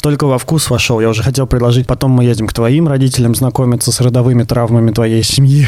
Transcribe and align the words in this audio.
только 0.00 0.26
во 0.26 0.38
вкус 0.38 0.70
вошел. 0.70 1.00
Я 1.00 1.08
уже 1.08 1.22
хотел 1.22 1.46
предложить, 1.46 1.86
потом 1.86 2.12
мы 2.12 2.24
едем 2.24 2.46
к 2.46 2.52
твоим 2.52 2.88
родителям 2.88 3.34
знакомиться 3.34 3.92
с 3.92 4.00
родовыми 4.00 4.44
травмами 4.44 4.92
твоей 4.92 5.22
семьи. 5.22 5.66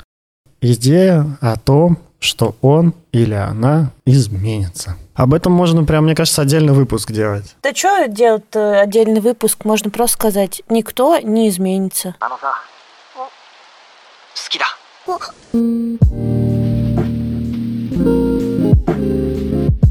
Идея 0.60 1.38
о 1.40 1.56
том, 1.56 1.98
что 2.18 2.56
он 2.60 2.94
или 3.12 3.34
она 3.34 3.92
изменится. 4.04 4.96
Об 5.14 5.34
этом 5.34 5.52
можно 5.52 5.84
прям, 5.84 6.04
мне 6.04 6.14
кажется, 6.14 6.42
отдельный 6.42 6.72
выпуск 6.72 7.12
делать. 7.12 7.56
Да 7.62 7.74
что 7.74 8.06
делать 8.08 8.44
э, 8.54 8.80
отдельный 8.80 9.20
выпуск? 9.20 9.64
Можно 9.64 9.90
просто 9.90 10.14
сказать, 10.14 10.62
никто 10.68 11.18
не 11.18 11.48
изменится. 11.48 12.14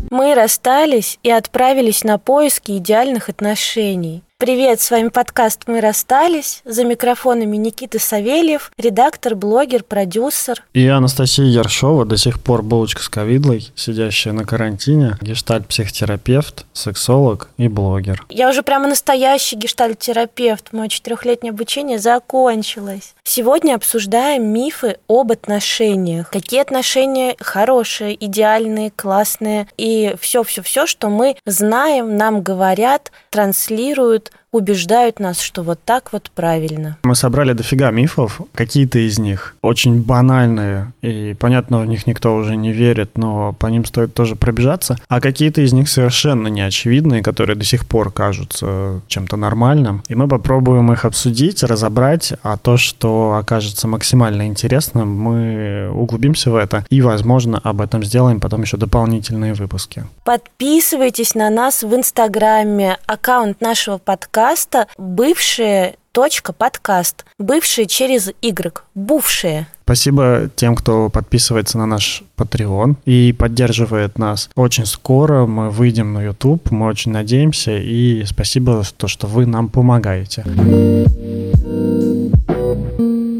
Мы 0.09 0.35
расстались 0.35 1.19
и 1.23 1.29
отправились 1.29 2.03
на 2.03 2.17
поиски 2.17 2.77
идеальных 2.77 3.29
отношений. 3.29 4.23
Привет, 4.39 4.79
с 4.79 4.91
вами 4.91 5.07
подкаст 5.07 5.63
«Мы 5.65 5.81
расстались». 5.81 6.61
За 6.63 6.83
микрофонами 6.83 7.57
Никита 7.57 7.97
Савельев, 7.97 8.71
редактор, 8.77 9.33
блогер, 9.33 9.83
продюсер. 9.83 10.63
И 10.75 10.87
Анастасия 10.87 11.45
Яршова, 11.45 12.05
до 12.05 12.17
сих 12.17 12.39
пор 12.39 12.61
булочка 12.61 13.01
с 13.01 13.09
ковидлой, 13.09 13.71
сидящая 13.73 14.35
на 14.35 14.45
карантине, 14.45 15.17
гештальт-психотерапевт, 15.21 16.67
сексолог 16.71 17.49
и 17.57 17.67
блогер. 17.67 18.27
Я 18.29 18.49
уже 18.49 18.61
прямо 18.61 18.87
настоящий 18.87 19.55
гештальт-терапевт. 19.55 20.71
Мое 20.71 20.89
четырехлетнее 20.89 21.49
обучение 21.49 21.97
закончилось. 21.97 23.15
Сегодня 23.23 23.73
обсуждаем 23.73 24.45
мифы 24.53 24.97
об 25.09 25.31
отношениях. 25.31 26.29
Какие 26.29 26.61
отношения 26.61 27.35
хорошие, 27.39 28.15
идеальные, 28.23 28.91
классные 28.95 29.67
и 29.77 30.13
все-все-все, 30.21 30.85
что 30.85 31.09
мы 31.09 31.37
знаем, 31.43 32.15
нам 32.17 32.43
говорят, 32.43 33.11
транслируют, 33.37 34.31
убеждают 34.51 35.19
нас, 35.19 35.41
что 35.41 35.61
вот 35.61 35.79
так 35.83 36.13
вот 36.13 36.31
правильно. 36.33 36.97
Мы 37.03 37.15
собрали 37.15 37.53
дофига 37.53 37.91
мифов. 37.91 38.41
Какие-то 38.53 38.99
из 38.99 39.19
них 39.19 39.55
очень 39.61 40.01
банальные, 40.01 40.93
и, 41.01 41.35
понятно, 41.37 41.79
в 41.79 41.85
них 41.85 42.07
никто 42.07 42.33
уже 42.35 42.55
не 42.55 42.71
верит, 42.71 43.17
но 43.17 43.53
по 43.53 43.67
ним 43.67 43.85
стоит 43.85 44.13
тоже 44.13 44.35
пробежаться. 44.35 44.97
А 45.09 45.19
какие-то 45.19 45.61
из 45.61 45.73
них 45.73 45.89
совершенно 45.89 46.47
неочевидные, 46.47 47.21
которые 47.21 47.55
до 47.55 47.65
сих 47.65 47.85
пор 47.85 48.11
кажутся 48.11 49.01
чем-то 49.07 49.35
нормальным. 49.35 50.03
И 50.07 50.15
мы 50.15 50.27
попробуем 50.27 50.91
их 50.93 51.03
обсудить, 51.05 51.63
разобрать, 51.63 52.33
а 52.43 52.57
то, 52.57 52.77
что 52.77 53.37
окажется 53.39 53.87
максимально 53.87 54.47
интересным, 54.47 55.13
мы 55.13 55.89
углубимся 55.93 56.51
в 56.51 56.55
это 56.55 56.85
и, 56.89 57.01
возможно, 57.01 57.59
об 57.63 57.81
этом 57.81 58.03
сделаем 58.03 58.39
потом 58.39 58.61
еще 58.61 58.77
дополнительные 58.77 59.53
выпуски. 59.53 60.05
Подписывайтесь 60.23 61.35
на 61.35 61.49
нас 61.49 61.83
в 61.83 61.93
Инстаграме, 61.93 62.97
аккаунт 63.05 63.61
нашего 63.61 63.97
подкаста 63.97 64.36
подкаста 64.37 64.85
бывшие 64.99 65.95
точка 66.11 66.53
подкаст. 66.53 67.25
Бывшие 67.39 67.87
через 67.87 68.31
Y. 68.43 68.83
Бувшие. 68.93 69.65
Спасибо 69.83 70.47
тем, 70.55 70.75
кто 70.75 71.09
подписывается 71.09 71.79
на 71.79 71.87
наш 71.87 72.21
Patreon 72.37 72.97
и 73.05 73.33
поддерживает 73.33 74.19
нас. 74.19 74.51
Очень 74.55 74.85
скоро 74.85 75.47
мы 75.47 75.71
выйдем 75.71 76.13
на 76.13 76.21
YouTube, 76.21 76.69
мы 76.69 76.85
очень 76.85 77.11
надеемся, 77.11 77.77
и 77.77 78.25
спасибо 78.25 78.83
за 78.83 78.93
то, 78.93 79.07
что 79.07 79.25
вы 79.25 79.47
нам 79.47 79.69
помогаете. 79.69 80.43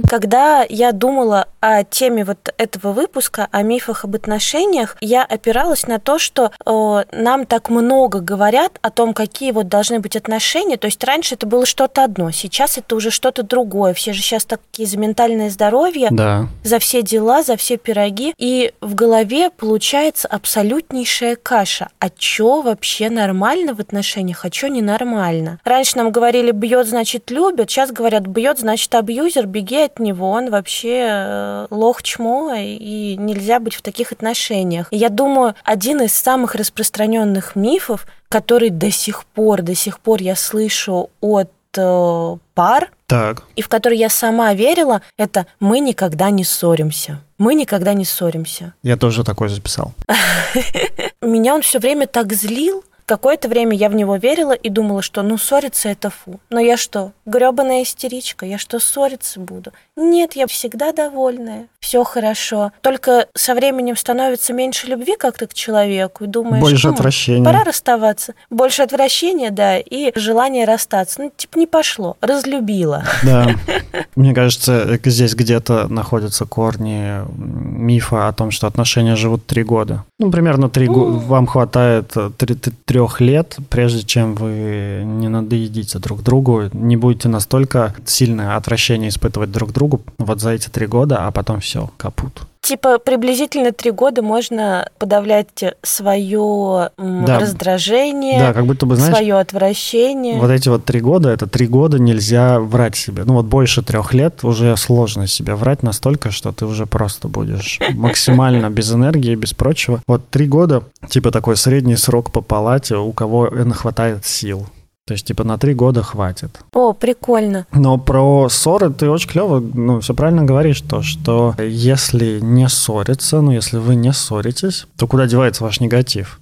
Когда 0.10 0.66
я 0.70 0.94
думала 0.94 1.48
о 1.60 1.84
теме 1.84 2.24
вот 2.24 2.54
этого 2.58 2.94
выпуска, 2.94 3.50
о 3.52 3.62
мифах 3.62 4.06
об 4.06 4.16
отношениях, 4.16 4.96
я 5.02 5.24
опиралась 5.24 5.86
на 5.86 6.00
то, 6.00 6.18
что 6.18 6.52
э, 6.66 7.04
нам 7.12 7.46
так 7.46 7.70
много 7.70 8.22
говорят 8.22 8.80
о 8.82 8.90
том, 8.90 9.14
какие 9.14 9.52
вот 9.52 9.68
должны 9.68 10.00
быть 10.00 10.16
отношения. 10.16 10.78
То 10.78 10.88
есть 10.88 11.04
раньше 11.04 11.36
это 11.36 11.46
было 11.46 11.66
что-то 11.66 12.06
одно, 12.06 12.32
сейчас 12.32 12.78
это 12.78 12.96
уже 12.96 13.12
что-то 13.12 13.44
другое. 13.44 13.94
Все 13.94 14.14
же 14.14 14.22
сейчас 14.22 14.46
такие 14.46 14.88
за 14.88 14.98
ментальное 14.98 15.50
здоровье, 15.50 16.08
да. 16.12 16.48
за 16.64 16.80
все 16.80 17.02
дела, 17.02 17.44
за 17.44 17.58
все 17.58 17.76
пироги. 17.76 18.34
И 18.38 18.72
в 18.80 18.96
голове 18.96 19.50
получается 19.50 20.30
абсолютнейшая 20.30 21.36
каша. 21.36 21.90
А 22.00 22.08
что 22.18 22.62
вообще 22.62 23.10
нормально 23.10 23.74
в 23.74 23.82
отношениях, 23.82 24.46
а 24.46 24.52
что 24.52 24.70
ненормально? 24.70 25.60
Раньше 25.66 25.98
нам 25.98 26.12
говорили, 26.12 26.52
бьет, 26.52 26.88
значит, 26.88 27.30
любит. 27.30 27.70
Сейчас 27.70 27.92
говорят, 27.92 28.26
бьет, 28.26 28.60
значит, 28.60 28.94
абьюзер, 28.96 29.48
беги 29.48 29.82
от 29.82 29.97
него, 30.00 30.30
он 30.30 30.50
вообще 30.50 31.08
э, 31.10 31.68
лох 31.70 32.04
чмо, 32.04 32.54
и 32.56 33.16
нельзя 33.18 33.60
быть 33.60 33.76
в 33.76 33.82
таких 33.82 34.12
отношениях. 34.12 34.88
И 34.92 34.98
я 34.98 35.10
думаю, 35.10 35.56
один 35.64 36.02
из 36.02 36.14
самых 36.14 36.56
распространенных 36.56 37.56
мифов, 37.56 38.08
который 38.30 38.70
до 38.70 38.92
сих 38.92 39.26
пор, 39.26 39.62
до 39.62 39.76
сих 39.76 40.00
пор 40.00 40.22
я 40.22 40.36
слышу 40.36 41.10
от 41.22 41.52
э, 41.76 42.38
пар, 42.54 42.92
так. 43.08 43.44
и 43.56 43.62
в 43.62 43.70
который 43.70 43.98
я 43.98 44.10
сама 44.10 44.54
верила, 44.54 45.02
это 45.18 45.48
мы 45.60 45.80
никогда 45.80 46.30
не 46.30 46.44
ссоримся. 46.44 47.22
Мы 47.38 47.54
никогда 47.54 47.94
не 47.94 48.04
ссоримся. 48.04 48.74
Я 48.84 48.98
тоже 48.98 49.24
такой 49.24 49.50
записал. 49.50 49.94
Меня 51.22 51.54
он 51.54 51.62
все 51.62 51.80
время 51.80 52.08
так 52.08 52.34
злил, 52.34 52.84
Какое-то 53.08 53.48
время 53.48 53.74
я 53.74 53.88
в 53.88 53.96
него 53.96 54.18
верила 54.18 54.52
и 54.52 54.68
думала, 54.70 55.02
что 55.02 55.24
ну 55.24 55.38
ссориться 55.38 55.88
это 55.88 56.10
фу. 56.10 56.42
Но 56.50 56.60
я 56.60 56.76
что, 56.76 57.14
гребаная 57.26 57.84
истеричка, 57.84 58.46
я 58.46 58.58
что, 58.58 58.80
ссориться 58.80 59.40
буду? 59.40 59.72
Нет, 59.96 60.34
я 60.36 60.46
всегда 60.46 60.92
довольная, 60.92 61.68
все 61.80 62.04
хорошо. 62.04 62.74
Только 62.82 63.28
со 63.34 63.56
временем 63.56 63.96
становится 63.96 64.52
меньше 64.52 64.88
любви 64.88 65.16
как-то 65.18 65.48
к 65.48 65.54
человеку 65.54 66.26
и 66.26 66.28
думаешь, 66.28 66.62
больше 66.62 66.88
ну, 66.88 66.94
отвращения. 66.96 67.46
Пора 67.46 67.64
расставаться. 67.64 68.34
Больше 68.50 68.82
отвращения, 68.82 69.52
да, 69.52 69.80
и 69.80 70.12
желание 70.20 70.66
расстаться. 70.66 71.22
Ну, 71.22 71.32
типа 71.34 71.58
не 71.58 71.66
пошло, 71.66 72.18
разлюбила. 72.20 73.06
Да. 73.24 73.48
Мне 74.18 74.34
кажется, 74.34 75.00
здесь 75.06 75.34
где-то 75.34 75.88
находятся 75.88 76.44
корни 76.46 77.22
мифа 77.38 78.28
о 78.28 78.34
том, 78.34 78.52
что 78.52 78.68
отношения 78.68 79.16
живут 79.16 79.46
три 79.46 79.64
года. 79.64 80.04
Ну, 80.20 80.30
примерно 80.30 80.70
три 80.70 80.88
года. 80.88 81.20
Вам 81.20 81.48
хватает 81.48 82.14
три 82.38 82.56
трех 82.98 83.22
лет, 83.22 83.58
прежде 83.70 84.02
чем 84.02 84.34
вы 84.34 85.04
не 85.06 85.28
надоедите 85.28 86.00
друг 86.00 86.24
другу, 86.24 86.64
не 86.74 86.98
будете 86.98 87.30
настолько 87.30 87.94
сильное 88.06 88.56
отвращение 88.56 89.10
испытывать 89.10 89.52
друг 89.52 89.72
другу 89.72 90.02
вот 90.18 90.42
за 90.42 90.50
эти 90.50 90.68
три 90.70 90.88
года, 90.88 91.28
а 91.28 91.32
потом 91.32 91.60
все, 91.60 91.92
капут. 91.98 92.48
Типа 92.62 93.00
приблизительно 93.00 93.72
три 93.72 93.92
года 93.92 94.22
можно 94.22 94.90
подавлять 94.98 95.64
свое 95.84 96.90
да. 96.98 97.40
раздражение, 97.40 98.40
да, 98.40 98.54
как 98.54 98.66
будто 98.66 98.86
бы, 98.86 98.96
знаешь, 98.96 99.16
свое 99.16 99.36
отвращение. 99.36 100.40
Вот 100.40 100.52
эти 100.52 100.70
вот 100.70 100.86
три 100.86 101.00
года, 101.00 101.30
это 101.30 101.48
три 101.48 101.68
года 101.68 102.00
нельзя 102.00 102.60
врать 102.60 102.96
себе. 102.96 103.24
Ну 103.24 103.34
вот 103.34 103.46
больше 103.46 103.82
трех 103.82 104.14
лет 104.14 104.44
уже 104.44 104.76
сложно 104.78 105.28
себе 105.28 105.56
врать 105.56 105.84
настолько, 105.84 106.32
что 106.32 106.52
ты 106.52 106.66
уже 106.66 106.86
просто 106.86 107.28
будешь 107.28 107.80
максимально 107.94 108.70
без 108.70 108.92
энергии, 108.92 109.36
без 109.36 109.54
прочего. 109.54 110.02
Вот 110.08 110.30
три 110.30 110.48
года, 110.48 110.84
типа 111.10 111.32
такой 111.32 111.58
средний 111.58 111.96
срок 111.96 112.32
по 112.32 112.42
палате, 112.42 112.96
у 112.96 113.12
кого 113.14 113.50
хватает 113.74 114.26
сил. 114.26 114.68
То 115.08 115.14
есть, 115.14 115.26
типа, 115.26 115.46
на 115.46 115.58
три 115.58 115.74
года 115.74 116.04
хватит. 116.04 116.60
О, 116.74 116.92
прикольно. 116.92 117.66
Но 117.72 117.98
про 117.98 118.50
ссоры 118.50 118.92
ты 118.92 119.10
очень 119.10 119.30
клево, 119.30 119.62
ну, 119.62 120.02
все 120.02 120.14
правильно 120.14 120.44
говоришь, 120.44 120.82
то, 120.82 121.02
что 121.02 121.56
если 121.58 122.40
не 122.42 122.68
ссориться, 122.68 123.40
ну, 123.40 123.52
если 123.52 123.78
вы 123.78 123.96
не 123.96 124.12
ссоритесь, 124.12 124.86
то 124.98 125.08
куда 125.08 125.26
девается 125.26 125.64
ваш 125.64 125.80
негатив? 125.80 126.42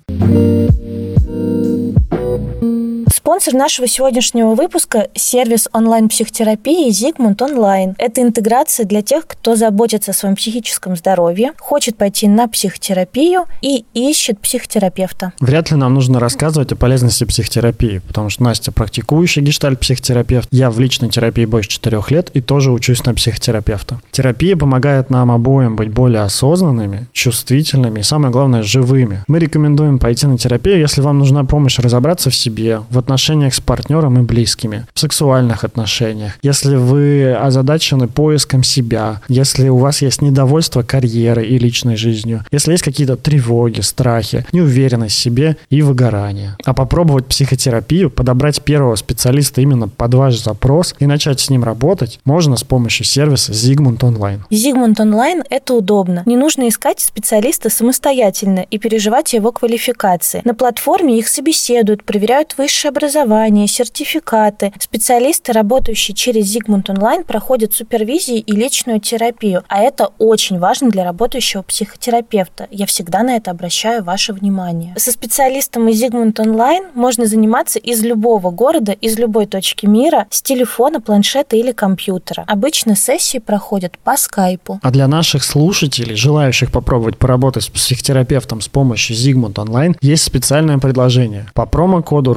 Спонсор 3.35 3.53
нашего 3.53 3.85
сегодняшнего 3.85 4.55
выпуска– 4.55 5.09
сервис 5.13 5.67
онлайн-психотерапии 5.73 6.89
«Зигмунд 6.89 7.41
Онлайн». 7.41 7.93
Это 7.97 8.21
интеграция 8.21 8.85
для 8.85 9.01
тех, 9.01 9.27
кто 9.27 9.57
заботится 9.57 10.11
о 10.11 10.13
своем 10.13 10.37
психическом 10.37 10.95
здоровье, 10.95 11.51
хочет 11.59 11.97
пойти 11.97 12.29
на 12.29 12.47
психотерапию 12.47 13.43
и 13.61 13.83
ищет 13.93 14.39
психотерапевта. 14.39 15.33
Вряд 15.41 15.69
ли 15.69 15.75
нам 15.75 15.95
нужно 15.95 16.21
рассказывать 16.21 16.71
о 16.71 16.77
полезности 16.77 17.25
психотерапии, 17.25 17.99
потому 18.07 18.29
что 18.29 18.41
Настя 18.43 18.71
практикующий 18.71 19.41
гештальт-психотерапевт, 19.41 20.47
я 20.51 20.71
в 20.71 20.79
личной 20.79 21.09
терапии 21.09 21.43
больше 21.43 21.71
четырех 21.71 22.11
лет 22.11 22.29
и 22.33 22.39
тоже 22.39 22.71
учусь 22.71 23.03
на 23.03 23.13
психотерапевта. 23.13 23.99
Терапия 24.11 24.55
помогает 24.55 25.09
нам 25.09 25.29
обоим 25.29 25.75
быть 25.75 25.89
более 25.89 26.21
осознанными, 26.21 27.07
чувствительными 27.11 27.99
и, 27.99 28.03
самое 28.03 28.31
главное, 28.31 28.63
живыми. 28.63 29.25
Мы 29.27 29.39
рекомендуем 29.39 29.99
пойти 29.99 30.25
на 30.25 30.37
терапию, 30.37 30.79
если 30.79 31.01
вам 31.01 31.19
нужна 31.19 31.43
помощь 31.43 31.79
разобраться 31.79 32.29
в 32.29 32.35
себе, 32.35 32.79
в 32.89 32.97
отношениях 32.97 33.24
отношениях 33.25 33.55
с 33.55 33.59
партнером 33.59 34.19
и 34.19 34.21
близкими, 34.21 34.85
в 34.93 34.99
сексуальных 34.99 35.63
отношениях, 35.63 36.33
если 36.43 36.75
вы 36.75 37.33
озадачены 37.33 38.07
поиском 38.07 38.63
себя, 38.63 39.21
если 39.27 39.67
у 39.69 39.77
вас 39.77 40.03
есть 40.03 40.21
недовольство 40.21 40.83
карьерой 40.83 41.47
и 41.47 41.57
личной 41.57 41.95
жизнью, 41.95 42.43
если 42.51 42.73
есть 42.73 42.83
какие-то 42.83 43.15
тревоги, 43.15 43.81
страхи, 43.81 44.45
неуверенность 44.51 45.15
в 45.15 45.19
себе 45.19 45.57
и 45.71 45.81
выгорание. 45.81 46.55
А 46.65 46.73
попробовать 46.75 47.25
психотерапию, 47.25 48.11
подобрать 48.11 48.61
первого 48.61 48.95
специалиста 48.95 49.61
именно 49.61 49.87
под 49.87 50.13
ваш 50.13 50.37
запрос 50.37 50.93
и 50.99 51.07
начать 51.07 51.39
с 51.39 51.49
ним 51.49 51.63
работать 51.63 52.19
можно 52.25 52.57
с 52.57 52.63
помощью 52.63 53.05
сервиса 53.05 53.53
Zigmund 53.53 53.99
Online. 54.01 54.41
Zigmund 54.51 54.97
Online– 54.97 55.43
это 55.49 55.73
удобно. 55.73 56.21
Не 56.27 56.37
нужно 56.37 56.67
искать 56.67 56.99
специалиста 56.99 57.71
самостоятельно 57.71 58.59
и 58.59 58.77
переживать 58.77 59.33
его 59.33 59.51
квалификации. 59.51 60.41
На 60.43 60.53
платформе 60.53 61.17
их 61.17 61.27
собеседуют, 61.27 62.03
проверяют 62.03 62.55
высшее 62.57 62.91
образование, 62.91 63.14
образование, 63.15 63.67
сертификаты. 63.67 64.73
Специалисты, 64.79 65.53
работающие 65.53 66.13
через 66.15 66.45
Зигмунд 66.45 66.89
Онлайн, 66.89 67.23
проходят 67.23 67.73
супервизии 67.73 68.39
и 68.39 68.51
личную 68.51 68.99
терапию. 68.99 69.63
А 69.69 69.81
это 69.81 70.09
очень 70.19 70.59
важно 70.59 70.89
для 70.89 71.03
работающего 71.03 71.61
психотерапевта. 71.61 72.67
Я 72.71 72.85
всегда 72.85 73.23
на 73.23 73.37
это 73.37 73.51
обращаю 73.51 74.03
ваше 74.03 74.33
внимание. 74.33 74.93
Со 74.97 75.11
специалистом 75.11 75.87
из 75.87 75.97
Зигмунд 75.97 76.39
Онлайн 76.39 76.85
можно 76.93 77.25
заниматься 77.25 77.79
из 77.79 78.03
любого 78.03 78.51
города, 78.51 78.91
из 78.91 79.17
любой 79.17 79.45
точки 79.45 79.85
мира, 79.85 80.27
с 80.29 80.41
телефона, 80.41 80.99
планшета 80.99 81.55
или 81.55 81.71
компьютера. 81.71 82.43
Обычно 82.47 82.95
сессии 82.95 83.37
проходят 83.37 83.97
по 83.97 84.17
скайпу. 84.17 84.79
А 84.81 84.91
для 84.91 85.07
наших 85.07 85.43
слушателей, 85.43 86.15
желающих 86.15 86.71
попробовать 86.71 87.17
поработать 87.17 87.63
с 87.63 87.69
психотерапевтом 87.69 88.59
с 88.59 88.67
помощью 88.67 89.15
Зигмунд 89.15 89.57
Онлайн, 89.57 89.95
есть 90.01 90.23
специальное 90.23 90.79
предложение. 90.79 91.45
По 91.53 91.65
промокоду 91.65 92.33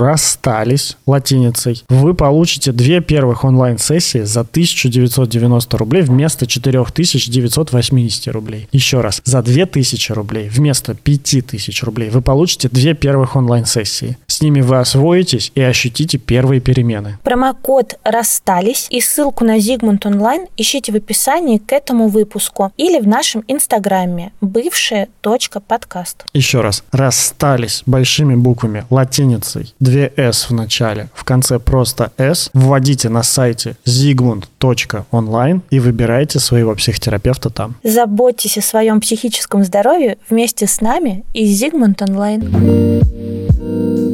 «Расстались» 0.69 0.97
латиницей 1.06 1.85
вы 1.88 2.15
получите 2.15 2.73
две 2.73 3.00
первых 3.00 3.44
онлайн-сессии 3.44 4.23
за 4.23 4.41
1990 4.41 5.79
рублей 5.79 6.03
вместо 6.03 6.47
4980 6.47 8.29
рублей. 8.29 8.69
Еще 8.73 9.00
раз, 9.00 9.23
за 9.25 9.43
2000 9.43 10.12
рублей 10.12 10.49
вместо 10.49 10.94
5000 10.94 11.82
рублей 11.82 12.11
вы 12.11 12.20
получите 12.20 12.69
две 12.69 12.94
первых 12.94 13.37
онлайн-сессии. 13.37 14.19
С 14.26 14.43
ними 14.43 14.61
вы 14.61 14.79
освоитесь 14.79 15.53
и 15.55 15.62
ощутите 15.62 16.19
первые 16.19 16.61
перемены. 16.61 17.19
Промокод 17.23 17.99
«Расстались» 18.05 18.87
и 18.91 19.00
ссылку 19.00 19.44
на 19.44 19.59
Зигмунд 19.59 20.05
Онлайн 20.06 20.47
ищите 20.56 20.93
в 20.93 20.97
описании 20.97 21.59
к 21.59 21.73
этому 21.73 22.09
выпуску 22.09 22.73
или 22.76 23.00
в 23.00 23.09
нашем 23.09 23.43
инстаграме 23.49 24.32
бывшая 24.41 25.09
точка 25.20 25.61
подкаст. 25.61 26.25
Еще 26.35 26.61
раз, 26.61 26.85
«Расстались» 26.93 27.82
большими 27.87 28.35
буквами, 28.35 28.85
латиницей, 28.91 29.75
две 29.81 30.12
«с» 30.17 30.50
в 30.50 30.57
начале, 30.58 31.08
в 31.14 31.25
конце 31.25 31.58
просто 31.58 32.12
«с», 32.19 32.50
вводите 32.52 33.08
на 33.08 33.22
сайте 33.22 33.76
zigmund.online 33.87 35.62
и 35.70 35.81
выбирайте 35.81 36.38
своего 36.38 36.75
психотерапевта 36.75 37.50
там. 37.50 37.76
Заботьтесь 37.82 38.58
о 38.58 38.62
своем 38.62 39.00
психическом 39.00 39.64
здоровье 39.64 40.19
вместе 40.28 40.66
с 40.66 40.81
нами 40.81 41.25
и 41.32 41.46
Зигмунд 41.46 42.02
Онлайн. 42.02 44.07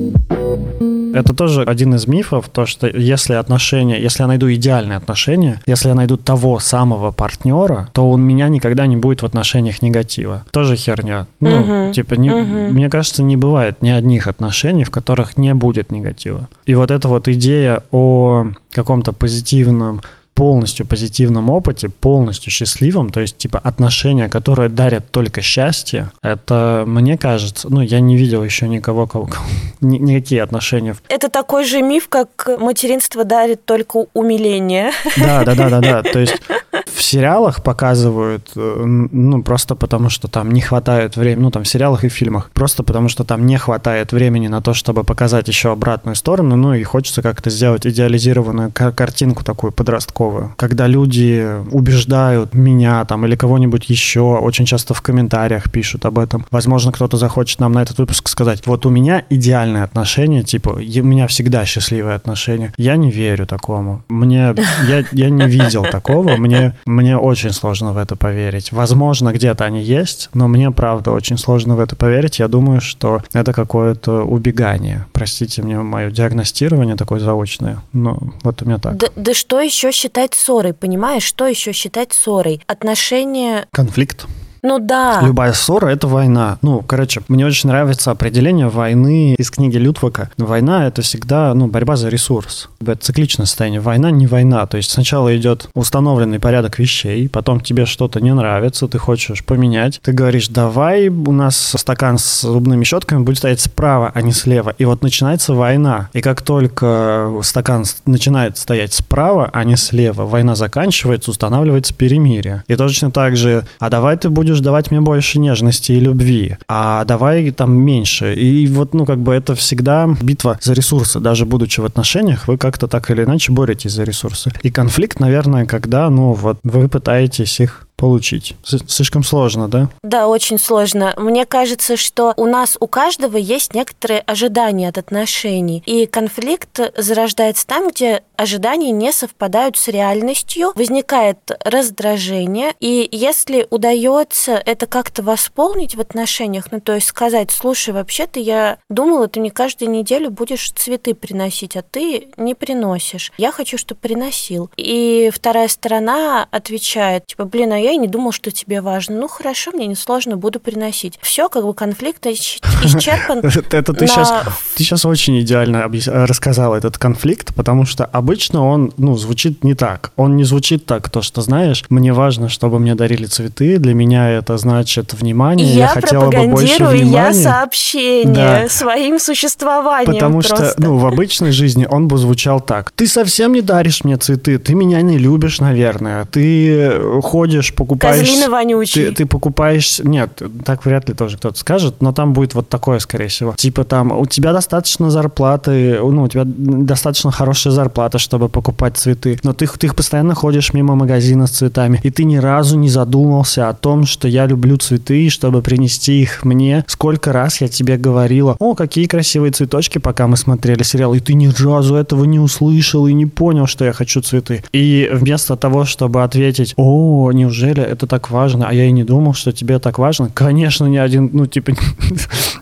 Это 1.15 1.33
тоже 1.33 1.63
один 1.63 1.95
из 1.95 2.07
мифов, 2.07 2.49
то, 2.49 2.67
что 2.67 2.87
если 2.89 3.35
отношения, 3.35 4.01
если 4.01 4.23
я 4.23 4.27
найду 4.27 4.53
идеальные 4.53 4.97
отношения, 4.97 5.61
если 5.67 5.89
я 5.89 5.95
найду 5.95 6.17
того 6.17 6.59
самого 6.59 7.13
партнера, 7.13 7.89
то 7.93 8.11
у 8.11 8.17
меня 8.17 8.49
никогда 8.49 8.87
не 8.87 8.97
будет 8.97 9.23
в 9.23 9.27
отношениях 9.27 9.81
негатива. 9.81 10.45
Тоже 10.51 10.77
херня. 10.77 11.27
Ну, 11.41 11.61
угу. 11.61 11.93
типа, 11.93 12.15
не, 12.15 12.31
угу. 12.31 12.73
мне 12.73 12.91
кажется, 12.91 13.23
не 13.23 13.37
бывает 13.37 13.81
ни 13.81 13.91
одних 13.91 14.27
отношений, 14.27 14.85
в 14.85 14.91
которых 14.91 15.37
не 15.37 15.55
будет 15.55 15.93
негатива. 15.93 16.49
И 16.67 16.75
вот 16.75 16.91
эта 16.91 17.09
вот 17.09 17.29
идея 17.29 17.83
о 17.93 18.49
каком-то 18.73 19.13
позитивном 19.13 20.01
полностью 20.35 20.87
позитивном 20.87 21.51
опыте, 21.51 21.89
полностью 21.89 22.51
счастливом, 22.51 23.11
то 23.11 23.21
есть 23.21 23.39
типа 23.39 23.59
отношения, 23.59 24.29
которые 24.29 24.69
дарят 24.69 25.11
только 25.11 25.43
счастье, 25.43 26.11
это 26.23 26.85
мне 26.87 27.17
кажется, 27.17 27.69
ну 27.71 27.81
я 27.81 28.01
не 28.01 28.17
видел 28.17 28.43
еще 28.43 28.69
никого, 28.69 29.07
кого, 29.07 29.29
ни, 29.81 29.99
никакие 29.99 30.43
отношения. 30.43 30.97
Это 31.09 31.29
такой 31.29 31.65
же 31.65 31.83
миф, 31.83 32.09
как 32.09 32.49
материнство 32.59 33.25
дарит 33.25 33.65
только 33.65 34.07
умиление. 34.13 34.91
Да, 35.17 35.45
да, 35.45 35.55
да, 35.55 35.71
да, 35.71 35.81
да. 35.81 36.03
То 36.03 36.19
есть 36.19 36.37
в 36.94 37.02
сериалах 37.02 37.62
показывают, 37.62 38.50
э, 38.56 38.82
ну 38.85 39.43
просто 39.43 39.75
потому 39.75 40.08
что 40.08 40.29
там 40.29 40.50
не 40.50 40.61
хватает 40.61 41.17
времени, 41.17 41.43
ну 41.43 41.50
там 41.50 41.64
в 41.64 41.69
сериалах 41.69 42.05
и 42.05 42.08
фильмах, 42.08 42.50
просто 42.52 42.82
потому 42.82 43.08
что 43.08 43.25
там 43.25 43.46
не 43.46 43.58
хватает 43.58 44.12
времени 44.12 44.49
на 44.49 44.61
то, 44.61 44.75
чтобы 44.75 45.05
показать 45.05 45.49
еще 45.49 45.73
обратную 45.73 46.17
сторону, 46.17 46.56
ну 46.56 46.75
и 46.75 46.82
хочется 46.82 47.23
как-то 47.23 47.50
сделать 47.50 47.87
идеализированную 47.87 48.73
картинку 48.73 49.44
такую 49.44 49.73
подростковую 49.73 50.55
когда 50.56 50.87
люди 50.87 51.46
убеждают 51.70 52.55
меня 52.55 53.05
там 53.05 53.26
или 53.26 53.37
кого-нибудь 53.37 53.91
еще, 53.91 54.20
очень 54.20 54.64
часто 54.64 54.94
в 54.94 55.02
комментариях 55.02 55.70
пишут 55.70 56.06
об 56.06 56.19
этом. 56.19 56.46
Возможно, 56.50 56.93
кто-то 56.93 57.17
захочет 57.17 57.61
нам 57.61 57.73
на 57.73 57.82
этот 57.82 57.99
выпуск 57.99 58.29
сказать, 58.29 58.67
вот 58.67 58.87
у 58.87 58.91
меня 58.91 59.25
идеальные 59.31 59.82
отношения, 59.82 60.43
типа, 60.43 60.70
у 60.70 60.79
меня 60.79 61.26
всегда 61.26 61.64
счастливые 61.64 62.14
отношения. 62.14 62.73
Я 62.76 62.96
не 62.96 63.11
верю 63.11 63.46
такому. 63.46 64.02
Мне, 64.08 64.55
я, 64.88 65.05
я 65.12 65.31
не 65.31 65.46
видел 65.46 65.85
такого, 65.85 66.37
мне, 66.37 66.75
мне 66.87 67.17
очень 67.17 67.51
сложно 67.51 67.93
в 67.93 67.99
это 67.99 68.17
поверить. 68.17 68.73
Возможно, 68.73 69.33
где-то 69.33 69.65
они 69.65 69.83
есть, 69.83 70.31
но 70.35 70.49
мне, 70.49 70.71
правда, 70.71 71.13
очень 71.13 71.39
сложно 71.39 71.77
в 71.77 71.81
это 71.81 71.97
поверить. 71.97 72.39
Я 72.39 72.49
думаю, 72.49 72.81
что 72.81 73.23
это 73.33 73.53
какое-то 73.53 74.23
убегание. 74.23 75.07
Простите 75.13 75.63
мне 75.63 75.79
мое 75.79 76.11
диагностирование 76.11 76.97
такое 76.97 77.21
заочное, 77.21 77.83
но 77.93 78.19
вот 78.43 78.63
у 78.63 78.65
меня 78.67 78.79
так. 78.79 78.97
Да, 78.97 79.09
да 79.17 79.35
что 79.35 79.61
еще 79.61 79.93
считать 79.93 80.15
считать 80.15 80.35
ссорой, 80.35 80.73
понимаешь? 80.75 81.25
Что 81.25 81.47
еще 81.47 81.73
считать 81.73 82.13
ссорой? 82.13 82.61
Отношения... 82.67 83.67
Конфликт. 83.73 84.27
Ну 84.65 84.79
да. 84.79 85.21
Любая 85.23 85.53
ссора– 85.53 85.89
это 85.91 86.09
война. 86.09 86.57
Ну, 86.63 86.81
короче, 86.81 87.21
мне 87.29 87.45
очень 87.45 87.69
нравится 87.69 88.11
определение 88.11 88.69
войны 88.69 89.35
из 89.35 89.51
книги 89.51 89.77
Лютвака. 89.77 90.31
Война– 90.39 90.87
это 90.89 91.03
всегда, 91.03 91.53
ну, 91.53 91.67
борьба 91.67 91.97
за 91.97 92.09
ресурс. 92.09 92.71
Это 92.81 92.97
цикличное 92.97 93.45
состояние. 93.45 93.81
Война 93.81 94.11
не 94.11 94.27
война. 94.27 94.65
То 94.65 94.79
есть 94.79 94.91
сначала 94.91 95.37
идет 95.37 95.69
установленный 95.75 96.41
порядок 96.41 96.79
вещей, 96.79 97.29
потом 97.29 97.61
тебе 97.61 97.85
что-то 97.85 98.23
не 98.23 98.33
нравится, 98.33 98.89
ты 98.89 98.97
хочешь 98.97 99.45
поменять. 99.45 100.01
Ты 100.03 100.13
говоришь, 100.13 100.49
давай 100.49 101.09
у 101.09 101.33
нас 101.33 101.75
стакан 101.77 102.17
с 102.17 102.41
зубными 102.41 102.85
щетками 102.85 103.23
будет 103.23 103.37
стоять 103.37 103.61
справа, 103.61 104.13
а 104.15 104.23
не 104.23 104.33
слева. 104.33 104.75
И 104.79 104.87
вот 104.87 105.03
начинается 105.03 105.53
война. 105.53 106.09
И 106.15 106.23
как 106.23 106.41
только 106.41 107.39
стакан 107.43 107.85
начинает 108.07 108.57
стоять 108.57 108.95
справа, 108.95 109.51
а 109.53 109.63
не 109.65 109.77
слева, 109.77 110.23
война 110.23 110.55
заканчивается, 110.55 111.31
устанавливается 111.31 111.93
перемирие. 111.93 112.65
И 112.67 112.77
точно 112.77 113.11
так 113.11 113.37
же, 113.37 113.67
а 113.79 113.91
давай 113.91 114.17
ты 114.17 114.31
будешь 114.31 114.54
будешь 114.55 114.65
давать 114.65 114.91
мне 114.91 115.01
больше 115.01 115.41
нежности 115.41 115.93
и 115.93 116.01
любви, 116.01 116.56
а 116.69 117.05
давай 117.05 117.51
там 117.51 117.73
меньше. 117.73 118.35
И 118.35 118.67
вот, 118.69 118.95
ну, 118.95 119.05
как 119.05 119.19
бы 119.19 119.35
это 119.35 119.55
всегда 119.55 120.09
битва 120.23 120.59
за 120.62 120.75
ресурсы. 120.75 121.21
Даже 121.21 121.45
будучи 121.45 121.81
в 121.81 121.85
отношениях, 121.85 122.49
вы 122.49 122.56
как-то 122.56 122.87
так 122.87 123.11
или 123.11 123.25
иначе 123.25 123.53
боретесь 123.53 123.93
за 123.93 124.05
ресурсы. 124.05 124.53
И 124.62 124.71
конфликт, 124.71 125.21
наверное, 125.21 125.67
когда, 125.67 126.09
ну, 126.11 126.33
вот 126.33 126.59
вы 126.62 126.89
пытаетесь 126.89 127.61
их 127.61 127.87
получить. 127.96 128.55
Слишком 128.64 129.23
сложно, 129.23 129.69
да? 129.69 129.88
Да, 130.02 130.29
очень 130.29 130.58
сложно. 130.58 131.14
Мне 131.17 131.46
кажется, 131.46 131.96
что 131.96 132.35
у 132.37 132.46
нас 132.46 132.76
у 132.81 132.87
каждого 132.87 133.37
есть 133.37 133.75
некоторые 133.75 134.20
ожидания 134.20 134.88
от 134.88 134.99
отношений. 134.99 135.82
И 135.87 136.06
конфликт 136.06 136.81
зарождается 136.96 137.67
там, 137.67 137.88
где 137.88 138.23
ожидания 138.37 138.91
не 138.91 139.12
совпадают 139.12 139.77
с 139.77 139.89
реальностью, 139.89 140.72
возникает 140.74 141.39
раздражение. 141.65 142.74
И 142.81 143.08
если 143.13 143.67
удается 143.70 144.53
это 144.53 144.86
как-то 144.86 145.22
восполнить 145.22 145.94
в 145.94 146.01
отношениях, 146.01 146.72
ну 146.72 146.81
то 146.81 146.94
есть 146.94 147.06
сказать, 147.06 147.51
слушай, 147.51 147.94
вообще-то 147.94 148.41
я 148.41 148.79
думала, 148.89 149.29
ты 149.29 149.41
мне 149.41 149.51
каждую 149.51 149.91
неделю 149.91 150.31
будешь 150.31 150.70
цветы 150.72 151.15
приносить, 151.15 151.77
а 151.77 151.82
ты 151.82 152.29
не 152.36 152.55
приносишь. 152.55 153.32
Я 153.39 153.53
хочу, 153.53 153.79
чтобы 153.79 154.01
приносил. 154.01 154.70
И 154.77 155.31
вторая 155.32 155.69
сторона 155.69 156.48
отвечает, 156.51 157.27
типа, 157.27 157.44
блин, 157.44 157.72
а 157.72 157.79
я 157.79 157.94
и 157.94 157.98
не 157.98 158.08
думал, 158.08 158.32
что 158.32 158.51
тебе 158.51 158.81
важно. 158.81 159.17
Ну 159.17 159.29
хорошо, 159.29 159.70
мне 159.72 159.86
не 159.86 159.94
сложно, 159.94 160.36
буду 160.36 160.60
приносить. 160.60 161.19
Все, 161.22 161.48
как 161.48 161.65
бы 161.65 161.74
конфликт 161.74 162.27
исчерпан. 162.27 163.41
Это 163.70 163.93
ты 163.93 164.06
сейчас 164.06 164.32
ты 164.77 164.84
сейчас 164.84 165.05
очень 165.05 165.41
идеально 165.41 165.91
рассказал 166.06 166.74
этот 166.74 166.98
конфликт, 166.98 167.55
потому 167.55 167.84
что 167.84 168.05
обычно 168.05 168.67
он, 168.67 168.93
ну, 168.96 169.17
звучит 169.17 169.65
не 169.65 169.74
так. 169.74 170.13
Он 170.17 170.36
не 170.36 170.44
звучит 170.44 170.86
так, 170.86 171.08
то, 171.10 171.22
что, 171.22 171.41
знаешь, 171.43 171.84
мне 171.89 172.13
важно, 172.13 172.48
чтобы 172.48 172.79
мне 172.79 172.94
дарили 172.94 173.27
цветы, 173.27 173.79
для 173.79 173.94
меня 173.94 174.31
это 174.31 174.56
значит 174.56 175.15
внимание, 175.15 175.67
я, 175.74 175.89
хотела 175.89 176.31
бы 176.31 176.48
больше 176.48 176.84
внимания. 176.84 177.10
я 177.10 177.32
сообщение 177.32 178.69
своим 178.69 179.19
существованием 179.19 180.15
Потому 180.15 180.43
что, 180.43 180.74
ну, 180.79 180.98
в 180.98 181.06
обычной 181.06 181.53
жизни 181.53 181.86
он 181.89 182.08
бы 182.08 182.19
звучал 182.19 182.60
так. 182.60 182.91
Ты 182.93 183.06
совсем 183.06 183.53
не 183.53 183.60
даришь 183.60 184.05
мне 184.05 184.17
цветы, 184.17 184.58
ты 184.58 184.74
меня 184.74 185.01
не 185.03 185.19
любишь, 185.19 185.60
наверное, 185.60 186.24
ты 186.24 187.01
ходишь 187.22 187.74
покупаешь... 187.75 188.21
Козлина 188.21 188.51
вонючий. 188.51 189.07
Ты, 189.07 189.13
ты 189.13 189.27
покупаешь... 189.27 190.01
Нет, 190.03 190.43
так 190.65 190.85
вряд 190.87 191.09
ли 191.09 191.15
тоже 191.15 191.37
кто-то 191.37 191.59
скажет, 191.59 192.01
но 192.01 192.13
там 192.13 192.33
будет 192.33 192.55
вот 192.55 192.69
такое, 192.69 192.99
скорее 192.99 193.29
всего. 193.29 193.55
Типа 193.57 193.85
там, 193.85 194.13
у 194.13 194.27
тебя 194.27 194.53
достаточно 194.53 195.11
зарплаты, 195.11 195.99
ну, 196.01 196.23
у 196.23 196.29
тебя 196.29 196.45
достаточно 196.47 197.31
хорошая 197.31 197.73
зарплата, 197.73 198.19
чтобы 198.19 198.49
покупать 198.49 198.97
цветы, 198.97 199.39
но 199.43 199.53
ты, 199.53 199.67
ты 199.67 199.87
их 199.87 199.97
постоянно 199.97 200.35
ходишь 200.35 200.73
мимо 200.73 200.95
магазина 200.95 201.47
с 201.47 201.51
цветами, 201.51 202.01
и 202.03 202.11
ты 202.11 202.25
ни 202.25 202.37
разу 202.37 202.79
не 202.79 202.89
задумался 202.89 203.69
о 203.69 203.75
том, 203.75 204.07
что 204.07 204.29
я 204.29 204.47
люблю 204.47 204.77
цветы, 204.77 205.29
чтобы 205.29 205.63
принести 205.63 206.23
их 206.23 206.45
мне. 206.45 206.85
Сколько 206.87 207.33
раз 207.33 207.61
я 207.61 207.69
тебе 207.69 207.97
говорила, 207.97 208.57
о, 208.59 208.75
какие 208.75 209.07
красивые 209.07 209.53
цветочки, 209.53 209.99
пока 209.99 210.27
мы 210.27 210.37
смотрели 210.37 210.83
сериал, 210.83 211.15
и 211.15 211.21
ты 211.21 211.35
ни 211.35 211.47
разу 211.47 211.95
этого 211.97 212.25
не 212.25 212.39
услышал 212.39 213.07
и 213.07 213.13
не 213.13 213.27
понял, 213.27 213.67
что 213.67 213.85
я 213.85 213.93
хочу 213.93 214.21
цветы. 214.21 214.63
И 214.73 215.09
вместо 215.13 215.57
того, 215.57 215.85
чтобы 215.85 216.23
ответить, 216.23 216.75
о, 216.77 217.33
неужели 217.33 217.64
неужели 217.65 217.83
это 217.83 218.06
так 218.06 218.31
важно? 218.31 218.69
А 218.69 218.75
я 218.75 218.85
и 218.85 218.93
не 218.93 219.05
думал, 219.05 219.35
что 219.35 219.53
тебе 219.53 219.79
так 219.79 219.99
важно. 219.99 220.31
Конечно, 220.33 220.87
ни 220.87 220.97
один, 220.97 221.31
ну, 221.33 221.47
типа, 221.47 221.73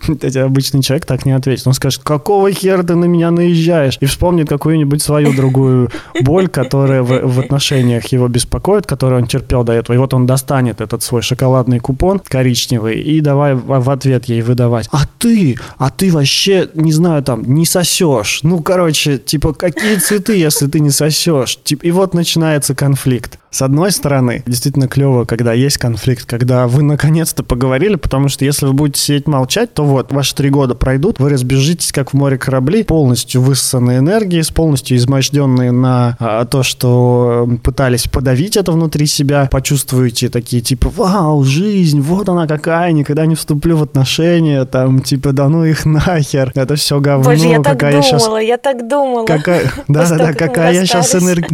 обычный 0.45 0.81
человек 0.81 1.05
так 1.05 1.25
не 1.25 1.31
ответит. 1.31 1.67
Он 1.67 1.73
скажет, 1.73 2.01
какого 2.03 2.51
хера 2.51 2.83
ты 2.83 2.95
на 2.95 3.05
меня 3.05 3.31
наезжаешь? 3.31 3.97
И 4.01 4.05
вспомнит 4.05 4.49
какую-нибудь 4.49 5.01
свою 5.01 5.33
другую 5.33 5.89
боль, 6.21 6.47
которая 6.47 7.03
в, 7.03 7.27
в 7.27 7.39
отношениях 7.39 8.07
его 8.07 8.27
беспокоит, 8.27 8.85
которую 8.85 9.21
он 9.21 9.27
терпел 9.27 9.63
до 9.63 9.73
этого. 9.73 9.95
И 9.95 9.99
вот 9.99 10.13
он 10.13 10.25
достанет 10.25 10.81
этот 10.81 11.03
свой 11.03 11.21
шоколадный 11.21 11.79
купон 11.79 12.19
коричневый 12.19 13.01
и 13.01 13.21
давай 13.21 13.53
в, 13.55 13.89
ответ 13.89 14.25
ей 14.25 14.41
выдавать. 14.41 14.89
А 14.91 15.05
ты, 15.17 15.57
а 15.77 15.89
ты 15.89 16.11
вообще, 16.11 16.69
не 16.73 16.91
знаю, 16.91 17.23
там, 17.23 17.43
не 17.43 17.65
сосешь. 17.65 18.39
Ну, 18.43 18.61
короче, 18.61 19.17
типа, 19.17 19.53
какие 19.53 19.97
цветы, 19.97 20.37
если 20.37 20.67
ты 20.67 20.79
не 20.79 20.89
сосешь? 20.89 21.59
Типа, 21.63 21.85
и 21.85 21.91
вот 21.91 22.13
начинается 22.13 22.75
конфликт. 22.75 23.39
С 23.53 23.61
одной 23.61 23.91
стороны, 23.91 24.41
действительно 24.47 24.87
клево, 24.87 25.25
когда 25.25 25.53
есть 25.53 25.77
конфликт, 25.77 26.25
когда 26.25 26.65
вы 26.65 26.81
наконец-то 26.81 27.43
поговорили, 27.43 27.97
потому 27.97 28.27
что 28.27 28.45
если 28.45 28.65
вы 28.65 28.73
будете 28.73 28.99
сидеть 28.99 29.27
молчать, 29.27 29.75
то 29.75 29.85
вот, 29.85 30.11
ваши 30.11 30.33
три 30.33 30.49
года 30.49 30.73
пройдут, 30.73 31.19
вы 31.19 31.29
разбежитесь, 31.29 31.91
как 31.91 32.13
в 32.13 32.13
море 32.15 32.39
корабли, 32.39 32.81
полностью 32.81 33.43
высосанные 33.43 33.99
энергии, 33.99 34.41
полностью 34.55 34.97
изможденные 34.97 35.71
на 35.71 36.17
а, 36.19 36.45
то, 36.45 36.63
что 36.63 37.47
пытались 37.63 38.07
подавить 38.07 38.57
это 38.57 38.71
внутри 38.71 39.05
себя, 39.05 39.47
почувствуете 39.51 40.29
такие, 40.29 40.63
типа, 40.63 40.89
вау, 40.89 41.43
жизнь, 41.43 42.01
вот 42.01 42.29
она 42.29 42.47
какая, 42.47 42.91
никогда 42.91 43.27
не 43.27 43.35
вступлю 43.35 43.77
в 43.77 43.83
отношения, 43.83 44.65
там, 44.65 44.99
типа, 44.99 45.31
да 45.31 45.47
ну 45.47 45.63
их 45.63 45.85
нахер, 45.85 46.51
это 46.55 46.75
все 46.75 46.99
говно. 46.99 47.29
Боже, 47.29 47.49
я 47.49 47.61
так 47.61 47.77
думала, 47.77 47.93
я, 47.93 48.01
сейчас... 48.01 48.27
я 48.41 48.57
так 48.57 48.87
думала. 48.87 49.25
Какая... 49.27 49.71
Да-да-да, 49.87 50.33
какая 50.33 50.73
я 50.73 50.87
сейчас 50.87 51.13
энерг... 51.13 51.45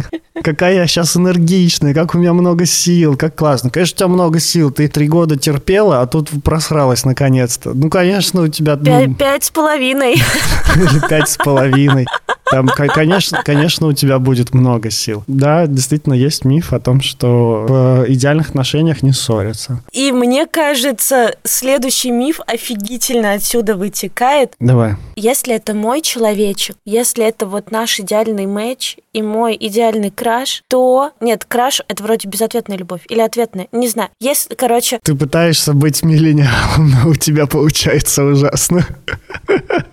какая 0.42 0.76
я 0.76 0.86
сейчас 0.86 1.14
энергичная, 1.14 1.89
как 1.94 2.14
у 2.14 2.18
меня 2.18 2.32
много 2.32 2.66
сил, 2.66 3.16
как 3.16 3.36
классно. 3.36 3.70
Конечно, 3.70 3.94
у 3.94 3.98
тебя 3.98 4.08
много 4.08 4.40
сил, 4.40 4.70
ты 4.70 4.88
три 4.88 5.08
года 5.08 5.36
терпела, 5.36 6.00
а 6.00 6.06
тут 6.06 6.30
просралась 6.42 7.04
наконец-то. 7.04 7.72
Ну, 7.74 7.90
конечно, 7.90 8.42
у 8.42 8.48
тебя... 8.48 8.76
Пять, 8.76 9.16
пять 9.16 9.44
с 9.44 9.50
половиной. 9.50 10.14
Или 10.76 11.08
пять 11.08 11.28
с 11.28 11.36
половиной. 11.36 12.06
Там, 12.50 12.66
конечно, 12.66 13.42
конечно, 13.44 13.86
у 13.86 13.92
тебя 13.92 14.18
будет 14.18 14.52
много 14.54 14.90
сил. 14.90 15.24
Да, 15.26 15.66
действительно, 15.66 16.14
есть 16.14 16.44
миф 16.44 16.72
о 16.72 16.80
том, 16.80 17.00
что 17.00 17.66
в 17.68 18.04
идеальных 18.08 18.50
отношениях 18.50 19.02
не 19.02 19.12
ссорятся. 19.12 19.82
И 19.92 20.12
мне 20.12 20.46
кажется, 20.46 21.34
следующий 21.44 22.10
миф 22.10 22.40
офигительно 22.46 23.32
отсюда 23.32 23.76
вытекает. 23.76 24.54
Давай. 24.58 24.96
Если 25.16 25.54
это 25.54 25.74
мой 25.74 26.00
человечек, 26.00 26.76
если 26.84 27.26
это 27.26 27.46
вот 27.46 27.70
наш 27.70 28.00
идеальный 28.00 28.46
матч 28.46 28.96
и 29.12 29.22
мой 29.22 29.56
идеальный 29.58 30.10
краш, 30.10 30.62
то... 30.68 31.12
Нет, 31.20 31.44
краш— 31.44 31.82
это 31.88 32.02
вроде 32.02 32.28
безответная 32.28 32.76
любовь. 32.76 33.02
Или 33.08 33.20
ответная. 33.20 33.68
Не 33.72 33.88
знаю. 33.88 34.10
Если, 34.20 34.54
короче... 34.54 34.98
Ты 35.02 35.14
пытаешься 35.14 35.72
быть 35.72 36.02
миллениалом, 36.02 36.90
но 36.90 37.10
у 37.10 37.14
тебя 37.14 37.46
получается 37.46 38.24
ужасно. 38.24 38.86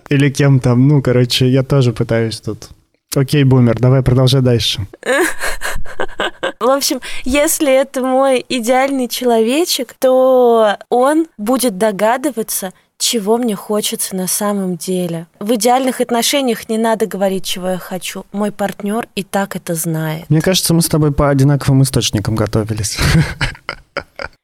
Или 0.08 0.30
кем 0.30 0.60
там. 0.60 0.88
Ну, 0.88 1.02
короче, 1.02 1.48
я 1.48 1.62
тоже 1.62 1.92
пытаюсь 1.92 2.40
тут. 2.40 2.68
Окей, 3.14 3.44
бумер, 3.44 3.78
давай 3.78 4.02
продолжай 4.02 4.42
дальше. 4.42 4.86
В 6.60 6.68
общем, 6.68 7.00
если 7.24 7.72
это 7.72 8.02
мой 8.02 8.44
идеальный 8.48 9.08
человечек, 9.08 9.94
то 9.98 10.76
он 10.90 11.26
будет 11.38 11.78
догадываться, 11.78 12.72
чего 12.98 13.38
мне 13.38 13.54
хочется 13.54 14.14
на 14.14 14.26
самом 14.26 14.76
деле. 14.76 15.26
В 15.40 15.54
идеальных 15.54 16.00
отношениях 16.00 16.68
не 16.68 16.78
надо 16.78 17.06
говорить, 17.06 17.44
чего 17.44 17.70
я 17.70 17.78
хочу. 17.78 18.24
Мой 18.32 18.52
партнер 18.52 19.08
и 19.14 19.22
так 19.22 19.56
это 19.56 19.74
знает. 19.74 20.28
Мне 20.28 20.40
кажется, 20.42 20.74
мы 20.74 20.82
с 20.82 20.88
тобой 20.88 21.12
по 21.12 21.30
одинаковым 21.30 21.82
источникам 21.82 22.34
готовились. 22.34 22.98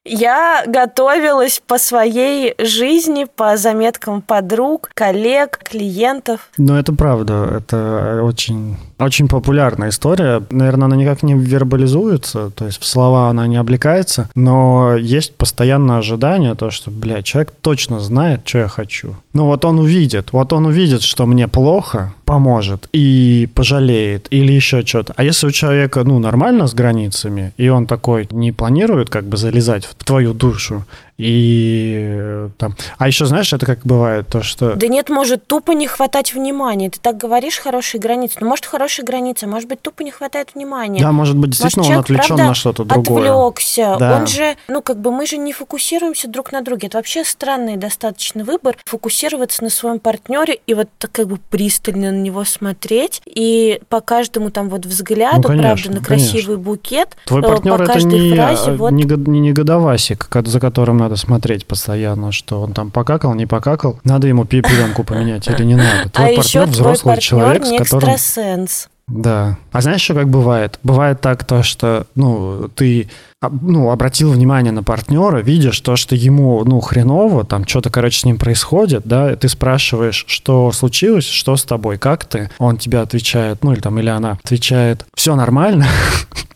Я 0.04 0.64
готовилась 0.66 1.62
по 1.66 1.78
своей 1.78 2.54
жизни, 2.58 3.24
по 3.24 3.56
заметкам 3.56 4.20
подруг, 4.20 4.90
коллег, 4.94 5.58
клиентов. 5.64 6.50
Ну, 6.58 6.76
это 6.76 6.92
правда. 6.92 7.48
Это 7.56 8.20
очень, 8.22 8.76
очень 8.98 9.28
популярная 9.28 9.88
история. 9.88 10.42
Наверное, 10.50 10.86
она 10.86 10.96
никак 10.96 11.22
не 11.22 11.34
вербализуется, 11.34 12.50
то 12.50 12.66
есть 12.66 12.80
в 12.80 12.86
слова 12.86 13.28
она 13.28 13.46
не 13.46 13.56
облекается, 13.56 14.28
но 14.34 14.96
есть 14.96 15.36
постоянное 15.36 15.98
ожидание, 15.98 16.54
то, 16.54 16.70
что, 16.70 16.90
бля, 16.90 17.22
человек 17.22 17.52
точно 17.60 18.00
знает, 18.00 18.42
что 18.44 18.58
я 18.58 18.68
хочу. 18.68 19.16
Ну, 19.32 19.46
вот 19.46 19.64
он 19.64 19.78
увидит, 19.78 20.32
вот 20.32 20.52
он 20.52 20.66
увидит, 20.66 21.02
что 21.02 21.26
мне 21.26 21.48
плохо, 21.48 22.14
поможет 22.24 22.88
и 22.92 23.48
пожалеет 23.54 24.26
или 24.30 24.52
еще 24.52 24.82
что-то. 24.82 25.12
А 25.16 25.24
если 25.24 25.46
у 25.46 25.50
человека, 25.50 26.04
ну, 26.04 26.18
нормально 26.18 26.66
с 26.66 26.74
границами, 26.74 27.52
и 27.56 27.68
он 27.68 27.86
такой 27.86 28.28
не 28.30 28.52
планирует 28.52 29.10
как 29.10 29.24
бы 29.24 29.36
залезать 29.36 29.84
в 29.84 29.94
твою 30.04 30.32
душу, 30.32 30.84
и 31.16 31.96
э, 32.10 32.48
там... 32.58 32.74
А 32.98 33.06
еще 33.06 33.26
знаешь, 33.26 33.52
это 33.52 33.64
как 33.66 33.80
бывает, 33.84 34.28
то, 34.28 34.42
что... 34.42 34.74
Да 34.74 34.88
нет, 34.88 35.08
может 35.10 35.46
тупо 35.46 35.70
не 35.70 35.86
хватать 35.86 36.34
внимания. 36.34 36.90
Ты 36.90 36.98
так 37.00 37.16
говоришь, 37.16 37.58
хорошие 37.58 38.00
границы. 38.00 38.38
Ну, 38.40 38.48
может, 38.48 38.66
хорошие 38.66 39.04
границы, 39.04 39.46
может 39.46 39.68
быть, 39.68 39.80
тупо 39.80 40.02
не 40.02 40.10
хватает 40.10 40.54
внимания. 40.54 41.00
Да, 41.00 41.12
может 41.12 41.36
быть, 41.36 41.50
действительно 41.50 41.84
может, 41.84 41.96
он 41.96 42.00
отвлечен 42.00 42.36
на 42.36 42.54
что-то 42.54 42.84
другое. 42.84 43.30
отвлекся. 43.30 43.96
Да. 43.98 44.16
Он 44.16 44.26
же, 44.26 44.56
ну, 44.66 44.82
как 44.82 45.00
бы 45.00 45.12
мы 45.12 45.26
же 45.26 45.36
не 45.36 45.52
фокусируемся 45.52 46.28
друг 46.28 46.50
на 46.50 46.62
друге. 46.62 46.88
Это 46.88 46.98
вообще 46.98 47.22
странный 47.24 47.76
достаточно 47.76 48.42
выбор. 48.42 48.76
Фокусироваться 48.84 49.62
на 49.62 49.70
своем 49.70 50.00
партнере 50.00 50.58
и 50.66 50.74
вот 50.74 50.88
так 50.98 51.12
как 51.12 51.28
бы 51.28 51.38
пристально 51.50 52.10
на 52.10 52.20
него 52.20 52.44
смотреть. 52.44 53.22
И 53.24 53.80
по 53.88 54.00
каждому 54.00 54.50
там 54.50 54.68
вот 54.68 54.84
взгляду, 54.84 55.42
ну, 55.42 55.48
конечно, 55.48 55.92
правда, 55.92 56.00
на 56.00 56.04
красивый 56.04 56.56
конечно. 56.56 56.56
букет. 56.56 57.16
Твой 57.26 57.40
э, 57.40 57.44
партнер 57.44 57.82
это 57.82 58.04
не, 58.04 58.34
фразе, 58.34 58.72
вот... 58.72 58.90
не, 58.90 59.04
не 59.04 59.52
годовасик, 59.52 60.28
за 60.44 60.58
которым 60.58 61.03
надо 61.04 61.16
смотреть 61.16 61.66
постоянно, 61.66 62.32
что 62.32 62.62
он 62.62 62.72
там 62.72 62.90
покакал, 62.90 63.34
не 63.34 63.46
покакал. 63.46 64.00
Надо 64.04 64.26
ему 64.26 64.44
пеленку 64.44 65.04
поменять 65.04 65.46
или 65.48 65.64
не 65.64 65.76
надо. 65.76 66.08
Твой 66.10 66.32
а 66.32 66.36
партнер 66.36 66.62
еще 66.62 66.64
взрослый 66.64 67.14
твой 67.14 67.22
человек, 67.22 67.62
не 67.62 67.78
с 67.78 67.82
которым... 67.82 68.14
экстрасенс. 68.14 68.88
Да. 69.06 69.58
А 69.70 69.82
знаешь, 69.82 70.00
что 70.00 70.14
как 70.14 70.28
бывает? 70.28 70.78
Бывает 70.82 71.20
так 71.20 71.44
то, 71.44 71.62
что, 71.62 72.06
ну, 72.14 72.70
ты 72.74 73.10
ну, 73.42 73.90
обратил 73.90 74.32
внимание 74.32 74.72
на 74.72 74.82
партнера, 74.82 75.38
видишь 75.42 75.78
то, 75.80 75.96
что 75.96 76.14
ему, 76.14 76.64
ну, 76.64 76.80
хреново, 76.80 77.44
там 77.44 77.66
что-то, 77.66 77.90
короче, 77.90 78.20
с 78.20 78.24
ним 78.24 78.38
происходит, 78.38 79.02
да, 79.04 79.36
ты 79.36 79.48
спрашиваешь, 79.50 80.24
что 80.26 80.72
случилось, 80.72 81.26
что 81.26 81.56
с 81.56 81.64
тобой, 81.64 81.98
как 81.98 82.24
ты, 82.24 82.50
он 82.58 82.78
тебе 82.78 83.00
отвечает, 83.00 83.62
ну, 83.62 83.74
или 83.74 83.80
там, 83.80 83.98
или 83.98 84.08
она 84.08 84.38
отвечает, 84.42 85.04
все 85.14 85.36
нормально, 85.36 85.86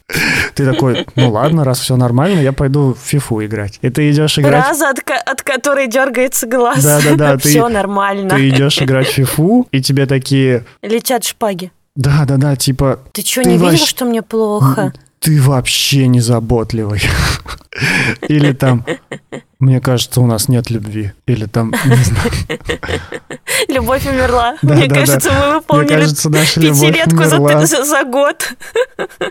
Ты 0.58 0.64
такой, 0.64 1.06
ну 1.14 1.30
ладно, 1.30 1.62
раз 1.62 1.78
все 1.78 1.94
нормально, 1.94 2.40
я 2.40 2.52
пойду 2.52 2.92
в 2.92 2.98
фифу 2.98 3.44
играть. 3.44 3.78
И 3.80 3.90
ты 3.90 4.10
идешь 4.10 4.40
играть... 4.40 4.64
Фраза, 4.64 4.90
от, 4.90 4.98
от 5.24 5.42
которой 5.42 5.86
дергается 5.86 6.48
глаз. 6.48 6.82
Да-да-да. 6.82 7.38
Все 7.38 7.68
нормально. 7.68 8.30
Ты 8.30 8.48
идешь 8.48 8.82
играть 8.82 9.06
в 9.06 9.12
фифу, 9.12 9.68
и 9.70 9.80
тебе 9.80 10.06
такие... 10.06 10.64
Летят 10.82 11.22
шпаги. 11.22 11.70
Да-да-да, 11.94 12.56
типа... 12.56 12.98
Ты 13.12 13.24
что, 13.24 13.44
не 13.44 13.56
видел, 13.56 13.86
что 13.86 14.04
мне 14.04 14.20
плохо? 14.22 14.92
Ты 15.20 15.40
вообще 15.42 16.06
не 16.06 16.20
заботливый. 16.20 17.02
Или 18.28 18.52
там, 18.52 18.84
мне 19.58 19.80
кажется, 19.80 20.20
у 20.20 20.26
нас 20.26 20.48
нет 20.48 20.70
любви. 20.70 21.12
Или 21.26 21.46
там, 21.46 21.72
не 21.84 21.96
знаю. 21.96 22.30
Любовь 23.68 24.06
умерла. 24.06 24.56
Да, 24.62 24.74
Мне 24.74 24.86
да, 24.86 24.94
кажется, 24.94 25.30
да. 25.30 25.46
мы 25.46 25.54
выполнили 25.54 25.86
Мне 25.86 26.00
кажется, 26.00 26.30
наша 26.30 26.60
пятилетку 26.60 27.24
за, 27.24 27.66
за, 27.66 27.84
за 27.84 28.04
год. 28.04 28.52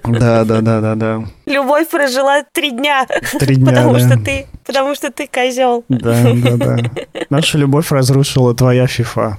Да, 0.03 0.43
да, 0.45 0.61
да, 0.61 0.81
да, 0.81 0.95
да. 0.95 1.23
Любовь 1.45 1.87
прожила 1.89 2.43
три 2.51 2.71
дня. 2.71 3.05
Три 3.39 3.55
дня, 3.55 3.67
потому 3.67 3.93
да. 3.93 3.99
что 3.99 4.19
ты, 4.19 4.47
потому 4.65 4.95
что 4.95 5.11
ты 5.11 5.27
козел. 5.27 5.83
Да, 5.89 6.23
да, 6.33 6.57
да. 6.57 6.77
Наша 7.29 7.57
любовь 7.57 7.91
разрушила 7.91 8.55
твоя 8.55 8.87
фифа. 8.87 9.37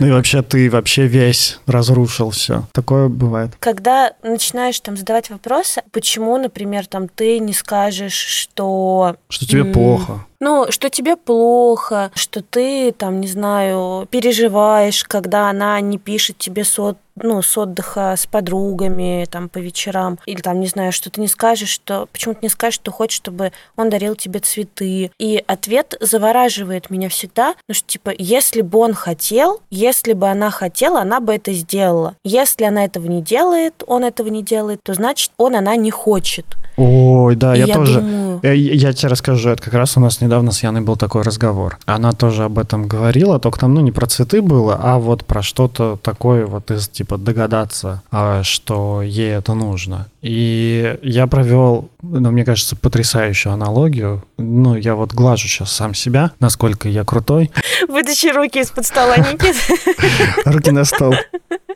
Ну 0.00 0.06
и 0.06 0.10
вообще 0.10 0.42
ты 0.42 0.70
вообще 0.70 1.06
весь 1.06 1.60
разрушил 1.66 2.30
все. 2.30 2.64
Такое 2.72 3.08
бывает. 3.08 3.52
Когда 3.60 4.12
начинаешь 4.22 4.78
там 4.80 4.96
задавать 4.96 5.30
вопросы, 5.30 5.82
почему, 5.92 6.36
например, 6.36 6.86
там 6.86 7.08
ты 7.08 7.38
не 7.38 7.52
скажешь, 7.52 8.14
что... 8.14 9.16
Что 9.28 9.46
тебе 9.46 9.64
плохо 9.64 10.24
ну, 10.40 10.66
что 10.70 10.90
тебе 10.90 11.16
плохо, 11.16 12.10
что 12.14 12.42
ты, 12.42 12.92
там, 12.92 13.20
не 13.20 13.28
знаю, 13.28 14.06
переживаешь, 14.10 15.04
когда 15.04 15.50
она 15.50 15.80
не 15.80 15.98
пишет 15.98 16.38
тебе 16.38 16.64
сот 16.64 16.98
ну, 17.16 17.42
с 17.42 17.56
отдыха 17.56 18.14
с 18.16 18.26
подругами, 18.26 19.26
там, 19.30 19.48
по 19.48 19.58
вечерам, 19.58 20.18
или 20.26 20.40
там, 20.40 20.60
не 20.60 20.66
знаю, 20.66 20.92
что 20.92 21.10
ты 21.10 21.20
не 21.20 21.28
скажешь, 21.28 21.70
что, 21.70 22.06
почему 22.12 22.34
ты 22.34 22.40
не 22.42 22.48
скажешь, 22.48 22.76
что 22.76 22.92
хочешь, 22.92 23.16
чтобы 23.16 23.52
он 23.76 23.90
дарил 23.90 24.14
тебе 24.14 24.40
цветы. 24.40 25.10
И 25.18 25.42
ответ 25.46 25.94
завораживает 26.00 26.90
меня 26.90 27.08
всегда, 27.08 27.54
ну, 27.68 27.74
что, 27.74 27.86
типа, 27.86 28.12
если 28.16 28.60
бы 28.60 28.78
он 28.78 28.94
хотел, 28.94 29.60
если 29.70 30.12
бы 30.12 30.28
она 30.28 30.50
хотела, 30.50 31.00
она 31.00 31.20
бы 31.20 31.34
это 31.34 31.52
сделала. 31.52 32.16
Если 32.22 32.64
она 32.64 32.84
этого 32.84 33.06
не 33.06 33.22
делает, 33.22 33.82
он 33.86 34.04
этого 34.04 34.28
не 34.28 34.42
делает, 34.42 34.80
то 34.82 34.94
значит, 34.94 35.32
он, 35.38 35.56
она 35.56 35.76
не 35.76 35.90
хочет. 35.90 36.46
Ой, 36.76 37.36
да, 37.36 37.54
я, 37.54 37.66
я 37.66 37.74
тоже, 37.74 38.00
думаю, 38.00 38.26
знаю. 38.42 38.56
Я, 38.56 38.74
я 38.74 38.92
тебе 38.92 39.08
расскажу, 39.08 39.50
это 39.50 39.62
как 39.62 39.74
раз 39.74 39.96
у 39.96 40.00
нас 40.00 40.20
недавно 40.20 40.52
с 40.52 40.62
Яной 40.62 40.82
был 40.82 40.96
такой 40.96 41.22
разговор. 41.22 41.78
Она 41.86 42.12
тоже 42.12 42.44
об 42.44 42.58
этом 42.58 42.86
говорила, 42.86 43.38
только 43.38 43.60
там, 43.60 43.74
ну, 43.74 43.80
не 43.80 43.92
про 43.92 44.06
цветы 44.06 44.42
было, 44.42 44.78
а 44.80 44.98
вот 44.98 45.24
про 45.24 45.42
что-то 45.42 45.98
такое 46.02 46.46
вот 46.46 46.70
из, 46.70 46.88
типа, 46.88 47.18
догадаться, 47.18 48.02
а, 48.10 48.42
что 48.42 49.02
ей 49.02 49.30
это 49.30 49.54
нужно. 49.54 50.06
И 50.22 50.98
я 51.02 51.26
провел, 51.26 51.88
ну, 52.02 52.30
мне 52.30 52.44
кажется, 52.44 52.76
потрясающую 52.76 53.52
аналогию. 53.52 54.24
Ну, 54.38 54.76
я 54.76 54.94
вот 54.94 55.12
глажу 55.12 55.48
сейчас 55.48 55.72
сам 55.72 55.94
себя, 55.94 56.32
насколько 56.40 56.88
я 56.88 57.04
крутой. 57.04 57.50
Вытащи 57.88 58.32
руки 58.34 58.60
из-под 58.60 58.86
стола, 58.86 59.16
Никит. 59.16 59.56
Руки 60.44 60.70
на 60.70 60.84
стол. 60.84 61.14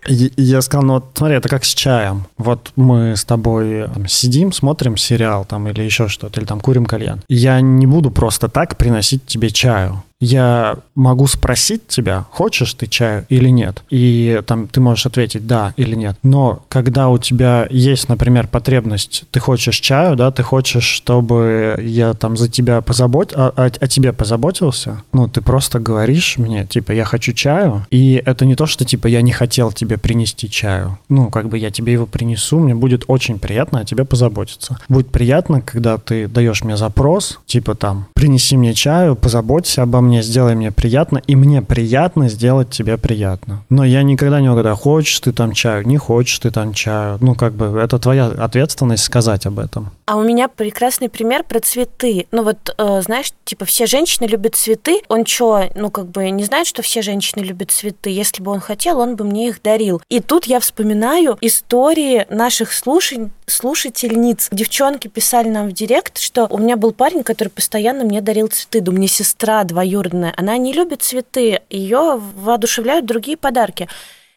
Я 0.07 0.62
сказал, 0.62 0.85
ну 0.85 0.95
вот 0.95 1.12
смотри, 1.14 1.37
это 1.37 1.49
как 1.49 1.64
с 1.64 1.75
чаем. 1.75 2.26
Вот 2.38 2.73
мы 2.76 3.16
с 3.16 3.25
тобой 3.25 3.88
там, 3.92 4.07
сидим, 4.07 4.52
смотрим 4.52 4.97
сериал 4.97 5.45
там 5.45 5.69
или 5.69 5.83
еще 5.83 6.09
что-то, 6.09 6.40
или 6.40 6.47
там 6.47 6.61
курим 6.61 6.87
кальян. 6.87 7.23
Я 7.28 7.61
не 7.61 7.87
буду 7.87 8.11
просто 8.11 8.49
так 8.49 8.76
приносить 8.76 9.26
тебе 9.26 9.50
чаю 9.50 10.02
я 10.20 10.76
могу 10.94 11.26
спросить 11.26 11.88
тебя, 11.88 12.26
хочешь 12.30 12.74
ты 12.74 12.86
чаю 12.86 13.24
или 13.28 13.48
нет, 13.48 13.82
и 13.88 14.42
там 14.46 14.68
ты 14.68 14.80
можешь 14.80 15.06
ответить 15.06 15.46
да 15.46 15.72
или 15.76 15.94
нет. 15.94 16.16
Но 16.22 16.62
когда 16.68 17.08
у 17.08 17.18
тебя 17.18 17.66
есть, 17.70 18.08
например, 18.08 18.46
потребность, 18.46 19.24
ты 19.30 19.40
хочешь 19.40 19.80
чаю, 19.80 20.16
да, 20.16 20.30
ты 20.30 20.42
хочешь, 20.42 20.84
чтобы 20.84 21.76
я 21.82 22.12
там 22.12 22.36
за 22.36 22.48
тебя 22.48 22.82
позабот, 22.82 23.32
о, 23.34 23.48
о, 23.48 23.64
о 23.64 23.88
тебе 23.88 24.12
позаботился, 24.12 25.02
ну 25.12 25.26
ты 25.26 25.40
просто 25.40 25.80
говоришь 25.80 26.36
мне, 26.36 26.66
типа, 26.66 26.92
я 26.92 27.04
хочу 27.04 27.32
чаю, 27.32 27.86
и 27.90 28.22
это 28.24 28.44
не 28.44 28.56
то, 28.56 28.66
что 28.66 28.84
типа 28.84 29.06
я 29.06 29.22
не 29.22 29.32
хотел 29.32 29.72
тебе 29.72 29.96
принести 29.96 30.50
чаю, 30.50 30.98
ну 31.08 31.30
как 31.30 31.48
бы 31.48 31.56
я 31.56 31.70
тебе 31.70 31.94
его 31.94 32.06
принесу, 32.06 32.60
мне 32.60 32.74
будет 32.74 33.04
очень 33.06 33.38
приятно 33.38 33.80
о 33.80 33.84
тебе 33.84 34.04
позаботиться. 34.04 34.78
Будет 34.88 35.10
приятно, 35.10 35.62
когда 35.62 35.96
ты 35.96 36.28
даешь 36.28 36.62
мне 36.62 36.76
запрос, 36.76 37.40
типа 37.46 37.74
там, 37.74 38.06
принеси 38.14 38.58
мне 38.58 38.74
чаю, 38.74 39.16
позаботься 39.16 39.82
обо 39.82 40.00
мне 40.00 40.09
мне, 40.10 40.22
сделай 40.22 40.54
мне 40.54 40.72
приятно, 40.72 41.22
и 41.26 41.36
мне 41.36 41.62
приятно 41.62 42.28
сделать 42.28 42.70
тебе 42.70 42.98
приятно. 42.98 43.62
Но 43.70 43.84
я 43.84 44.02
никогда 44.02 44.40
не 44.40 44.48
угадаю, 44.48 44.76
хочешь 44.76 45.20
ты 45.20 45.32
там 45.32 45.52
чаю, 45.52 45.86
не 45.86 45.96
хочешь 45.96 46.38
ты 46.40 46.50
там 46.50 46.74
чаю. 46.74 47.18
Ну, 47.20 47.34
как 47.34 47.54
бы, 47.54 47.78
это 47.78 47.98
твоя 47.98 48.26
ответственность 48.26 49.04
сказать 49.04 49.46
об 49.46 49.58
этом. 49.58 49.90
А 50.06 50.16
у 50.16 50.22
меня 50.22 50.48
прекрасный 50.48 51.08
пример 51.08 51.44
про 51.44 51.60
цветы. 51.60 52.26
Ну, 52.32 52.42
вот, 52.42 52.74
э, 52.76 53.02
знаешь, 53.02 53.32
типа, 53.44 53.64
все 53.64 53.86
женщины 53.86 54.26
любят 54.26 54.56
цветы. 54.56 55.02
Он 55.08 55.24
что, 55.24 55.70
ну, 55.76 55.90
как 55.90 56.08
бы, 56.08 56.28
не 56.30 56.42
знает, 56.42 56.66
что 56.66 56.82
все 56.82 57.02
женщины 57.02 57.42
любят 57.42 57.70
цветы. 57.70 58.10
Если 58.10 58.42
бы 58.42 58.50
он 58.50 58.60
хотел, 58.60 58.98
он 58.98 59.14
бы 59.14 59.24
мне 59.24 59.48
их 59.48 59.62
дарил. 59.62 60.02
И 60.08 60.20
тут 60.20 60.46
я 60.46 60.58
вспоминаю 60.58 61.38
истории 61.40 62.26
наших 62.28 62.72
слушателей, 62.72 63.30
слушательниц. 63.46 64.48
Девчонки 64.52 65.08
писали 65.08 65.48
нам 65.48 65.68
в 65.68 65.72
директ, 65.72 66.18
что 66.18 66.46
у 66.48 66.58
меня 66.58 66.76
был 66.76 66.92
парень, 66.92 67.22
который 67.22 67.48
постоянно 67.48 68.04
мне 68.04 68.20
дарил 68.20 68.48
цветы. 68.48 68.80
Да 68.80 68.92
меня 68.92 69.08
сестра 69.08 69.64
двоюродная. 69.64 70.00
Она 70.37 70.57
не 70.57 70.73
любит 70.73 71.02
цветы. 71.02 71.62
Ее 71.71 72.19
воодушевляют 72.19 73.07
другие 73.07 73.37
подарки 73.37 73.88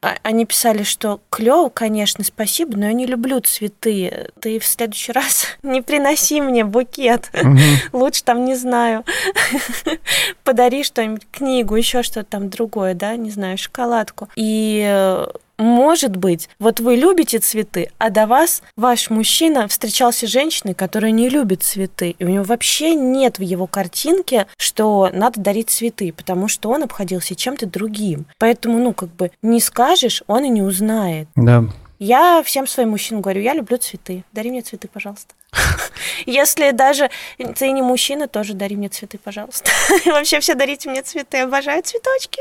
а, 0.03 0.17
они 0.23 0.45
писали, 0.45 0.83
что 0.83 1.21
клево, 1.29 1.69
конечно, 1.69 2.25
спасибо, 2.25 2.77
но 2.77 2.87
я 2.87 2.93
не 2.93 3.05
люблю 3.05 3.39
цветы. 3.39 4.27
Ты 4.41 4.59
в 4.59 4.65
следующий 4.65 5.13
раз 5.13 5.47
не 5.63 5.81
приноси 5.81 6.41
мне 6.41 6.65
букет. 6.65 7.31
Угу. 7.33 7.97
Лучше 7.97 8.23
там, 8.23 8.43
не 8.43 8.55
знаю, 8.55 9.05
подари 10.43 10.83
что-нибудь, 10.83 11.25
книгу, 11.31 11.75
еще 11.75 12.03
что-то 12.03 12.25
там 12.25 12.49
другое, 12.49 12.95
да, 12.95 13.15
не 13.15 13.29
знаю, 13.29 13.57
шоколадку. 13.57 14.27
И 14.35 14.83
э, 14.85 15.27
может 15.63 16.15
быть, 16.15 16.49
вот 16.59 16.79
вы 16.79 16.95
любите 16.95 17.39
цветы, 17.39 17.89
а 17.97 18.09
до 18.09 18.27
вас 18.27 18.61
ваш 18.75 19.09
мужчина 19.09 19.67
встречался 19.67 20.27
с 20.27 20.29
женщиной, 20.29 20.73
которая 20.73 21.11
не 21.11 21.29
любит 21.29 21.63
цветы, 21.63 22.15
и 22.19 22.25
у 22.25 22.29
него 22.29 22.43
вообще 22.43 22.95
нет 22.95 23.39
в 23.39 23.41
его 23.41 23.65
картинке, 23.65 24.47
что 24.57 25.09
надо 25.13 25.39
дарить 25.41 25.69
цветы, 25.69 26.13
потому 26.13 26.47
что 26.47 26.69
он 26.69 26.83
обходился 26.83 27.35
чем-то 27.35 27.65
другим. 27.65 28.25
Поэтому, 28.37 28.77
ну, 28.77 28.93
как 28.93 29.09
бы 29.09 29.31
не 29.41 29.59
скажешь, 29.59 30.23
он 30.27 30.43
и 30.43 30.49
не 30.49 30.61
узнает. 30.61 31.27
Да. 31.35 31.63
Я 31.99 32.43
всем 32.43 32.67
своим 32.67 32.89
мужчинам 32.89 33.21
говорю, 33.21 33.41
я 33.41 33.53
люблю 33.53 33.77
цветы, 33.77 34.25
дари 34.33 34.51
мне 34.51 34.61
цветы, 34.61 34.89
пожалуйста. 34.91 35.33
Если 36.25 36.71
даже 36.71 37.09
ты 37.55 37.71
не 37.71 37.81
мужчина, 37.81 38.27
тоже 38.27 38.53
дари 38.53 38.75
мне 38.75 38.89
цветы, 38.89 39.19
пожалуйста. 39.23 39.69
Вообще 40.05 40.39
все 40.39 40.55
дарите 40.55 40.89
мне 40.89 41.01
цветы, 41.01 41.39
обожаю 41.39 41.83
цветочки. 41.83 42.39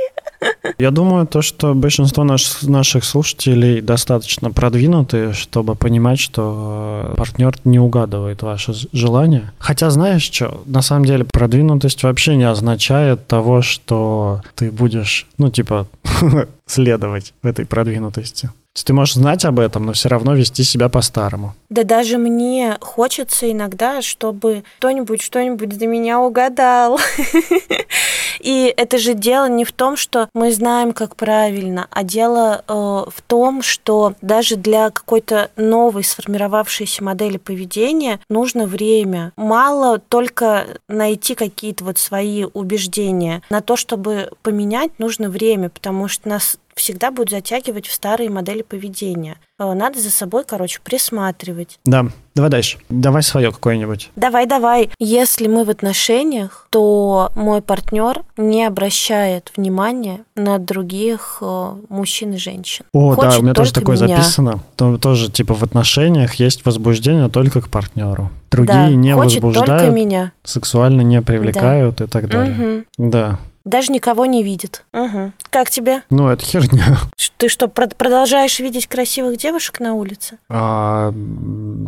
Я 0.78 0.90
думаю, 0.90 1.26
то, 1.26 1.42
что 1.42 1.74
большинство 1.74 2.24
наш, 2.24 2.62
наших 2.62 3.04
слушателей 3.04 3.80
достаточно 3.80 4.50
продвинуты, 4.50 5.32
чтобы 5.32 5.74
понимать, 5.74 6.18
что 6.18 7.12
э, 7.12 7.14
партнер 7.16 7.54
не 7.64 7.78
угадывает 7.78 8.42
ваши 8.42 8.72
желания. 8.92 9.52
Хотя 9.58 9.90
знаешь 9.90 10.22
что, 10.22 10.62
на 10.66 10.82
самом 10.82 11.04
деле 11.04 11.24
продвинутость 11.24 12.02
вообще 12.02 12.36
не 12.36 12.44
означает 12.44 13.26
того, 13.26 13.62
что 13.62 14.40
ты 14.54 14.70
будешь, 14.70 15.26
ну 15.38 15.50
типа, 15.50 15.86
следовать 16.66 17.34
в 17.42 17.46
этой 17.46 17.66
продвинутости 17.66 18.50
ты 18.84 18.94
можешь 18.94 19.14
знать 19.14 19.44
об 19.44 19.60
этом, 19.60 19.86
но 19.86 19.92
все 19.92 20.08
равно 20.08 20.34
вести 20.34 20.64
себя 20.64 20.88
по-старому. 20.88 21.54
Да 21.68 21.84
даже 21.84 22.16
мне 22.18 22.78
хочется 22.80 23.50
иногда, 23.50 24.00
чтобы 24.00 24.64
кто-нибудь 24.78 25.22
что-нибудь 25.22 25.74
за 25.74 25.86
меня 25.86 26.20
угадал. 26.20 26.98
И 28.40 28.72
это 28.76 28.98
же 28.98 29.14
дело 29.14 29.48
не 29.48 29.64
в 29.64 29.72
том, 29.72 29.96
что 29.96 30.28
мы 30.34 30.52
знаем, 30.52 30.92
как 30.92 31.16
правильно, 31.16 31.86
а 31.90 32.02
дело 32.02 32.64
э, 32.66 32.72
в 32.72 33.22
том, 33.26 33.62
что 33.62 34.14
даже 34.20 34.56
для 34.56 34.90
какой-то 34.90 35.50
новой 35.56 36.02
сформировавшейся 36.02 37.04
модели 37.04 37.36
поведения 37.36 38.20
нужно 38.28 38.66
время. 38.66 39.32
Мало 39.36 39.98
только 39.98 40.66
найти 40.88 41.34
какие-то 41.34 41.84
вот 41.84 41.98
свои 41.98 42.44
убеждения. 42.44 43.42
На 43.50 43.60
то, 43.60 43.76
чтобы 43.76 44.30
поменять, 44.42 44.98
нужно 44.98 45.28
время, 45.28 45.68
потому 45.68 46.08
что 46.08 46.28
нас 46.28 46.56
всегда 46.74 47.10
будет 47.10 47.30
затягивать 47.30 47.86
в 47.86 47.92
старые 47.92 48.30
модели 48.30 48.62
поведения. 48.62 49.36
Э, 49.58 49.72
надо 49.74 50.00
за 50.00 50.10
собой, 50.10 50.44
короче, 50.46 50.80
присматривать. 50.82 51.78
Да, 51.84 52.06
давай 52.34 52.50
дальше. 52.50 52.78
Давай 52.88 53.22
свое 53.22 53.52
какое-нибудь. 53.52 54.10
Давай, 54.16 54.46
давай. 54.46 54.90
Если 54.98 55.46
мы 55.46 55.64
в 55.64 55.70
отношениях, 55.70 56.66
то 56.70 57.30
мой 57.34 57.62
партнер 57.62 58.22
не 58.36 58.64
обращает 58.64 59.52
внимания 59.56 60.20
на 60.34 60.58
других 60.58 61.38
э, 61.40 61.74
мужчин 61.88 62.32
и 62.32 62.38
женщин. 62.38 62.84
О, 62.92 63.14
Хочет 63.14 63.30
да, 63.30 63.38
у 63.38 63.42
меня 63.42 63.54
тоже 63.54 63.72
такое 63.72 63.96
меня. 63.96 64.16
записано. 64.16 64.60
То, 64.76 64.98
тоже 64.98 65.30
типа 65.30 65.54
в 65.54 65.62
отношениях 65.62 66.34
есть 66.34 66.64
возбуждение 66.64 67.28
только 67.28 67.60
к 67.60 67.68
партнеру. 67.68 68.30
Другие 68.50 68.74
да, 68.74 68.90
не 68.90 69.14
возбуждают, 69.14 69.66
только 69.66 69.90
меня. 69.90 70.32
сексуально 70.44 71.02
не 71.02 71.22
привлекают 71.22 71.96
да. 71.96 72.04
и 72.04 72.08
так 72.08 72.28
далее. 72.28 72.84
Угу. 72.98 73.10
Да. 73.10 73.38
Даже 73.64 73.92
никого 73.92 74.26
не 74.26 74.42
видит. 74.42 74.84
Угу. 74.92 75.32
Как 75.50 75.70
тебе? 75.70 76.02
Ну, 76.10 76.28
это 76.28 76.44
херня. 76.44 76.98
Ты 77.36 77.48
что, 77.48 77.68
продолжаешь 77.68 78.58
видеть 78.60 78.86
красивых 78.86 79.36
девушек 79.36 79.80
на 79.80 79.94
улице? 79.94 80.38
А, 80.48 81.12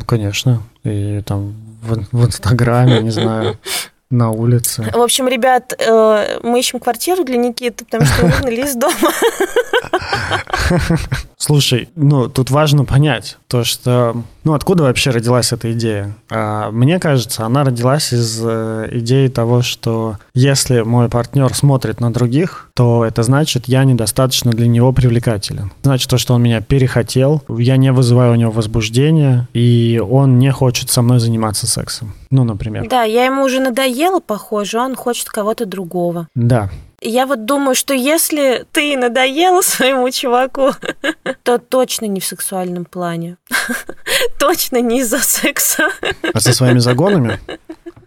конечно. 0.07 0.63
И 0.83 1.23
там 1.25 1.55
в, 1.83 2.07
в 2.13 2.27
Инстаграме, 2.27 3.01
не 3.01 3.11
знаю 3.11 3.59
на 4.15 4.31
улице. 4.31 4.91
В 4.93 5.01
общем, 5.01 5.29
ребят, 5.29 5.75
э, 5.79 6.39
мы 6.43 6.61
ищем 6.61 6.79
квартиру 6.79 7.25
для 7.25 7.37
Никиты, 7.37 7.85
потому 7.85 8.07
что 8.07 8.27
выгнали 8.27 8.63
из 8.63 8.75
дома. 8.75 8.95
Слушай, 11.37 11.91
ну, 11.95 12.29
тут 12.29 12.51
важно 12.51 12.85
понять 12.85 13.37
то, 13.49 13.65
что... 13.65 14.17
Ну, 14.45 14.55
откуда 14.55 14.85
вообще 14.85 15.11
родилась 15.11 15.53
эта 15.53 15.73
идея? 15.73 16.15
А, 16.31 16.71
мне 16.71 16.99
кажется, 16.99 17.45
она 17.45 17.65
родилась 17.65 18.13
из 18.13 18.41
э, 18.43 18.89
идеи 18.93 19.29
того, 19.29 19.63
что 19.63 20.17
если 20.35 20.81
мой 20.81 21.09
партнер 21.09 21.55
смотрит 21.55 22.01
на 22.01 22.13
других, 22.13 22.71
то 22.75 23.05
это 23.05 23.23
значит, 23.23 23.69
я 23.69 23.85
недостаточно 23.85 24.53
для 24.53 24.67
него 24.67 24.93
привлекателен. 24.93 25.71
Значит, 25.83 26.11
то, 26.11 26.19
что 26.19 26.35
он 26.35 26.43
меня 26.43 26.61
перехотел, 26.61 27.43
я 27.49 27.77
не 27.77 27.93
вызываю 27.93 28.33
у 28.33 28.37
него 28.37 28.51
возбуждения, 28.51 29.49
и 29.53 30.03
он 30.03 30.39
не 30.39 30.51
хочет 30.51 30.91
со 30.91 31.03
мной 31.03 31.21
заниматься 31.21 31.67
сексом. 31.67 32.15
Ну, 32.31 32.45
например. 32.45 32.89
Да, 32.89 33.05
я 33.05 33.27
ему 33.27 33.45
уже 33.45 33.61
надоела, 34.05 34.21
похоже, 34.21 34.79
он 34.79 34.95
хочет 34.95 35.29
кого-то 35.29 35.67
другого. 35.67 36.29
Да. 36.35 36.71
Я 37.01 37.27
вот 37.27 37.45
думаю, 37.45 37.75
что 37.75 37.95
если 37.95 38.67
ты 38.73 38.97
надоела 38.97 39.63
своему 39.63 40.11
чуваку, 40.11 40.73
то 41.43 41.59
точно 41.59 42.07
не 42.07 42.21
в 42.21 42.25
сексуальном 42.25 42.85
плане. 42.85 43.37
Точно 44.39 44.81
не 44.81 45.01
из-за 45.01 45.19
секса. 45.19 45.89
А 46.33 46.41
со 46.41 46.53
своими 46.53 46.79
загонами? 46.79 47.39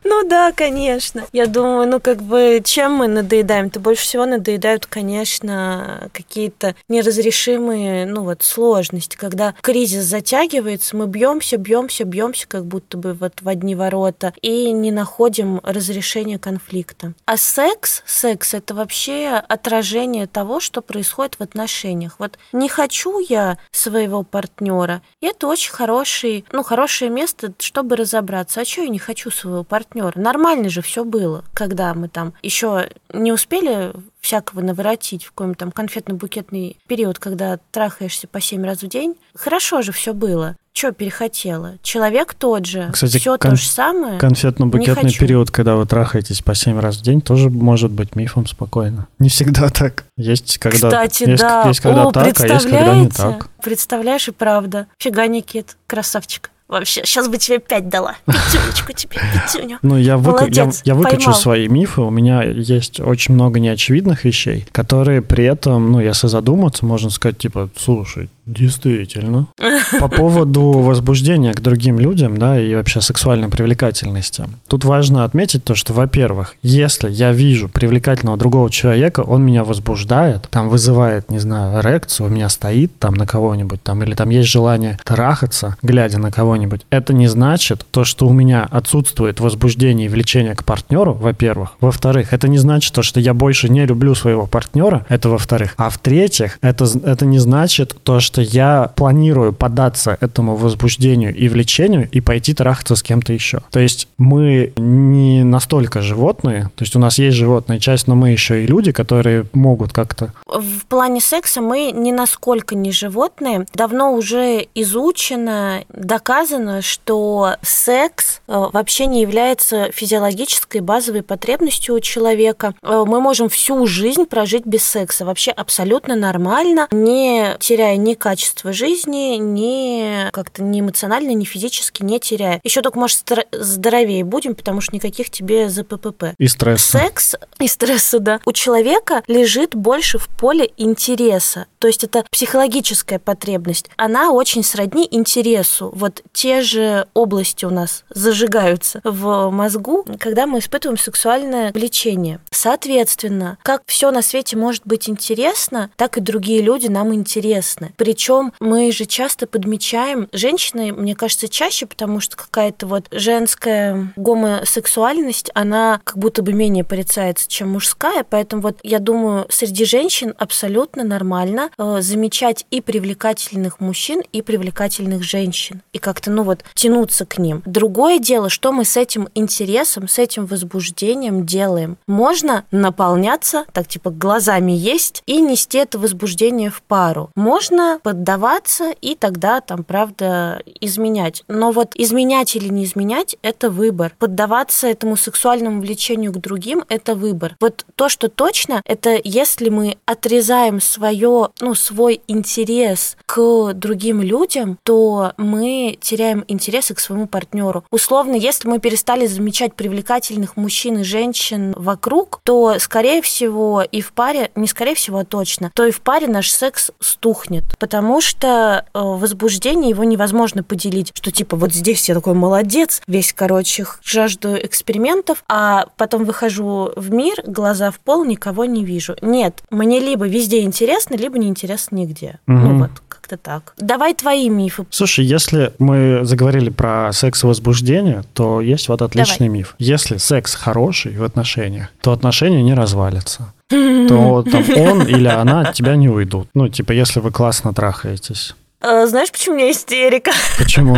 Ну 0.09 0.25
да, 0.25 0.53
конечно. 0.53 1.25
Я 1.33 1.47
думаю, 1.47 1.85
ну 1.85 1.99
как 1.99 2.23
бы 2.23 2.61
чем 2.63 2.93
мы 2.93 3.09
надоедаем? 3.09 3.69
То 3.69 3.81
больше 3.81 4.03
всего 4.03 4.25
надоедают, 4.25 4.85
конечно, 4.85 6.09
какие-то 6.13 6.75
неразрешимые, 6.87 8.05
ну 8.05 8.23
вот, 8.23 8.41
сложности, 8.41 9.17
когда 9.17 9.53
кризис 9.59 10.05
затягивается, 10.05 10.95
мы 10.95 11.07
бьемся, 11.07 11.57
бьемся, 11.57 12.05
бьемся, 12.05 12.47
как 12.47 12.65
будто 12.65 12.97
бы 12.97 13.13
вот 13.13 13.41
в 13.41 13.49
одни 13.49 13.75
ворота, 13.75 14.33
и 14.41 14.71
не 14.71 14.91
находим 14.91 15.59
разрешения 15.63 16.39
конфликта. 16.39 17.13
А 17.25 17.35
секс, 17.35 18.01
секс 18.05 18.53
это 18.53 18.73
вообще 18.75 19.27
отражение 19.27 20.27
того, 20.27 20.61
что 20.61 20.81
происходит 20.81 21.35
в 21.35 21.41
отношениях. 21.41 22.15
Вот 22.17 22.39
не 22.53 22.69
хочу 22.69 23.19
я 23.19 23.57
своего 23.71 24.23
партнера, 24.23 25.01
и 25.19 25.25
это 25.25 25.47
очень 25.47 25.73
хороший, 25.73 26.45
ну, 26.53 26.63
хорошее 26.63 27.11
место, 27.11 27.51
чтобы 27.59 27.97
разобраться, 27.97 28.61
а 28.61 28.65
что 28.65 28.83
я 28.83 28.87
не 28.87 28.99
хочу 28.99 29.31
своего 29.31 29.65
партнера. 29.65 29.96
Нормально 30.15 30.69
же 30.69 30.81
все 30.81 31.03
было, 31.03 31.43
когда 31.53 31.93
мы 31.93 32.07
там 32.07 32.33
еще 32.41 32.89
не 33.13 33.31
успели 33.31 33.93
всякого 34.19 34.61
наворотить 34.61 35.23
в 35.23 35.29
какой-нибудь 35.29 35.57
там 35.57 35.69
конфетно-букетный 35.69 36.77
период, 36.87 37.17
когда 37.19 37.59
трахаешься 37.71 38.27
по 38.27 38.41
семь 38.41 38.65
раз 38.65 38.81
в 38.83 38.87
день. 38.87 39.15
Хорошо 39.33 39.81
же 39.81 39.91
все 39.91 40.13
было. 40.13 40.55
Что 40.73 40.91
перехотела? 40.91 41.77
Человек 41.81 42.35
тот 42.35 42.65
же, 42.65 42.89
Кстати, 42.91 43.17
все 43.17 43.37
кон- 43.37 43.51
то 43.51 43.55
же 43.55 43.67
самое. 43.67 44.19
Конфетно-букетный 44.19 45.17
период, 45.17 45.49
когда 45.49 45.75
вы 45.75 45.85
трахаетесь 45.87 46.41
по 46.41 46.53
семь 46.53 46.79
раз 46.79 46.97
в 46.97 47.01
день, 47.01 47.21
тоже 47.21 47.49
может 47.49 47.91
быть 47.91 48.15
мифом 48.15 48.45
спокойно. 48.45 49.07
Не 49.17 49.29
всегда 49.29 49.69
так. 49.69 50.03
Есть 50.17 50.57
когда, 50.59 50.89
Кстати, 50.89 51.23
есть, 51.23 51.41
да. 51.41 51.63
есть 51.67 51.79
когда 51.79 52.03
О, 52.03 52.11
так, 52.11 52.39
а 52.39 52.47
есть 52.47 52.65
когда 52.69 52.95
не 52.95 53.09
так. 53.09 53.49
Представляешь, 53.63 54.27
и 54.27 54.31
правда. 54.31 54.87
Фига, 54.99 55.25
Никит, 55.27 55.77
красавчик. 55.87 56.51
Вообще, 56.67 57.01
сейчас 57.05 57.29
бы 57.29 57.37
тебе 57.37 57.59
пять 57.59 57.87
дала. 57.87 58.15
Пятюнечку 58.25 58.91
тебе, 58.91 59.17
пятюню. 59.33 59.79
Ну, 59.81 59.97
я, 59.97 60.17
выка- 60.17 60.49
я, 60.51 60.69
я 60.83 60.95
выкачу 60.95 61.17
поймал. 61.17 61.35
свои 61.35 61.67
мифы. 61.69 62.01
У 62.01 62.09
меня 62.09 62.43
есть 62.43 62.99
очень 62.99 63.35
много 63.35 63.59
неочевидных 63.59 64.25
вещей, 64.25 64.65
которые 64.73 65.21
при 65.21 65.45
этом, 65.45 65.91
ну, 65.91 65.99
если 66.01 66.27
задуматься, 66.27 66.85
можно 66.85 67.09
сказать, 67.09 67.37
типа, 67.37 67.69
слушай, 67.77 68.29
действительно. 68.45 69.47
По 69.99 70.07
поводу 70.09 70.71
возбуждения 70.71 71.53
к 71.53 71.61
другим 71.61 71.99
людям, 71.99 72.37
да, 72.37 72.59
и 72.59 72.75
вообще 72.75 72.99
сексуальной 72.99 73.47
привлекательности. 73.49 74.45
Тут 74.67 74.83
важно 74.83 75.23
отметить 75.23 75.63
то, 75.63 75.75
что, 75.75 75.93
во-первых, 75.93 76.55
если 76.61 77.09
я 77.09 77.31
вижу 77.31 77.69
привлекательного 77.69 78.37
другого 78.37 78.69
человека, 78.69 79.21
он 79.21 79.45
меня 79.45 79.63
возбуждает, 79.63 80.47
там 80.49 80.69
вызывает, 80.69 81.29
не 81.29 81.39
знаю, 81.39 81.81
эрекцию, 81.81 82.27
у 82.27 82.29
меня 82.29 82.49
стоит 82.49 82.97
там 82.99 83.13
на 83.13 83.25
кого-нибудь, 83.25 83.81
там, 83.83 84.03
или 84.03 84.15
там 84.15 84.29
есть 84.29 84.49
желание 84.49 84.97
трахаться, 85.03 85.77
глядя 85.81 86.17
на 86.19 86.31
кого-нибудь, 86.31 86.56
это 86.89 87.13
не 87.13 87.27
значит 87.27 87.85
то, 87.91 88.03
что 88.03 88.27
у 88.27 88.33
меня 88.33 88.67
отсутствует 88.69 89.39
возбуждение 89.39 90.07
и 90.07 90.09
влечение 90.09 90.55
к 90.55 90.63
партнеру, 90.63 91.13
во-первых. 91.13 91.75
Во-вторых, 91.81 92.33
это 92.33 92.47
не 92.47 92.57
значит 92.57 92.93
то, 92.93 93.01
что 93.01 93.19
я 93.19 93.33
больше 93.33 93.69
не 93.69 93.85
люблю 93.85 94.15
своего 94.15 94.45
партнера, 94.45 95.05
это 95.09 95.29
во-вторых. 95.29 95.73
А 95.77 95.89
в-третьих, 95.89 96.57
это, 96.61 96.85
это 97.03 97.25
не 97.25 97.39
значит 97.39 97.95
то, 98.03 98.19
что 98.19 98.41
я 98.41 98.91
планирую 98.95 99.53
податься 99.53 100.17
этому 100.19 100.55
возбуждению 100.55 101.35
и 101.35 101.47
влечению 101.49 102.09
и 102.11 102.21
пойти 102.21 102.53
трахаться 102.53 102.95
с 102.95 103.03
кем-то 103.03 103.33
еще. 103.33 103.61
То 103.71 103.79
есть 103.79 104.07
мы 104.17 104.73
не 104.77 105.43
настолько 105.43 106.01
животные, 106.01 106.71
то 106.75 106.83
есть 106.83 106.95
у 106.95 106.99
нас 106.99 107.17
есть 107.17 107.37
животная 107.37 107.79
часть, 107.79 108.07
но 108.07 108.15
мы 108.15 108.31
еще 108.31 108.63
и 108.63 108.67
люди, 108.67 108.91
которые 108.91 109.45
могут 109.53 109.93
как-то... 109.93 110.33
В 110.47 110.85
плане 110.87 111.21
секса 111.21 111.61
мы 111.61 111.91
ни 111.91 112.11
насколько 112.11 112.75
не 112.75 112.91
животные. 112.91 113.65
Давно 113.73 114.13
уже 114.13 114.67
изучено, 114.75 115.83
доказано, 115.89 116.46
что 116.81 117.55
секс 117.61 118.41
э, 118.47 118.65
вообще 118.73 119.05
не 119.05 119.21
является 119.21 119.91
физиологической 119.91 120.81
базовой 120.81 121.23
потребностью 121.23 121.95
у 121.95 121.99
человека. 121.99 122.73
Э, 122.81 123.03
Мы 123.05 123.21
можем 123.21 123.49
всю 123.49 123.85
жизнь 123.85 124.25
прожить 124.25 124.65
без 124.65 124.83
секса. 124.83 125.25
Вообще 125.25 125.51
абсолютно 125.51 126.15
нормально, 126.15 126.87
не 126.91 127.55
теряя 127.59 127.97
ни 127.97 128.13
качества 128.13 128.73
жизни, 128.73 129.37
ни 129.37 130.29
как-то 130.31 130.63
ни 130.63 130.79
эмоционально, 130.79 131.31
ни 131.31 131.45
физически 131.45 132.03
не 132.03 132.19
теряя. 132.19 132.59
Еще 132.63 132.81
только, 132.81 132.99
может, 132.99 133.17
здоровее 133.51 134.23
будем, 134.23 134.55
потому 134.55 134.81
что 134.81 134.95
никаких 134.95 135.29
тебе 135.29 135.69
ЗППП. 135.69 136.35
И 136.37 136.47
стресса. 136.47 136.97
Секс 136.99 137.35
и 137.59 137.67
стресса, 137.67 138.19
да, 138.19 138.39
у 138.45 138.51
человека 138.51 139.23
лежит 139.27 139.75
больше 139.75 140.17
в 140.17 140.27
поле 140.27 140.71
интереса. 140.77 141.67
То 141.79 141.87
есть 141.87 142.03
это 142.03 142.25
психологическая 142.31 143.19
потребность. 143.19 143.89
Она 143.97 144.31
очень 144.31 144.63
сродни 144.63 145.07
интересу. 145.09 145.91
Вот 145.93 146.21
те 146.37 146.61
же 146.61 147.07
области 147.15 147.65
у 147.65 147.71
нас 147.71 148.03
зажигаются 148.11 149.01
в 149.03 149.49
мозгу, 149.49 150.05
когда 150.19 150.45
мы 150.45 150.59
испытываем 150.59 150.99
сексуальное 150.99 151.71
влечение. 151.73 152.39
Соответственно, 152.51 153.57
как 153.63 153.81
все 153.87 154.11
на 154.11 154.21
свете 154.21 154.55
может 154.55 154.83
быть 154.85 155.09
интересно, 155.09 155.89
так 155.95 156.19
и 156.19 156.21
другие 156.21 156.61
люди 156.61 156.85
нам 156.85 157.11
интересны. 157.11 157.91
Причем 157.97 158.53
мы 158.59 158.91
же 158.91 159.05
часто 159.05 159.47
подмечаем, 159.47 160.29
женщины, 160.31 160.93
мне 160.93 161.15
кажется, 161.15 161.49
чаще, 161.49 161.87
потому 161.87 162.19
что 162.19 162.37
какая-то 162.37 162.85
вот 162.85 163.07
женская 163.09 164.13
гомосексуальность, 164.15 165.49
она 165.55 166.01
как 166.03 166.19
будто 166.19 166.43
бы 166.43 166.53
менее 166.53 166.83
порицается, 166.83 167.47
чем 167.47 167.71
мужская, 167.71 168.23
поэтому 168.23 168.61
вот 168.61 168.77
я 168.83 168.99
думаю, 168.99 169.47
среди 169.49 169.85
женщин 169.85 170.35
абсолютно 170.37 171.03
нормально 171.03 171.71
э, 171.79 171.97
замечать 172.01 172.67
и 172.69 172.79
привлекательных 172.79 173.79
мужчин, 173.79 174.21
и 174.31 174.43
привлекательных 174.43 175.23
женщин, 175.23 175.81
и 175.93 175.97
как-то, 175.97 176.26
ну 176.29 176.43
вот, 176.43 176.63
тянуться 176.73 177.25
к 177.25 177.37
ним. 177.37 177.61
Другое 177.65 178.19
дело, 178.19 178.49
что 178.49 178.71
мы 178.71 178.85
с 178.85 178.97
этим 178.97 179.29
интересом, 179.35 180.07
с 180.07 180.19
этим 180.19 180.45
возбуждением 180.45 181.45
делаем. 181.45 181.97
Можно 182.07 182.65
наполняться, 182.71 183.65
так 183.73 183.87
типа 183.87 184.09
глазами 184.09 184.71
есть, 184.71 185.23
и 185.25 185.39
нести 185.41 185.77
это 185.77 185.99
возбуждение 185.99 186.69
в 186.69 186.81
пару. 186.81 187.29
Можно 187.35 187.99
поддаваться 188.03 188.91
и 189.01 189.15
тогда 189.15 189.61
там, 189.61 189.83
правда, 189.83 190.61
изменять. 190.81 191.43
Но 191.47 191.71
вот 191.71 191.91
изменять 191.95 192.55
или 192.55 192.67
не 192.69 192.83
изменять– 192.85 193.37
это 193.41 193.69
выбор. 193.69 194.13
Поддаваться 194.19 194.87
этому 194.87 195.17
сексуальному 195.17 195.81
влечению 195.81 196.31
к 196.31 196.37
другим– 196.37 196.83
это 196.89 197.15
выбор. 197.15 197.55
Вот 197.59 197.85
то, 197.95 198.09
что 198.09 198.29
точно, 198.29 198.81
это 198.85 199.19
если 199.23 199.69
мы 199.69 199.97
отрезаем 200.05 200.81
свое, 200.81 201.49
ну, 201.59 201.75
свой 201.75 202.21
интерес 202.27 203.17
к 203.25 203.73
другим 203.73 204.21
людям, 204.21 204.77
то 204.83 205.33
мы 205.37 205.97
теряем 206.01 206.16
интересы 206.47 206.93
к 206.93 206.99
своему 206.99 207.27
партнеру. 207.27 207.83
Условно, 207.91 208.35
если 208.35 208.67
мы 208.67 208.79
перестали 208.79 209.25
замечать 209.27 209.73
привлекательных 209.75 210.57
мужчин 210.57 210.99
и 210.99 211.03
женщин 211.03 211.73
вокруг, 211.77 212.39
то, 212.43 212.77
скорее 212.79 213.21
всего, 213.21 213.81
и 213.81 214.01
в 214.01 214.11
паре, 214.13 214.51
не 214.55 214.67
скорее 214.67 214.95
всего, 214.95 215.19
а 215.19 215.25
точно, 215.25 215.71
то 215.73 215.85
и 215.85 215.91
в 215.91 216.01
паре 216.01 216.27
наш 216.27 216.49
секс 216.51 216.91
стухнет, 216.99 217.63
потому 217.79 218.21
что 218.21 218.85
э, 218.93 218.99
возбуждение 218.99 219.89
его 219.89 220.03
невозможно 220.03 220.63
поделить, 220.63 221.11
что 221.13 221.31
типа 221.31 221.55
вот 221.55 221.73
здесь 221.73 222.07
я 222.09 222.15
такой 222.15 222.33
молодец, 222.33 223.01
весь, 223.07 223.33
короче, 223.33 223.85
жажду 224.03 224.55
экспериментов, 224.57 225.43
а 225.47 225.87
потом 225.97 226.25
выхожу 226.25 226.91
в 226.95 227.11
мир, 227.11 227.41
глаза 227.45 227.91
в 227.91 227.99
пол, 227.99 228.23
никого 228.25 228.65
не 228.65 228.83
вижу. 228.85 229.15
Нет, 229.21 229.61
мне 229.69 229.99
либо 229.99 230.27
везде 230.27 230.61
интересно, 230.61 231.15
либо 231.15 231.37
не 231.37 231.47
интересно 231.47 231.95
нигде. 231.95 232.39
Ну 232.47 232.55
Мгм. 232.55 232.79
вот, 232.79 232.91
как-то 233.27 233.37
так. 233.37 233.73
Давай 233.77 234.13
твои 234.13 234.49
мифы. 234.49 234.85
Слушай, 234.89 235.25
если 235.25 235.73
мы 235.79 236.21
заговорили 236.23 236.69
про 236.69 237.11
секс 237.11 237.43
и 237.43 237.47
возбуждение, 237.47 238.23
то 238.33 238.61
есть 238.61 238.87
вот 238.87 239.01
отличный 239.01 239.47
миф. 239.49 239.75
Если 239.79 240.17
секс 240.17 240.55
хороший 240.55 241.17
в 241.17 241.23
отношениях, 241.23 241.89
то 242.01 242.11
отношения 242.11 242.63
не 242.63 242.73
развалятся. 242.73 243.53
То 243.69 244.43
там 244.49 244.63
он 244.77 245.01
или 245.01 245.27
она 245.27 245.61
от 245.61 245.73
тебя 245.73 245.97
не 245.97 246.07
уйдут. 246.07 246.47
Ну, 246.53 246.69
типа, 246.69 246.93
если 246.93 247.19
вы 247.19 247.31
классно 247.31 247.73
трахаетесь. 247.73 248.55
Э, 248.81 249.07
Знаешь, 249.07 249.31
почему 249.31 249.55
у 249.55 249.57
меня 249.57 249.71
истерика? 249.71 250.31
Почему? 250.57 250.95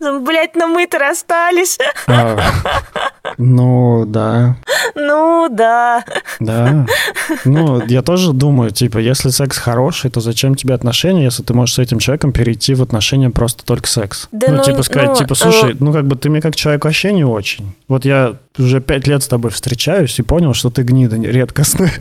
Блять, 0.00 0.54
но 0.54 0.66
мы-то 0.66 0.98
расстались. 0.98 1.78
А, 2.06 2.38
ну, 3.38 4.04
да, 4.06 4.56
Ну 4.94 5.48
да. 5.50 6.04
да. 6.40 6.86
Ну, 7.46 7.82
я 7.86 8.02
тоже 8.02 8.32
думаю, 8.32 8.70
типа, 8.70 8.98
если 8.98 9.30
секс 9.30 9.56
хороший, 9.56 10.10
то 10.10 10.20
зачем 10.20 10.54
тебе 10.54 10.74
отношения, 10.74 11.24
если 11.24 11.42
ты 11.42 11.54
можешь 11.54 11.76
с 11.76 11.78
этим 11.78 11.98
человеком 11.98 12.32
перейти 12.32 12.74
в 12.74 12.82
отношения 12.82 13.30
просто 13.30 13.64
только 13.64 13.88
секс? 13.88 14.28
Да 14.30 14.48
ну, 14.48 14.56
ну, 14.58 14.64
типа 14.64 14.82
сказать, 14.82 15.08
ну, 15.10 15.16
типа, 15.16 15.34
слушай, 15.34 15.72
э, 15.72 15.76
ну, 15.80 15.92
как 15.92 16.06
бы 16.06 16.16
ты 16.16 16.28
мне 16.28 16.42
как 16.42 16.54
человек 16.54 16.84
вообще 16.84 17.12
не 17.12 17.24
очень. 17.24 17.74
Вот 17.88 18.04
я 18.04 18.34
уже 18.58 18.82
пять 18.82 19.06
лет 19.06 19.22
с 19.22 19.28
тобой 19.28 19.50
встречаюсь 19.50 20.18
и 20.18 20.22
понял, 20.22 20.52
что 20.52 20.68
ты 20.68 20.82
гнида 20.82 21.16
редкостная. 21.16 21.92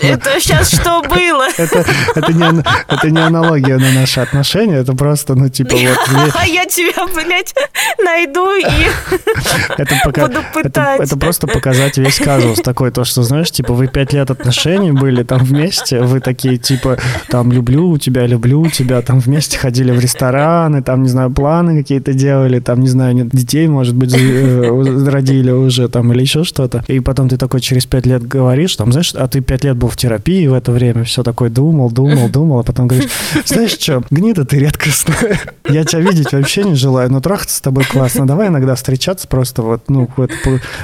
Это 0.00 0.40
сейчас 0.40 0.72
что 0.72 1.02
было? 1.02 1.46
Это, 1.56 1.84
это, 2.14 2.32
не, 2.32 2.62
это 2.88 3.10
не 3.10 3.20
аналогия 3.20 3.78
на 3.78 3.92
наши 3.92 4.20
отношения, 4.20 4.76
это 4.76 4.94
просто, 4.94 5.34
ну, 5.34 5.48
типа, 5.48 5.74
вот... 5.74 5.98
А 6.34 6.46
я 6.46 6.66
тебя, 6.66 7.06
блядь, 7.14 7.54
найду 8.02 8.54
и 8.54 8.64
это 9.78 9.94
пока, 10.04 10.26
буду 10.26 10.40
пытать. 10.52 11.00
Это, 11.00 11.02
это 11.04 11.16
просто 11.18 11.46
показать 11.46 11.98
весь 11.98 12.18
казус 12.18 12.58
такой, 12.58 12.90
то, 12.90 13.04
что, 13.04 13.22
знаешь, 13.22 13.50
типа, 13.50 13.74
вы 13.74 13.88
пять 13.88 14.12
лет 14.12 14.30
отношений 14.30 14.92
были 14.92 15.22
там 15.22 15.44
вместе, 15.44 16.00
вы 16.00 16.20
такие, 16.20 16.56
типа, 16.58 16.98
там, 17.28 17.52
люблю 17.52 17.96
тебя, 17.98 18.26
люблю 18.26 18.68
тебя, 18.68 19.02
там, 19.02 19.18
вместе 19.18 19.58
ходили 19.58 19.90
в 19.92 20.00
рестораны, 20.00 20.82
там, 20.82 21.02
не 21.02 21.08
знаю, 21.08 21.30
планы 21.30 21.78
какие-то 21.78 22.12
делали, 22.12 22.60
там, 22.60 22.80
не 22.80 22.88
знаю, 22.88 23.28
детей, 23.32 23.66
может 23.66 23.94
быть, 23.94 24.14
э, 24.14 25.08
родили 25.08 25.50
уже, 25.50 25.88
там, 25.88 26.12
или 26.12 26.20
еще 26.22 26.44
что-то. 26.44 26.84
И 26.88 27.00
потом 27.00 27.28
ты 27.28 27.36
такой 27.36 27.60
через 27.60 27.86
пять 27.86 28.06
лет 28.06 28.26
говоришь, 28.26 28.76
там, 28.76 28.92
знаешь, 28.92 29.12
а 29.14 29.28
ты 29.28 29.40
пять 29.40 29.64
лет 29.64 29.71
был 29.74 29.88
в 29.88 29.96
терапии 29.96 30.46
в 30.46 30.54
это 30.54 30.72
время, 30.72 31.04
все 31.04 31.22
такое 31.22 31.50
думал, 31.50 31.90
думал, 31.90 32.28
думал, 32.32 32.60
а 32.60 32.62
потом 32.62 32.88
говоришь, 32.88 33.10
знаешь 33.44 33.72
что, 33.72 34.02
гнида 34.10 34.44
ты 34.44 34.58
редкостная. 34.58 35.40
Я 35.68 35.84
тебя 35.84 36.00
видеть 36.00 36.32
вообще 36.32 36.64
не 36.64 36.74
желаю, 36.74 37.10
но 37.10 37.20
трахаться 37.20 37.56
с 37.56 37.60
тобой 37.60 37.84
классно. 37.84 38.26
Давай 38.26 38.48
иногда 38.48 38.74
встречаться 38.74 39.28
просто 39.28 39.62
вот, 39.62 39.88
ну, 39.88 40.08
вот 40.16 40.30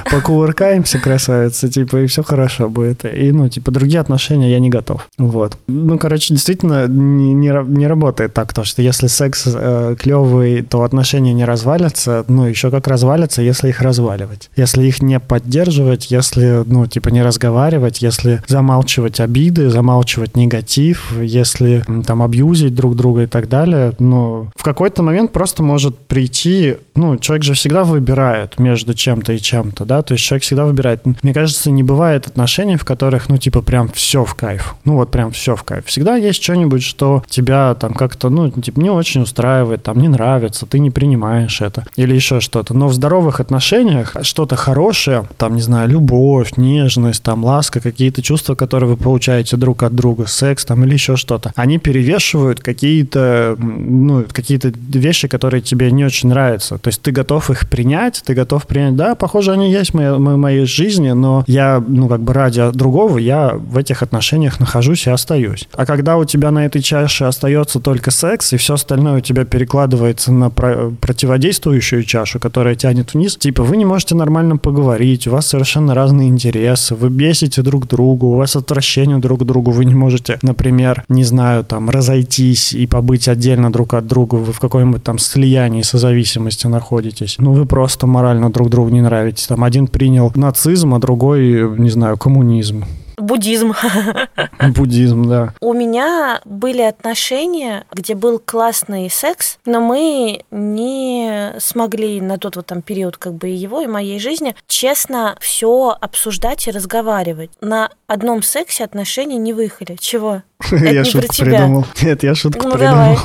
покувыркаемся, 0.09 0.99
красавица, 0.99 1.69
типа, 1.69 1.97
и 1.97 2.07
все 2.07 2.23
хорошо 2.23 2.69
будет. 2.69 3.05
И, 3.05 3.31
ну, 3.31 3.49
типа, 3.49 3.71
другие 3.71 3.99
отношения 3.99 4.51
я 4.51 4.59
не 4.59 4.69
готов. 4.69 5.07
Вот. 5.17 5.57
Ну, 5.67 5.97
короче, 5.97 6.33
действительно 6.33 6.87
не, 6.87 7.33
не, 7.33 7.51
не 7.67 7.87
работает 7.87 8.33
так, 8.33 8.53
то, 8.53 8.63
что 8.63 8.81
если 8.81 9.07
секс 9.07 9.43
э, 9.45 9.95
клевый, 9.99 10.61
то 10.61 10.83
отношения 10.83 11.33
не 11.33 11.45
развалятся. 11.45 12.25
Ну, 12.27 12.45
еще 12.45 12.71
как 12.71 12.87
развалятся, 12.87 13.41
если 13.41 13.69
их 13.69 13.81
разваливать. 13.81 14.49
Если 14.55 14.85
их 14.85 15.01
не 15.01 15.19
поддерживать, 15.19 16.11
если, 16.11 16.63
ну, 16.65 16.87
типа, 16.87 17.09
не 17.09 17.21
разговаривать, 17.21 18.01
если 18.01 18.41
замалчивать 18.79 19.19
обиды, 19.19 19.69
замалчивать 19.69 20.37
негатив, 20.37 21.11
если 21.21 21.83
там 22.05 22.21
абьюзить 22.21 22.75
друг 22.75 22.95
друга 22.95 23.23
и 23.23 23.25
так 23.25 23.49
далее, 23.49 23.91
ну, 23.99 24.47
в 24.55 24.63
какой-то 24.63 25.03
момент 25.03 25.33
просто 25.33 25.63
может 25.63 25.97
прийти, 25.97 26.77
ну, 26.95 27.17
человек 27.17 27.43
же 27.43 27.53
всегда 27.53 27.83
выбирает 27.83 28.57
между 28.57 28.93
чем-то 28.93 29.33
и 29.33 29.39
чем-то, 29.39 29.83
да, 29.85 30.01
то 30.01 30.13
есть 30.13 30.23
человек 30.23 30.43
всегда 30.43 30.65
выбирает. 30.65 31.01
Мне 31.23 31.33
кажется, 31.33 31.71
не 31.71 31.83
бывает 31.83 32.27
отношений, 32.27 32.77
в 32.77 32.85
которых, 32.85 33.27
ну, 33.27 33.37
типа, 33.37 33.61
прям 33.61 33.89
все 33.89 34.23
в 34.23 34.33
кайф. 34.35 34.75
Ну, 34.85 34.93
вот 34.93 35.11
прям 35.11 35.31
все 35.31 35.55
в 35.55 35.63
кайф. 35.63 35.85
Всегда 35.85 36.15
есть 36.15 36.41
что-нибудь, 36.41 36.83
что 36.83 37.23
тебя 37.27 37.75
там 37.75 37.93
как-то, 37.93 38.29
ну, 38.29 38.49
типа, 38.49 38.79
не 38.79 38.89
очень 38.89 39.23
устраивает, 39.23 39.83
там, 39.83 39.99
не 39.99 40.07
нравится, 40.07 40.65
ты 40.65 40.79
не 40.79 40.89
принимаешь 40.91 41.61
это 41.61 41.85
или 41.97 42.15
еще 42.15 42.39
что-то. 42.39 42.73
Но 42.73 42.87
в 42.87 42.93
здоровых 42.93 43.41
отношениях 43.41 44.15
что-то 44.21 44.55
хорошее, 44.55 45.27
там, 45.37 45.55
не 45.55 45.61
знаю, 45.61 45.89
любовь, 45.89 46.53
нежность, 46.55 47.23
там, 47.23 47.43
ласка, 47.43 47.81
какие-то 47.81 48.21
чувства, 48.21 48.55
которые 48.55 48.68
вы 48.73 48.97
получаете 48.97 49.57
друг 49.57 49.83
от 49.83 49.95
друга, 49.95 50.25
секс 50.27 50.65
там 50.65 50.83
или 50.83 50.93
еще 50.93 51.15
что-то, 51.15 51.51
они 51.55 51.77
перевешивают 51.77 52.59
какие-то, 52.61 53.55
ну, 53.57 54.25
какие-то 54.31 54.71
вещи, 54.75 55.27
которые 55.27 55.61
тебе 55.61 55.91
не 55.91 56.05
очень 56.05 56.29
нравятся. 56.29 56.77
То 56.77 56.89
есть 56.89 57.01
ты 57.01 57.11
готов 57.11 57.49
их 57.49 57.69
принять, 57.69 58.21
ты 58.25 58.33
готов 58.33 58.65
принять, 58.67 58.95
да, 58.95 59.15
похоже, 59.15 59.51
они 59.51 59.71
есть 59.71 59.91
в 59.91 59.93
моей, 59.95 60.11
в 60.11 60.19
моей 60.19 60.65
жизни, 60.65 61.11
но 61.11 61.43
я, 61.47 61.83
ну, 61.85 62.07
как 62.07 62.21
бы 62.21 62.33
ради 62.33 62.69
другого, 62.71 63.17
я 63.17 63.53
в 63.53 63.77
этих 63.77 64.03
отношениях 64.03 64.59
нахожусь 64.59 65.07
и 65.07 65.09
остаюсь. 65.09 65.67
А 65.73 65.85
когда 65.85 66.17
у 66.17 66.25
тебя 66.25 66.51
на 66.51 66.65
этой 66.65 66.81
чаше 66.81 67.25
остается 67.25 67.79
только 67.79 68.11
секс, 68.11 68.53
и 68.53 68.57
все 68.57 68.75
остальное 68.75 69.17
у 69.17 69.21
тебя 69.21 69.45
перекладывается 69.45 70.31
на 70.31 70.49
про- 70.49 70.91
противодействующую 70.91 72.03
чашу, 72.03 72.39
которая 72.39 72.75
тянет 72.75 73.13
вниз, 73.13 73.35
типа 73.35 73.63
вы 73.63 73.77
не 73.77 73.85
можете 73.85 74.15
нормально 74.15 74.57
поговорить, 74.57 75.27
у 75.27 75.31
вас 75.31 75.47
совершенно 75.47 75.93
разные 75.93 76.29
интересы, 76.29 76.95
вы 76.95 77.09
бесите 77.09 77.61
друг 77.61 77.87
друга, 77.87 78.25
у 78.25 78.35
вас 78.35 78.55
отвращение 78.59 79.17
друг 79.17 79.41
к 79.41 79.43
другу, 79.43 79.71
вы 79.71 79.85
не 79.85 79.95
можете, 79.95 80.39
например, 80.41 81.03
не 81.09 81.23
знаю, 81.23 81.63
там, 81.63 81.89
разойтись 81.89 82.73
и 82.73 82.87
побыть 82.87 83.27
отдельно 83.27 83.71
друг 83.71 83.93
от 83.93 84.07
друга, 84.07 84.35
вы 84.35 84.53
в 84.53 84.59
каком-нибудь 84.59 85.03
там 85.03 85.19
слиянии 85.19 85.81
созависимости 85.81 86.67
находитесь. 86.67 87.35
Ну, 87.39 87.53
вы 87.53 87.65
просто 87.65 88.07
морально 88.07 88.51
друг 88.51 88.69
другу 88.69 88.89
не 88.89 89.01
нравитесь. 89.01 89.47
Там 89.47 89.63
один 89.63 89.87
принял 89.87 90.31
нацизм, 90.35 90.93
а 90.93 90.99
другой, 90.99 91.77
не 91.77 91.89
знаю, 91.89 92.17
коммунизм. 92.17 92.85
Буддизм. 93.19 93.73
Буддизм, 94.75 95.29
да. 95.29 95.53
У 95.61 95.73
меня 95.73 96.41
были 96.45 96.81
отношения, 96.81 97.85
где 97.91 98.15
был 98.15 98.39
классный 98.39 99.09
секс, 99.09 99.57
но 99.65 99.81
мы 99.81 100.43
не 100.51 101.53
смогли 101.59 102.21
на 102.21 102.37
тот 102.37 102.55
вот 102.55 102.67
там 102.67 102.81
период 102.81 103.17
как 103.17 103.33
бы 103.33 103.49
и 103.49 103.53
его, 103.55 103.81
и 103.81 103.87
моей 103.87 104.19
жизни 104.19 104.55
честно 104.67 105.35
все 105.39 105.95
обсуждать 105.99 106.67
и 106.67 106.71
разговаривать. 106.71 107.51
На 107.61 107.89
одном 108.07 108.41
сексе 108.41 108.83
отношения 108.83 109.37
не 109.37 109.53
выехали. 109.53 109.97
Чего? 109.99 110.43
Я 110.71 111.03
шутку 111.03 111.35
придумал. 111.37 111.85
Нет, 112.01 112.23
я 112.23 112.35
шутку 112.35 112.67
ну, 112.67 112.73
придумал. 112.73 113.17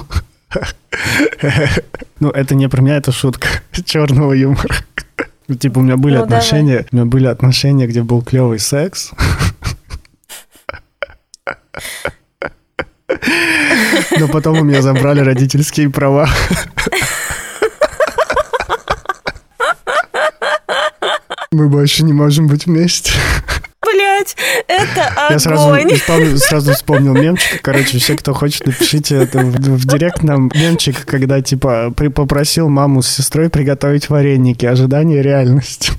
Ну, 2.21 2.31
это 2.31 2.55
не 2.55 2.69
про 2.69 2.81
меня, 2.81 2.97
это 2.97 3.11
шутка 3.11 3.49
черного 3.85 4.33
юмора. 4.33 4.77
Типа, 5.59 5.81
у 5.81 5.83
меня 5.83 5.97
были 5.97 6.17
ну, 6.17 6.23
отношения, 6.23 6.87
у 6.91 6.97
меня 6.97 7.05
были 7.05 7.27
отношения, 7.27 7.87
где 7.87 8.03
был 8.03 8.23
клевый 8.23 8.59
секс. 8.59 9.11
Но 14.19 14.29
потом 14.29 14.59
у 14.59 14.65
меня 14.65 14.83
забрали 14.83 15.21
родительские 15.21 15.91
права. 15.91 16.29
Мы 21.51 21.69
больше 21.69 22.05
не 22.05 22.13
можем 22.13 22.49
быть 22.49 22.67
вместе. 22.67 23.13
Блять, 23.81 24.37
это 24.67 25.07
огонь. 25.07 25.33
Я 25.33 25.39
сразу, 25.39 25.75
вспомнил, 25.95 26.39
сразу 26.39 26.73
вспомнил 26.73 27.15
мемчик. 27.15 27.61
Короче, 27.63 27.99
все, 27.99 28.17
кто 28.17 28.35
хочет, 28.35 28.67
напишите 28.67 29.17
это 29.17 29.39
в, 29.39 29.53
в 29.53 29.87
директ 29.87 30.23
нам 30.23 30.51
мемчик, 30.55 31.05
когда 31.07 31.41
типа 31.41 31.93
при, 31.97 32.09
попросил 32.09 32.69
маму 32.69 33.03
с 33.03 33.09
сестрой 33.09 33.51
приготовить 33.51 34.09
вареники. 34.09 34.67
Ожидание 34.67 35.23
реальность. 35.23 35.93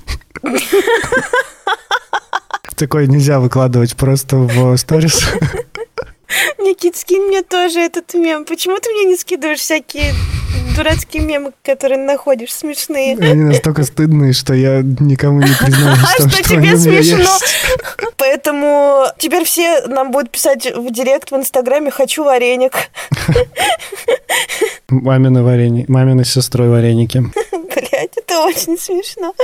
Такое 2.76 3.06
нельзя 3.06 3.40
выкладывать 3.40 3.96
просто 3.96 4.36
в 4.36 4.76
сторис. 4.76 5.30
Никит, 6.58 6.96
скинь 6.96 7.22
мне 7.22 7.42
тоже 7.42 7.80
этот 7.80 8.14
мем. 8.14 8.44
Почему 8.44 8.78
ты 8.78 8.90
мне 8.90 9.04
не 9.04 9.16
скидываешь 9.16 9.60
всякие 9.60 10.12
дурацкие 10.76 11.22
мемы, 11.22 11.52
которые 11.62 11.98
находишь, 11.98 12.52
смешные? 12.52 13.16
Они 13.16 13.42
настолько 13.44 13.84
стыдные, 13.84 14.32
что 14.32 14.54
я 14.54 14.82
никому 14.82 15.40
не 15.40 15.54
признаюсь 15.54 15.98
том, 16.18 16.30
что, 16.30 16.42
что 16.42 16.50
тебе 16.50 16.76
смешно. 16.76 17.30
Поэтому 18.16 19.06
теперь 19.18 19.44
все 19.44 19.86
нам 19.86 20.10
будут 20.10 20.30
писать 20.30 20.66
в 20.74 20.90
директ 20.90 21.30
в 21.30 21.36
Инстаграме 21.36 21.90
«Хочу 21.90 22.24
вареник». 22.24 22.72
Мамины 24.88 25.42
вареники, 25.42 25.90
мамины 25.90 26.24
с 26.24 26.32
сестрой 26.32 26.68
вареники. 26.68 27.24
Блять, 27.96 28.12
это 28.16 28.40
очень 28.42 28.78
смешно. 28.78 29.34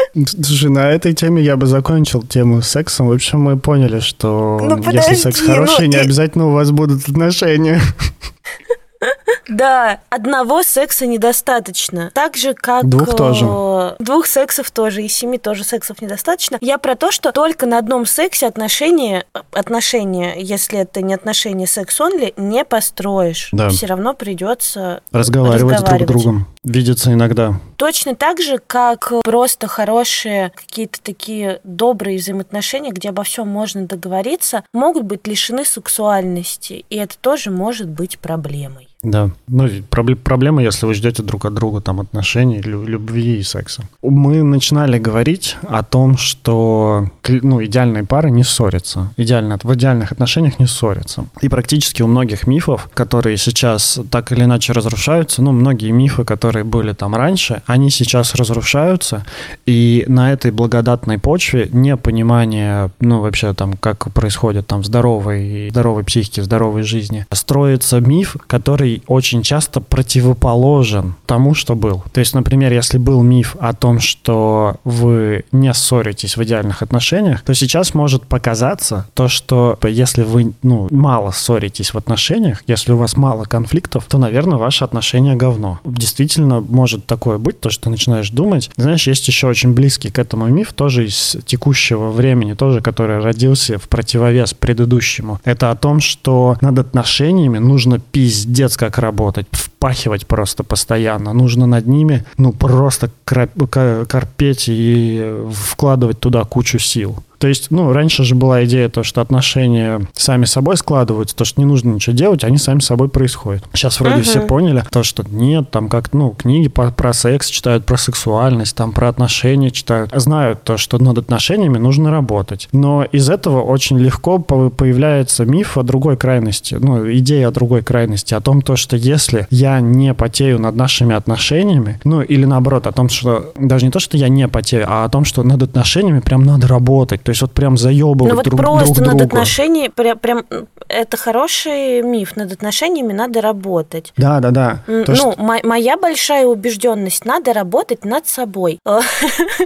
Слушай, 0.42 0.68
на 0.68 0.90
этой 0.92 1.14
теме 1.14 1.42
я 1.42 1.56
бы 1.56 1.66
закончил 1.66 2.22
тему 2.22 2.60
с 2.60 2.68
сексом. 2.68 3.08
В 3.08 3.12
общем, 3.12 3.40
мы 3.40 3.58
поняли, 3.58 4.00
что 4.00 4.58
ну, 4.60 4.76
подожди, 4.76 5.12
если 5.12 5.14
секс 5.14 5.40
хороший, 5.40 5.86
ну, 5.86 5.92
не 5.92 5.96
обязательно 5.96 6.48
у 6.48 6.52
вас 6.52 6.70
будут 6.70 7.08
отношения. 7.08 7.80
Да, 9.52 10.00
одного 10.10 10.62
секса 10.62 11.06
недостаточно. 11.06 12.10
Так 12.14 12.36
же, 12.36 12.54
как... 12.54 12.88
Двух 12.88 13.14
тоже. 13.16 13.46
Э, 13.48 13.96
двух 13.98 14.26
сексов 14.26 14.70
тоже, 14.70 15.02
и 15.02 15.08
семи 15.08 15.38
тоже 15.38 15.64
сексов 15.64 16.00
недостаточно. 16.00 16.58
Я 16.60 16.78
про 16.78 16.96
то, 16.96 17.10
что 17.10 17.32
только 17.32 17.66
на 17.66 17.78
одном 17.78 18.06
сексе 18.06 18.46
отношения, 18.46 19.26
отношения, 19.52 20.34
если 20.38 20.80
это 20.80 21.02
не 21.02 21.14
отношения 21.14 21.66
секс-онли, 21.66 22.32
не 22.36 22.64
построишь. 22.64 23.50
Да. 23.52 23.68
Все 23.68 23.86
равно 23.86 24.14
придется 24.14 25.02
разговаривать, 25.12 25.72
разговаривать 25.72 26.06
друг 26.06 26.20
с 26.20 26.24
другом. 26.24 26.46
Видеться 26.64 27.12
иногда. 27.12 27.54
Точно 27.76 28.14
так 28.14 28.40
же, 28.40 28.58
как 28.64 29.12
просто 29.24 29.66
хорошие 29.66 30.52
какие-то 30.54 31.00
такие 31.02 31.60
добрые 31.64 32.18
взаимоотношения, 32.18 32.90
где 32.90 33.08
обо 33.08 33.24
всем 33.24 33.48
можно 33.48 33.86
договориться, 33.86 34.64
могут 34.72 35.04
быть 35.04 35.26
лишены 35.26 35.64
сексуальности. 35.64 36.84
И 36.88 36.96
это 36.96 37.18
тоже 37.18 37.50
может 37.50 37.88
быть 37.88 38.18
проблемой. 38.18 38.91
Да. 39.02 39.30
Ну, 39.48 39.68
проблема, 39.88 40.62
если 40.62 40.86
вы 40.86 40.94
ждете 40.94 41.24
друг 41.24 41.44
от 41.44 41.54
друга 41.54 41.80
там 41.80 42.00
отношений, 42.00 42.60
любви 42.60 43.38
и 43.38 43.42
секса. 43.42 43.82
Мы 44.00 44.44
начинали 44.44 44.98
говорить 44.98 45.56
о 45.68 45.82
том, 45.82 46.16
что 46.16 47.08
ну, 47.28 47.64
идеальные 47.64 48.04
пары 48.04 48.30
не 48.30 48.44
ссорятся. 48.44 49.12
Идеально, 49.16 49.58
в 49.60 49.74
идеальных 49.74 50.12
отношениях 50.12 50.60
не 50.60 50.66
ссорятся. 50.66 51.24
И 51.40 51.48
практически 51.48 52.02
у 52.02 52.06
многих 52.06 52.46
мифов, 52.46 52.88
которые 52.94 53.38
сейчас 53.38 53.98
так 54.08 54.30
или 54.30 54.44
иначе 54.44 54.72
разрушаются, 54.72 55.42
ну, 55.42 55.50
многие 55.50 55.90
мифы, 55.90 56.24
которые 56.24 56.62
были 56.62 56.92
там 56.92 57.16
раньше, 57.16 57.62
они 57.66 57.90
сейчас 57.90 58.36
разрушаются. 58.36 59.26
И 59.66 60.04
на 60.06 60.32
этой 60.32 60.52
благодатной 60.52 61.18
почве 61.18 61.68
непонимание, 61.72 62.92
ну, 63.00 63.20
вообще 63.20 63.52
там, 63.52 63.72
как 63.72 64.12
происходит 64.12 64.68
там 64.68 64.84
здоровой, 64.84 65.70
здоровой 65.70 66.04
психики, 66.04 66.40
здоровой 66.40 66.84
жизни, 66.84 67.26
строится 67.32 67.98
миф, 68.00 68.36
который 68.46 68.91
который 68.92 69.02
очень 69.06 69.42
часто 69.42 69.80
противоположен 69.80 71.14
тому, 71.26 71.54
что 71.54 71.74
был. 71.74 72.02
То 72.12 72.20
есть, 72.20 72.34
например, 72.34 72.72
если 72.72 72.98
был 72.98 73.22
миф 73.22 73.56
о 73.60 73.72
том, 73.72 74.00
что 74.00 74.76
вы 74.84 75.44
не 75.52 75.72
ссоритесь 75.74 76.36
в 76.36 76.42
идеальных 76.42 76.82
отношениях, 76.82 77.42
то 77.42 77.54
сейчас 77.54 77.94
может 77.94 78.26
показаться 78.26 79.06
то, 79.14 79.28
что 79.28 79.78
если 79.84 80.22
вы 80.22 80.52
ну, 80.62 80.88
мало 80.90 81.30
ссоритесь 81.30 81.94
в 81.94 81.98
отношениях, 81.98 82.62
если 82.66 82.92
у 82.92 82.96
вас 82.96 83.16
мало 83.16 83.44
конфликтов, 83.44 84.04
то, 84.08 84.18
наверное, 84.18 84.58
ваши 84.58 84.84
отношения 84.84 85.34
говно. 85.34 85.78
Действительно, 85.84 86.60
может 86.60 87.06
такое 87.06 87.38
быть, 87.38 87.60
то, 87.60 87.70
что 87.70 87.84
ты 87.84 87.90
начинаешь 87.90 88.30
думать. 88.30 88.70
Знаешь, 88.76 89.06
есть 89.06 89.28
еще 89.28 89.46
очень 89.46 89.72
близкий 89.72 90.10
к 90.10 90.18
этому 90.18 90.46
миф, 90.46 90.72
тоже 90.72 91.06
из 91.06 91.36
текущего 91.46 92.10
времени, 92.10 92.54
тоже, 92.54 92.80
который 92.80 93.20
родился 93.20 93.78
в 93.78 93.88
противовес 93.88 94.54
предыдущему. 94.54 95.40
Это 95.44 95.70
о 95.70 95.76
том, 95.76 96.00
что 96.00 96.56
над 96.60 96.78
отношениями 96.78 97.58
нужно 97.58 97.98
пиздец 97.98 98.76
как 98.82 98.98
работать, 98.98 99.46
впахивать 99.82 100.28
просто 100.28 100.62
постоянно. 100.62 101.32
Нужно 101.32 101.66
над 101.66 101.88
ними, 101.88 102.24
ну, 102.36 102.52
просто 102.52 103.10
корпеть 103.24 104.66
и 104.68 105.34
вкладывать 105.52 106.20
туда 106.20 106.44
кучу 106.44 106.78
сил. 106.78 107.16
То 107.42 107.48
есть, 107.48 107.72
ну, 107.72 107.92
раньше 107.92 108.22
же 108.22 108.36
была 108.36 108.64
идея 108.66 108.88
то, 108.88 109.02
что 109.02 109.20
отношения 109.20 110.06
сами 110.12 110.44
собой 110.44 110.76
складываются, 110.76 111.34
то, 111.34 111.44
что 111.44 111.60
не 111.60 111.64
нужно 111.64 111.90
ничего 111.90 112.14
делать, 112.14 112.44
они 112.44 112.56
сами 112.56 112.78
собой 112.78 113.08
происходят. 113.08 113.64
Сейчас 113.72 113.98
вроде 113.98 114.20
uh-huh. 114.20 114.22
все 114.22 114.40
поняли 114.42 114.84
то, 114.92 115.02
что 115.02 115.24
нет, 115.28 115.68
там 115.72 115.88
как, 115.88 116.12
ну, 116.12 116.30
книги 116.30 116.68
по, 116.68 116.92
про 116.92 117.12
секс 117.12 117.48
читают, 117.48 117.84
про 117.84 117.96
сексуальность, 117.96 118.76
там 118.76 118.92
про 118.92 119.08
отношения 119.08 119.72
читают. 119.72 120.12
Знают 120.14 120.62
то, 120.62 120.76
что 120.76 121.02
над 121.02 121.18
отношениями 121.18 121.78
нужно 121.78 122.12
работать. 122.12 122.68
Но 122.70 123.02
из 123.02 123.28
этого 123.28 123.60
очень 123.60 123.98
легко 123.98 124.38
появляется 124.38 125.44
миф 125.44 125.76
о 125.76 125.82
другой 125.82 126.16
крайности, 126.16 126.76
ну, 126.76 127.10
идея 127.12 127.48
о 127.48 127.50
другой 127.50 127.82
крайности, 127.82 128.34
о 128.34 128.40
том, 128.40 128.62
то, 128.62 128.76
что 128.76 128.94
если 128.94 129.48
я 129.50 129.71
не 129.80 130.14
потею 130.14 130.58
над 130.58 130.76
нашими 130.76 131.14
отношениями, 131.14 132.00
ну, 132.04 132.22
или 132.22 132.44
наоборот, 132.44 132.86
о 132.86 132.92
том, 132.92 133.08
что 133.08 133.52
даже 133.56 133.84
не 133.84 133.90
то, 133.90 134.00
что 134.00 134.16
я 134.16 134.28
не 134.28 134.48
потею, 134.48 134.86
а 134.88 135.04
о 135.04 135.08
том, 135.08 135.24
что 135.24 135.42
над 135.42 135.62
отношениями 135.62 136.20
прям 136.20 136.44
надо 136.44 136.66
работать 136.68 137.20
есть 137.32 137.42
вот 137.42 137.52
прям 137.52 137.76
заебывать 137.76 138.30
ну, 138.30 138.36
вот 138.36 138.44
друг, 138.44 138.60
просто 138.60 138.94
друг 138.94 139.08
над 139.08 139.16
друга. 139.16 139.24
отношениями, 139.24 139.88
прям, 139.88 140.18
прям 140.18 140.44
это 140.88 141.16
хороший 141.16 142.02
миф, 142.02 142.36
над 142.36 142.52
отношениями 142.52 143.12
надо 143.12 143.40
работать. 143.40 144.12
Да, 144.16 144.40
да, 144.40 144.50
да. 144.50 144.82
То, 144.86 145.04
ну, 145.08 145.16
что... 145.16 145.34
моя 145.38 145.96
большая 145.96 146.46
убежденность, 146.46 147.24
надо 147.24 147.52
работать 147.52 148.04
над 148.04 148.26
собой. 148.28 148.78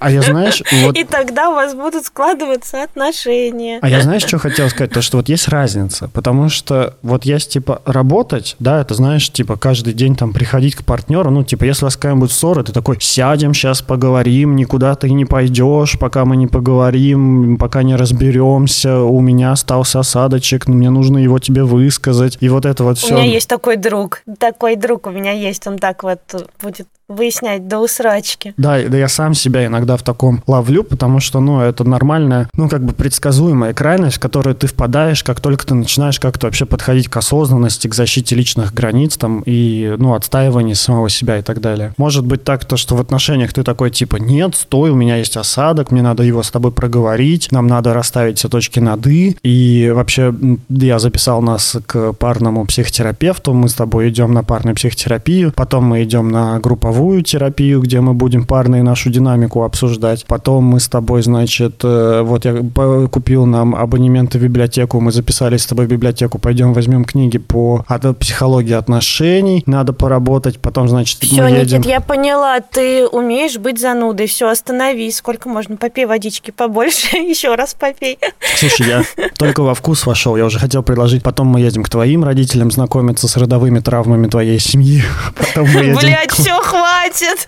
А 0.01 0.11
я 0.11 0.23
знаешь... 0.23 0.63
Вот... 0.87 0.97
И 0.97 1.05
тогда 1.05 1.51
у 1.51 1.55
вас 1.55 1.75
будут 1.75 2.05
складываться 2.05 2.83
отношения. 2.83 3.79
А 3.83 3.89
я 3.89 4.03
знаешь, 4.03 4.23
что 4.23 4.39
хотел 4.39 4.69
сказать? 4.69 4.93
То, 4.93 5.03
что 5.03 5.17
вот 5.17 5.29
есть 5.29 5.49
разница, 5.49 6.09
потому 6.09 6.49
что 6.49 6.95
вот 7.03 7.25
есть, 7.25 7.51
типа, 7.51 7.83
работать, 7.85 8.57
да, 8.59 8.81
это, 8.81 8.95
знаешь, 8.95 9.31
типа, 9.31 9.57
каждый 9.57 9.95
день 9.97 10.15
там 10.15 10.33
приходить 10.33 10.77
к 10.77 10.85
партнеру, 10.85 11.31
ну, 11.31 11.43
типа, 11.43 11.65
если 11.65 11.85
у 11.85 11.87
вас 11.87 11.97
какая-нибудь 11.97 12.31
ссора, 12.31 12.63
ты 12.63 12.73
такой, 12.73 12.99
сядем, 13.01 13.55
сейчас 13.55 13.83
поговорим, 13.83 14.55
никуда 14.55 14.95
ты 14.95 15.11
не 15.11 15.25
пойдешь, 15.25 15.99
пока 15.99 16.25
мы 16.25 16.37
не 16.37 16.47
поговорим, 16.47 17.57
пока 17.59 17.83
не 17.83 17.97
разберемся, 17.97 19.01
у 19.01 19.21
меня 19.21 19.53
остался 19.53 20.01
осадочек, 20.01 20.69
мне 20.69 20.91
нужно 20.91 21.19
его 21.19 21.39
тебе 21.39 21.65
высказать, 21.65 22.39
и 22.41 22.49
вот 22.49 22.67
это 22.67 22.85
вот 22.85 22.99
все. 22.99 23.15
У 23.15 23.19
меня 23.19 23.27
есть 23.27 23.49
такой 23.49 23.77
друг, 23.77 24.23
такой 24.39 24.77
друг 24.77 25.07
у 25.07 25.11
меня 25.11 25.33
есть, 25.33 25.67
он 25.67 25.79
так 25.79 26.03
вот 26.03 26.21
будет 26.63 26.87
выяснять 27.09 27.69
до 27.69 27.79
усрачки. 27.79 28.55
Да, 28.57 28.79
да 28.83 28.97
я 28.97 29.09
сам 29.09 29.35
себя 29.35 29.67
иногда 29.67 29.97
в 29.97 30.03
таком 30.03 30.43
ловлю, 30.47 30.83
потому 30.83 31.21
что, 31.21 31.41
ну, 31.41 31.61
это 31.61 31.85
нормальная, 31.85 32.49
ну, 32.55 32.69
как 32.69 32.85
бы 32.85 32.93
предсказуемая 32.93 33.75
крайность, 33.75 34.17
в 34.17 34.21
которую 34.21 34.57
ты 34.57 34.67
впадаешь, 34.67 35.23
как 35.23 35.41
только 35.41 35.67
ты 35.67 35.75
начинаешь 35.75 36.19
как-то 36.19 36.47
вообще 36.47 36.67
подходить 36.67 37.09
к 37.09 37.17
осознанности, 37.17 37.87
к 37.89 37.95
защите 37.95 38.35
личных 38.35 38.75
границ 38.75 39.17
там 39.17 39.43
и, 39.47 39.95
ну, 39.99 40.15
отстаиванию 40.15 40.75
самого 40.75 41.09
себя 41.09 41.39
и 41.39 41.43
так 41.43 41.61
далее. 41.61 41.95
Может 41.97 42.27
быть 42.27 42.43
так, 42.43 42.65
то, 42.65 42.77
что 42.77 42.97
в 42.97 43.01
отношениях 43.01 43.53
ты 43.53 43.63
такой, 43.63 43.91
типа, 43.91 44.17
нет, 44.17 44.57
стой, 44.57 44.91
у 44.91 44.97
меня 44.97 45.17
есть 45.17 45.37
осадок, 45.37 45.93
мне 45.93 46.03
надо 46.03 46.25
его 46.25 46.43
с 46.43 46.51
тобой 46.51 46.73
проговорить, 46.73 47.53
нам 47.53 47.69
надо 47.69 47.95
расставить 47.95 48.39
все 48.39 48.49
точки 48.49 48.81
над 48.81 49.07
«и», 49.07 49.37
и 49.43 49.93
вообще 49.95 50.35
я 50.69 50.99
записал 50.99 51.41
нас 51.41 51.77
к 51.87 52.13
парному 52.15 52.67
психотерапевту, 52.67 53.53
мы 53.53 53.69
с 53.69 53.75
тобой 53.75 54.09
идем 54.09 54.33
на 54.33 54.43
парную 54.43 54.75
психотерапию, 54.75 55.53
потом 55.55 55.85
мы 55.85 56.03
идем 56.03 56.29
на 56.31 56.59
групповую 56.59 56.96
групповую 56.97 57.23
терапию, 57.23 57.81
где 57.81 58.01
мы 58.01 58.15
будем 58.15 58.47
парно 58.47 58.77
и 58.77 58.83
нашу 58.83 59.11
динамику 59.11 59.65
обсуждать. 59.65 60.25
Потом 60.27 60.65
мы 60.65 60.81
с 60.81 60.89
тобой, 60.89 61.23
значит, 61.23 61.81
э, 61.85 62.23
вот 62.23 62.45
я 62.45 62.63
купил 63.11 63.47
нам 63.47 63.75
абонемент 63.75 64.35
в 64.35 64.43
библиотеку, 64.43 65.01
мы 65.01 65.13
записались 65.13 65.63
с 65.63 65.67
тобой 65.67 65.87
в 65.87 65.89
библиотеку, 65.89 66.39
пойдем 66.39 66.73
возьмем 66.73 67.05
книги 67.05 67.39
по 67.39 67.85
психологии 68.19 68.73
отношений, 68.73 69.63
надо 69.67 69.93
поработать, 69.93 70.59
потом, 70.59 70.89
значит, 70.89 71.23
все, 71.23 71.43
мы 71.43 71.51
едем... 71.51 71.79
Никит, 71.79 71.91
я 71.91 72.01
поняла, 72.01 72.61
ты 72.61 73.07
умеешь 73.07 73.59
быть 73.59 73.81
занудой, 73.81 74.27
все, 74.27 74.49
остановись, 74.49 75.17
сколько 75.17 75.49
можно, 75.49 75.77
попей 75.77 76.07
водички 76.07 76.51
побольше, 76.51 77.17
еще 77.17 77.55
раз 77.55 77.75
попей. 77.75 78.19
Слушай, 78.57 78.87
я 78.87 79.03
только 79.39 79.63
во 79.63 79.75
вкус 79.75 80.07
вошел, 80.07 80.37
я 80.37 80.45
уже 80.45 80.59
хотел 80.59 80.83
предложить, 80.83 81.23
потом 81.23 81.49
мы 81.49 81.61
едем 81.61 81.83
к 81.83 81.89
твоим 81.91 82.25
родителям 82.25 82.71
знакомиться 82.71 83.29
с 83.29 83.37
родовыми 83.37 83.81
травмами 83.81 84.29
твоей 84.29 84.59
семьи, 84.59 85.03
потом 85.37 85.69
мы 85.69 85.81
едем... 85.81 85.99
Блядь, 85.99 86.31
все, 86.31 86.59
хватит! 86.63 86.86
Хватит. 86.87 87.47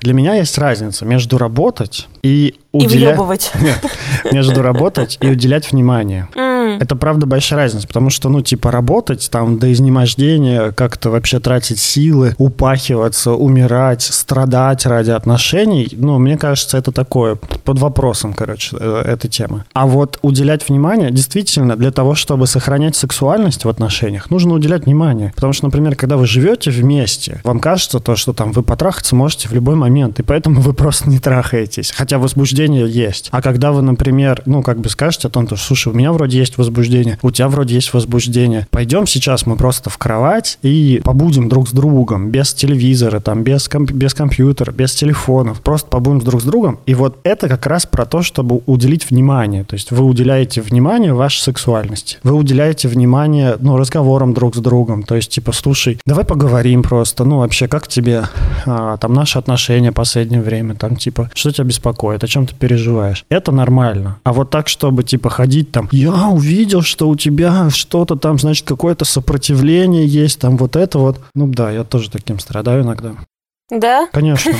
Для 0.00 0.14
меня 0.14 0.34
есть 0.34 0.56
разница 0.58 1.04
между 1.04 1.38
работать 1.38 2.08
и 2.22 2.58
уделять... 2.72 3.14
И 3.14 3.16
Нет, 3.62 3.84
между 4.32 4.62
работать 4.62 5.18
и 5.20 5.28
уделять 5.28 5.72
внимание. 5.72 6.28
Mm. 6.34 6.78
Это 6.80 6.96
правда 6.96 7.26
большая 7.26 7.60
разница, 7.60 7.86
потому 7.86 8.10
что, 8.10 8.28
ну, 8.28 8.40
типа, 8.40 8.70
работать 8.70 9.28
там 9.30 9.58
до 9.58 9.72
изнемождения, 9.72 10.72
как-то 10.72 11.10
вообще 11.10 11.40
тратить 11.40 11.78
силы, 11.78 12.34
упахиваться, 12.38 13.32
умирать, 13.32 14.02
страдать 14.02 14.86
ради 14.86 15.10
отношений, 15.10 15.88
ну, 15.92 16.18
мне 16.18 16.36
кажется, 16.38 16.78
это 16.78 16.92
такое, 16.92 17.36
под 17.64 17.78
вопросом, 17.78 18.32
короче, 18.32 18.76
э, 18.78 19.02
эта 19.06 19.28
тема. 19.28 19.64
А 19.72 19.86
вот 19.86 20.18
уделять 20.22 20.68
внимание, 20.68 21.10
действительно, 21.10 21.76
для 21.76 21.90
того, 21.90 22.14
чтобы 22.14 22.46
сохранять 22.46 22.96
сексуальность 22.96 23.64
в 23.64 23.68
отношениях, 23.68 24.30
нужно 24.30 24.54
уделять 24.54 24.86
внимание. 24.86 25.32
Потому 25.34 25.52
что, 25.52 25.66
например, 25.66 25.96
когда 25.96 26.16
вы 26.16 26.26
живете 26.26 26.70
вместе, 26.70 27.40
вам 27.44 27.60
кажется 27.60 28.00
то, 28.00 28.16
что 28.16 28.32
там 28.32 28.52
вы 28.52 28.62
потрахаться 28.62 29.14
можете 29.14 29.48
в 29.48 29.52
любой 29.52 29.74
момент, 29.74 30.20
и 30.20 30.22
поэтому 30.22 30.60
вы 30.60 30.72
просто 30.72 31.08
не 31.08 31.18
трахаетесь. 31.18 31.92
Хотя 31.96 32.18
возбуждение 32.18 32.61
есть. 32.66 33.28
А 33.30 33.42
когда 33.42 33.72
вы, 33.72 33.82
например, 33.82 34.42
ну, 34.46 34.62
как 34.62 34.80
бы 34.80 34.88
скажете 34.88 35.28
о 35.28 35.30
том, 35.30 35.46
что, 35.46 35.56
слушай, 35.56 35.88
у 35.88 35.96
меня 35.96 36.12
вроде 36.12 36.38
есть 36.38 36.58
возбуждение, 36.58 37.18
у 37.22 37.30
тебя 37.30 37.48
вроде 37.48 37.74
есть 37.74 37.92
возбуждение. 37.92 38.66
Пойдем 38.70 39.06
сейчас 39.06 39.46
мы 39.46 39.56
просто 39.56 39.90
в 39.90 39.98
кровать 39.98 40.58
и 40.62 41.00
побудем 41.04 41.48
друг 41.48 41.68
с 41.68 41.72
другом, 41.72 42.30
без 42.30 42.54
телевизора, 42.54 43.20
там, 43.20 43.42
без, 43.42 43.68
комп- 43.68 43.92
без 43.92 44.14
компьютера, 44.14 44.72
без 44.72 44.94
телефонов. 44.94 45.60
Просто 45.60 45.88
побудем 45.88 46.20
друг 46.20 46.40
с 46.40 46.44
другом. 46.44 46.80
И 46.86 46.94
вот 46.94 47.18
это 47.24 47.48
как 47.48 47.66
раз 47.66 47.86
про 47.86 48.04
то, 48.04 48.22
чтобы 48.22 48.60
уделить 48.66 49.10
внимание. 49.10 49.64
То 49.64 49.74
есть 49.74 49.90
вы 49.90 50.04
уделяете 50.04 50.60
внимание 50.60 51.14
вашей 51.14 51.40
сексуальности. 51.40 52.18
Вы 52.22 52.34
уделяете 52.34 52.88
внимание, 52.88 53.56
ну, 53.60 53.76
разговорам 53.76 54.34
друг 54.34 54.54
с 54.54 54.58
другом. 54.58 55.02
То 55.02 55.16
есть, 55.16 55.30
типа, 55.30 55.52
слушай, 55.52 55.98
давай 56.06 56.24
поговорим 56.24 56.82
просто. 56.82 57.24
Ну, 57.24 57.38
вообще, 57.38 57.68
как 57.68 57.88
тебе 57.88 58.24
а, 58.66 58.96
там 58.96 59.12
наши 59.12 59.38
отношения 59.38 59.90
в 59.90 59.94
последнее 59.94 60.42
время? 60.42 60.74
Там, 60.74 60.96
типа, 60.96 61.30
что 61.34 61.50
тебя 61.50 61.64
беспокоит? 61.64 62.24
О 62.24 62.26
чем 62.26 62.46
ты 62.46 62.51
переживаешь? 62.54 63.24
Это 63.28 63.52
нормально. 63.52 64.18
А 64.24 64.32
вот 64.32 64.50
так, 64.50 64.68
чтобы, 64.68 65.04
типа, 65.04 65.30
ходить 65.30 65.72
там, 65.72 65.88
я 65.92 66.28
увидел, 66.28 66.82
что 66.82 67.08
у 67.08 67.16
тебя 67.16 67.70
что-то 67.70 68.16
там, 68.16 68.38
значит, 68.38 68.66
какое-то 68.66 69.04
сопротивление 69.04 70.06
есть, 70.06 70.40
там 70.40 70.56
вот 70.56 70.76
это 70.76 70.98
вот. 70.98 71.20
Ну 71.34 71.46
да, 71.48 71.70
я 71.70 71.84
тоже 71.84 72.10
таким 72.10 72.38
страдаю 72.38 72.82
иногда. 72.82 73.14
Да? 73.70 74.06
Конечно. 74.12 74.52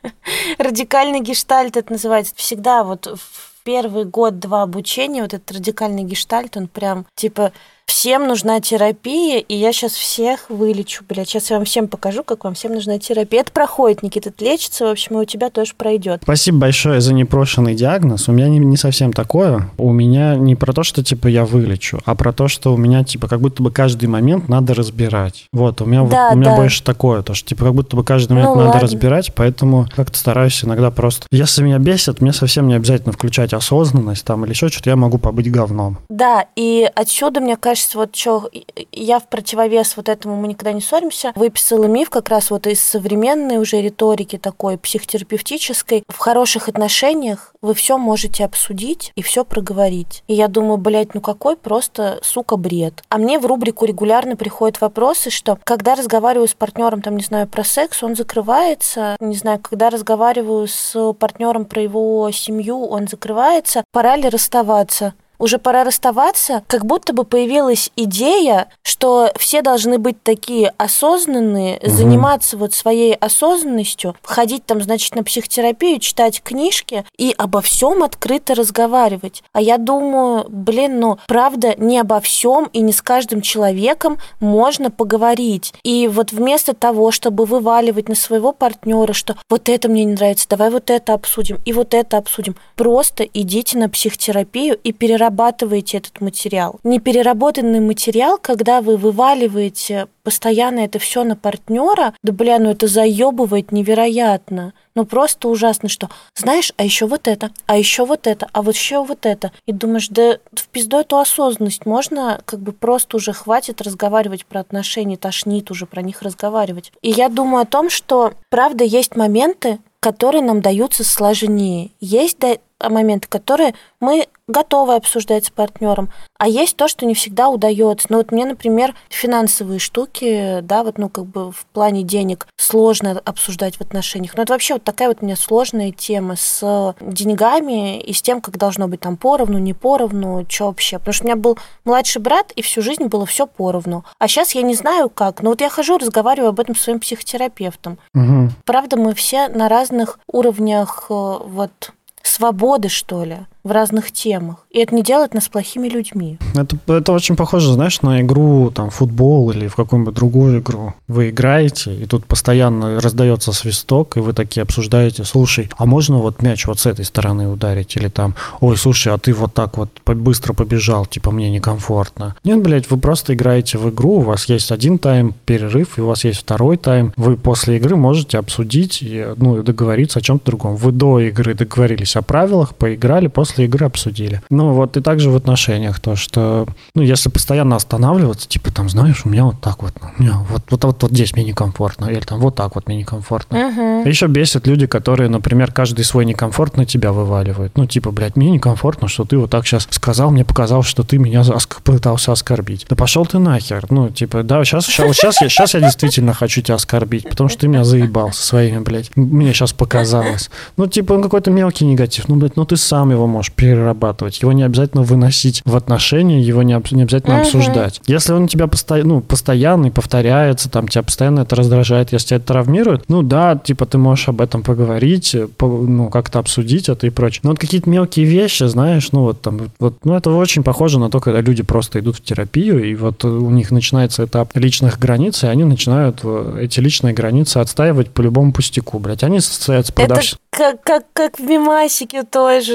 Радикальный 0.58 1.20
гештальт 1.20 1.76
это 1.76 1.92
называется. 1.92 2.34
Всегда 2.36 2.84
вот 2.84 3.06
в 3.06 3.64
первый 3.64 4.04
год-два 4.04 4.62
обучения 4.62 5.22
вот 5.22 5.34
этот 5.34 5.50
радикальный 5.52 6.04
гештальт, 6.04 6.56
он 6.56 6.68
прям 6.68 7.06
типа 7.14 7.52
Всем 7.88 8.28
нужна 8.28 8.60
терапия, 8.60 9.38
и 9.38 9.56
я 9.56 9.72
сейчас 9.72 9.92
всех 9.92 10.50
вылечу, 10.50 11.02
блядь. 11.08 11.28
Сейчас 11.28 11.50
я 11.50 11.56
вам 11.56 11.64
всем 11.64 11.88
покажу, 11.88 12.22
как 12.22 12.44
вам 12.44 12.52
всем 12.52 12.74
нужна 12.74 12.98
терапия. 12.98 13.40
Это 13.40 13.50
проходит, 13.50 14.02
Никита, 14.02 14.28
это 14.28 14.44
лечится, 14.44 14.84
в 14.84 14.90
общем, 14.90 15.18
и 15.18 15.22
у 15.22 15.24
тебя 15.24 15.48
тоже 15.48 15.72
пройдет. 15.76 16.20
Спасибо 16.22 16.58
большое 16.58 17.00
за 17.00 17.14
непрошенный 17.14 17.74
диагноз. 17.74 18.28
У 18.28 18.32
меня 18.32 18.48
не, 18.48 18.58
не 18.58 18.76
совсем 18.76 19.12
такое. 19.12 19.70
У 19.78 19.90
меня 19.90 20.36
не 20.36 20.54
про 20.54 20.74
то, 20.74 20.82
что, 20.82 21.02
типа, 21.02 21.28
я 21.28 21.46
вылечу, 21.46 21.98
а 22.04 22.14
про 22.14 22.32
то, 22.32 22.46
что 22.46 22.74
у 22.74 22.76
меня, 22.76 23.04
типа, 23.04 23.26
как 23.26 23.40
будто 23.40 23.62
бы 23.62 23.72
каждый 23.72 24.06
момент 24.06 24.48
надо 24.48 24.74
разбирать. 24.74 25.46
Вот, 25.52 25.80
у 25.80 25.86
меня, 25.86 26.04
да, 26.04 26.28
вот, 26.28 26.34
у 26.34 26.38
меня 26.38 26.50
да. 26.50 26.56
больше 26.56 26.84
такое, 26.84 27.22
то, 27.22 27.32
что, 27.32 27.48
типа, 27.48 27.64
как 27.64 27.74
будто 27.74 27.96
бы 27.96 28.04
каждый 28.04 28.34
момент 28.34 28.50
ну, 28.50 28.56
надо 28.56 28.68
ладно. 28.74 28.82
разбирать, 28.82 29.32
поэтому 29.34 29.88
как-то 29.96 30.18
стараюсь 30.18 30.62
иногда 30.62 30.90
просто... 30.90 31.26
Если 31.30 31.62
меня 31.62 31.78
бесит, 31.78 32.20
мне 32.20 32.34
совсем 32.34 32.68
не 32.68 32.74
обязательно 32.74 33.12
включать 33.12 33.54
осознанность 33.54 34.26
там 34.26 34.44
или 34.44 34.52
еще 34.52 34.68
что-то, 34.68 34.90
я 34.90 34.96
могу 34.96 35.16
побыть 35.16 35.50
говном. 35.50 35.98
Да, 36.10 36.44
и 36.54 36.88
отсюда, 36.94 37.40
мне 37.40 37.56
кажется, 37.56 37.77
знаешь, 37.78 37.94
вот 37.94 38.16
что 38.16 38.50
я 38.92 39.18
в 39.18 39.28
противовес 39.28 39.96
вот 39.96 40.08
этому 40.08 40.36
мы 40.36 40.48
никогда 40.48 40.72
не 40.72 40.80
ссоримся, 40.80 41.32
выписала 41.34 41.84
миф 41.84 42.10
как 42.10 42.28
раз 42.28 42.50
вот 42.50 42.66
из 42.66 42.82
современной 42.82 43.58
уже 43.58 43.80
риторики 43.80 44.38
такой 44.38 44.78
психотерапевтической. 44.78 46.04
В 46.08 46.18
хороших 46.18 46.68
отношениях 46.68 47.54
вы 47.60 47.74
все 47.74 47.98
можете 47.98 48.44
обсудить 48.44 49.12
и 49.16 49.22
все 49.22 49.44
проговорить. 49.44 50.22
И 50.26 50.34
я 50.34 50.48
думаю, 50.48 50.78
блядь, 50.78 51.14
ну 51.14 51.20
какой 51.20 51.56
просто, 51.56 52.20
сука, 52.22 52.56
бред. 52.56 53.02
А 53.08 53.18
мне 53.18 53.38
в 53.38 53.46
рубрику 53.46 53.84
регулярно 53.84 54.36
приходят 54.36 54.80
вопросы, 54.80 55.30
что 55.30 55.58
когда 55.64 55.94
разговариваю 55.94 56.48
с 56.48 56.54
партнером, 56.54 57.02
там, 57.02 57.16
не 57.16 57.24
знаю, 57.24 57.48
про 57.48 57.64
секс, 57.64 58.02
он 58.02 58.16
закрывается, 58.16 59.16
не 59.20 59.36
знаю, 59.36 59.60
когда 59.60 59.90
разговариваю 59.90 60.66
с 60.68 61.12
партнером 61.14 61.64
про 61.64 61.82
его 61.82 62.30
семью, 62.30 62.86
он 62.86 63.08
закрывается, 63.08 63.84
пора 63.92 64.16
ли 64.16 64.28
расставаться? 64.28 65.14
Уже 65.38 65.58
пора 65.58 65.84
расставаться, 65.84 66.62
как 66.66 66.84
будто 66.84 67.12
бы 67.12 67.24
появилась 67.24 67.90
идея, 67.96 68.68
что 68.82 69.30
все 69.38 69.62
должны 69.62 69.98
быть 69.98 70.22
такие 70.22 70.72
осознанные, 70.76 71.78
угу. 71.78 71.90
заниматься 71.90 72.56
вот 72.56 72.74
своей 72.74 73.14
осознанностью, 73.14 74.16
ходить 74.22 74.66
там, 74.66 74.82
значит, 74.82 75.14
на 75.14 75.22
психотерапию, 75.22 76.00
читать 76.00 76.42
книжки 76.42 77.04
и 77.16 77.34
обо 77.36 77.60
всем 77.60 78.02
открыто 78.02 78.54
разговаривать. 78.54 79.42
А 79.52 79.60
я 79.60 79.78
думаю, 79.78 80.46
блин, 80.48 81.00
ну, 81.00 81.18
правда, 81.26 81.74
не 81.76 81.98
обо 81.98 82.20
всем 82.20 82.68
и 82.72 82.80
не 82.80 82.92
с 82.92 83.02
каждым 83.02 83.40
человеком 83.40 84.18
можно 84.40 84.90
поговорить. 84.90 85.72
И 85.82 86.08
вот 86.08 86.32
вместо 86.32 86.74
того, 86.74 87.10
чтобы 87.10 87.44
вываливать 87.44 88.08
на 88.08 88.14
своего 88.14 88.52
партнера, 88.52 89.12
что 89.12 89.36
вот 89.48 89.68
это 89.68 89.88
мне 89.88 90.04
не 90.04 90.14
нравится, 90.14 90.48
давай 90.48 90.70
вот 90.70 90.90
это 90.90 91.14
обсудим 91.14 91.58
и 91.64 91.72
вот 91.72 91.94
это 91.94 92.16
обсудим, 92.16 92.56
просто 92.74 93.24
идите 93.24 93.78
на 93.78 93.88
психотерапию 93.88 94.78
и 94.82 94.92
перерабатывайте 94.92 95.27
перерабатываете 95.28 95.98
этот 95.98 96.20
материал. 96.20 96.80
Непереработанный 96.84 97.80
материал, 97.80 98.38
когда 98.38 98.80
вы 98.80 98.96
вываливаете 98.96 100.06
постоянно 100.22 100.80
это 100.80 100.98
все 100.98 101.24
на 101.24 101.36
партнера, 101.36 102.14
да 102.22 102.32
бля, 102.32 102.58
ну 102.58 102.70
это 102.70 102.86
заебывает 102.86 103.72
невероятно. 103.72 104.72
Ну 104.94 105.04
просто 105.04 105.48
ужасно, 105.48 105.88
что 105.88 106.08
знаешь, 106.34 106.72
а 106.76 106.84
еще 106.84 107.06
вот 107.06 107.28
это, 107.28 107.50
а 107.66 107.76
еще 107.76 108.04
вот 108.04 108.26
это, 108.26 108.48
а 108.52 108.62
вот 108.62 108.74
еще 108.74 109.04
вот 109.04 109.26
это. 109.26 109.52
И 109.66 109.72
думаешь, 109.72 110.08
да 110.08 110.38
в 110.52 110.68
пизду 110.68 110.98
эту 110.98 111.18
осознанность 111.18 111.86
можно 111.86 112.40
как 112.44 112.60
бы 112.60 112.72
просто 112.72 113.16
уже 113.16 113.32
хватит 113.32 113.80
разговаривать 113.80 114.44
про 114.46 114.60
отношения, 114.60 115.16
тошнит 115.16 115.70
уже 115.70 115.86
про 115.86 116.02
них 116.02 116.22
разговаривать. 116.22 116.92
И 117.02 117.10
я 117.10 117.28
думаю 117.28 117.62
о 117.62 117.66
том, 117.66 117.90
что 117.90 118.32
правда 118.50 118.84
есть 118.84 119.16
моменты, 119.16 119.78
которые 120.00 120.42
нам 120.42 120.60
даются 120.60 121.04
сложнее. 121.04 121.90
Есть 122.00 122.38
моменты, 122.80 123.28
которые 123.28 123.74
мы 124.00 124.28
готовы 124.46 124.94
обсуждать 124.94 125.46
с 125.46 125.50
партнером, 125.50 126.10
а 126.38 126.48
есть 126.48 126.76
то, 126.76 126.88
что 126.88 127.04
не 127.04 127.14
всегда 127.14 127.48
удается. 127.48 128.06
Ну 128.10 128.18
вот 128.18 128.32
мне, 128.32 128.46
например, 128.46 128.94
финансовые 129.10 129.78
штуки, 129.78 130.60
да, 130.62 130.82
вот, 130.82 130.98
ну 130.98 131.08
как 131.08 131.26
бы 131.26 131.52
в 131.52 131.66
плане 131.66 132.02
денег 132.02 132.46
сложно 132.56 133.20
обсуждать 133.24 133.76
в 133.76 133.80
отношениях. 133.80 134.36
Но 134.36 134.42
это 134.42 134.54
вообще 134.54 134.74
вот 134.74 134.84
такая 134.84 135.08
вот 135.08 135.18
у 135.20 135.24
меня 135.24 135.36
сложная 135.36 135.92
тема 135.92 136.36
с 136.36 136.94
деньгами 137.00 138.00
и 138.00 138.12
с 138.12 138.22
тем, 138.22 138.40
как 138.40 138.56
должно 138.56 138.88
быть 138.88 139.00
там 139.00 139.16
поровну, 139.16 139.58
не 139.58 139.74
поровну, 139.74 140.46
что 140.48 140.66
вообще. 140.66 140.98
Потому 140.98 141.12
что 141.12 141.24
у 141.24 141.26
меня 141.26 141.36
был 141.36 141.58
младший 141.84 142.22
брат, 142.22 142.52
и 142.52 142.62
всю 142.62 142.80
жизнь 142.80 143.04
было 143.04 143.26
все 143.26 143.46
поровну. 143.46 144.04
А 144.18 144.28
сейчас 144.28 144.52
я 144.52 144.62
не 144.62 144.74
знаю 144.74 145.10
как. 145.10 145.42
Но 145.42 145.50
вот 145.50 145.60
я 145.60 145.68
хожу, 145.68 145.98
разговариваю 145.98 146.50
об 146.50 146.60
этом 146.60 146.74
с 146.74 146.80
своим 146.80 147.00
психотерапевтом. 147.00 147.98
Угу. 148.14 148.50
Правда, 148.64 148.96
мы 148.96 149.14
все 149.14 149.48
на 149.48 149.68
разных 149.68 150.18
уровнях 150.26 151.06
э, 151.10 151.12
вот 151.12 151.92
свободы, 152.22 152.88
что 152.88 153.24
ли 153.24 153.38
в 153.68 153.70
разных 153.70 154.10
темах. 154.10 154.66
И 154.70 154.78
это 154.78 154.94
не 154.94 155.02
делает 155.02 155.34
нас 155.34 155.48
плохими 155.48 155.88
людьми. 155.88 156.38
Это, 156.54 156.76
это 156.86 157.12
очень 157.12 157.36
похоже, 157.36 157.72
знаешь, 157.72 158.00
на 158.02 158.22
игру, 158.22 158.70
там, 158.70 158.90
футбол 158.90 159.50
или 159.50 159.68
в 159.68 159.76
какую-нибудь 159.76 160.14
другую 160.14 160.60
игру. 160.60 160.94
Вы 161.06 161.30
играете, 161.30 161.94
и 161.94 162.06
тут 162.06 162.24
постоянно 162.24 163.00
раздается 163.00 163.52
свисток, 163.52 164.16
и 164.16 164.20
вы 164.20 164.32
такие 164.32 164.62
обсуждаете, 164.62 165.24
слушай, 165.24 165.70
а 165.76 165.84
можно 165.84 166.18
вот 166.18 166.42
мяч 166.42 166.66
вот 166.66 166.80
с 166.80 166.86
этой 166.86 167.04
стороны 167.04 167.48
ударить? 167.48 167.94
Или 167.96 168.08
там, 168.08 168.34
ой, 168.60 168.76
слушай, 168.76 169.12
а 169.12 169.18
ты 169.18 169.34
вот 169.34 169.52
так 169.52 169.76
вот 169.76 169.90
быстро 170.06 170.54
побежал, 170.54 171.04
типа, 171.06 171.30
мне 171.30 171.50
некомфортно. 171.50 172.36
Нет, 172.44 172.62
блядь, 172.62 172.90
вы 172.90 172.96
просто 172.96 173.34
играете 173.34 173.76
в 173.76 173.90
игру, 173.90 174.14
у 174.14 174.20
вас 174.20 174.48
есть 174.48 174.72
один 174.72 174.98
тайм, 174.98 175.34
перерыв, 175.44 175.98
и 175.98 176.00
у 176.00 176.06
вас 176.06 176.24
есть 176.24 176.40
второй 176.40 176.78
тайм. 176.78 177.12
Вы 177.16 177.36
после 177.36 177.76
игры 177.76 177.96
можете 177.96 178.38
обсудить, 178.38 179.02
и, 179.02 179.26
ну, 179.36 179.62
договориться 179.62 180.20
о 180.20 180.22
чем-то 180.22 180.46
другом. 180.46 180.76
Вы 180.76 180.92
до 180.92 181.20
игры 181.20 181.52
договорились 181.54 182.16
о 182.16 182.22
правилах, 182.22 182.74
поиграли, 182.74 183.26
после 183.26 183.57
после 183.58 183.64
игры 183.64 183.86
обсудили. 183.86 184.40
Ну 184.50 184.72
вот 184.72 184.96
и 184.96 185.00
также 185.00 185.30
в 185.30 185.36
отношениях 185.36 185.98
то, 185.98 186.14
что, 186.14 186.66
ну, 186.94 187.02
если 187.02 187.28
постоянно 187.28 187.74
останавливаться, 187.74 188.48
типа 188.48 188.72
там, 188.72 188.88
знаешь, 188.88 189.22
у 189.24 189.28
меня 189.28 189.44
вот 189.44 189.60
так 189.60 189.82
вот, 189.82 189.94
у 190.18 190.22
меня 190.22 190.34
вот, 190.48 190.62
вот, 190.70 190.84
вот, 190.84 191.02
вот 191.02 191.10
здесь 191.10 191.32
мне 191.34 191.44
некомфортно, 191.44 192.06
или 192.06 192.20
там 192.20 192.38
вот 192.38 192.54
так 192.54 192.76
вот 192.76 192.86
мне 192.86 192.98
некомфортно. 192.98 193.56
Uh-huh. 193.56 194.08
Еще 194.08 194.28
бесит 194.28 194.66
люди, 194.68 194.86
которые, 194.86 195.28
например, 195.28 195.72
каждый 195.72 196.04
свой 196.04 196.24
некомфорт 196.24 196.76
на 196.76 196.86
тебя 196.86 197.10
вываливают. 197.10 197.76
Ну, 197.76 197.86
типа, 197.86 198.12
блядь, 198.12 198.36
мне 198.36 198.50
некомфортно, 198.50 199.08
что 199.08 199.24
ты 199.24 199.36
вот 199.36 199.50
так 199.50 199.66
сейчас 199.66 199.88
сказал, 199.90 200.30
мне 200.30 200.44
показалось, 200.44 200.86
что 200.86 201.02
ты 201.02 201.18
меня 201.18 201.40
оск- 201.40 201.82
пытался 201.82 202.30
оскорбить. 202.30 202.86
Да 202.88 202.94
пошел 202.94 203.26
ты 203.26 203.38
нахер. 203.38 203.86
Ну, 203.90 204.10
типа, 204.10 204.44
да, 204.44 204.64
сейчас, 204.64 204.86
сейчас, 204.86 205.16
сейчас, 205.16 205.40
я, 205.40 205.48
сейчас 205.48 205.74
я 205.74 205.80
действительно 205.80 206.32
хочу 206.32 206.62
тебя 206.62 206.76
оскорбить, 206.76 207.28
потому 207.28 207.48
что 207.48 207.60
ты 207.60 207.68
меня 207.68 207.82
заебал 207.82 208.32
со 208.32 208.46
своими, 208.46 208.78
блядь, 208.78 209.10
мне 209.16 209.52
сейчас 209.52 209.72
показалось. 209.72 210.48
Ну, 210.76 210.86
типа, 210.86 211.14
он 211.14 211.22
какой-то 211.22 211.50
мелкий 211.50 211.84
негатив. 211.84 212.28
Ну, 212.28 212.36
блядь, 212.36 212.56
ну 212.56 212.64
ты 212.68 212.76
сам 212.76 213.10
его 213.10 213.26
можешь 213.26 213.37
перерабатывать. 213.54 214.40
Его 214.40 214.52
не 214.52 214.62
обязательно 214.62 215.02
выносить 215.02 215.62
в 215.64 215.76
отношения, 215.76 216.40
его 216.40 216.62
не, 216.62 216.80
не 216.90 217.02
обязательно 217.02 217.34
uh-huh. 217.34 217.42
обсуждать. 217.42 218.00
Если 218.06 218.32
он 218.32 218.44
у 218.44 218.48
тебя 218.48 218.66
посто... 218.66 218.96
ну, 218.96 219.20
постоянный, 219.20 219.90
повторяется, 219.90 220.70
там 220.70 220.88
тебя 220.88 221.02
постоянно 221.02 221.40
это 221.40 221.56
раздражает, 221.56 222.12
если 222.12 222.28
тебя 222.28 222.36
это 222.38 222.46
травмирует, 222.48 223.04
ну 223.08 223.22
да, 223.22 223.56
типа 223.56 223.86
ты 223.86 223.98
можешь 223.98 224.28
об 224.28 224.40
этом 224.40 224.62
поговорить, 224.62 225.36
по, 225.56 225.66
ну 225.66 226.08
как-то 226.08 226.38
обсудить 226.38 226.88
это 226.88 227.06
и 227.06 227.10
прочее. 227.10 227.40
Но 227.44 227.50
вот 227.50 227.58
какие-то 227.58 227.88
мелкие 227.88 228.26
вещи, 228.26 228.64
знаешь, 228.64 229.12
ну 229.12 229.22
вот 229.22 229.40
там, 229.40 229.70
вот, 229.78 230.04
ну 230.04 230.14
это 230.14 230.30
очень 230.30 230.62
похоже 230.62 230.98
на 230.98 231.10
то, 231.10 231.20
когда 231.20 231.40
люди 231.40 231.62
просто 231.62 232.00
идут 232.00 232.16
в 232.16 232.22
терапию, 232.22 232.84
и 232.84 232.94
вот 232.94 233.24
у 233.24 233.50
них 233.50 233.70
начинается 233.70 234.24
этап 234.24 234.56
личных 234.56 234.98
границ, 234.98 235.44
и 235.44 235.46
они 235.46 235.64
начинают 235.64 236.20
э, 236.22 236.60
эти 236.62 236.80
личные 236.80 237.14
границы 237.14 237.58
отстаивать 237.58 238.10
по 238.10 238.22
любому 238.22 238.52
пустяку, 238.52 238.98
блядь. 238.98 239.22
Они 239.22 239.40
стоят 239.40 239.86
с 239.86 239.90
продавщицей 239.90 240.38
как, 240.58 240.82
как, 240.82 241.04
как 241.12 241.38
в 241.38 241.42
мимасике 241.42 242.24
тоже 242.24 242.72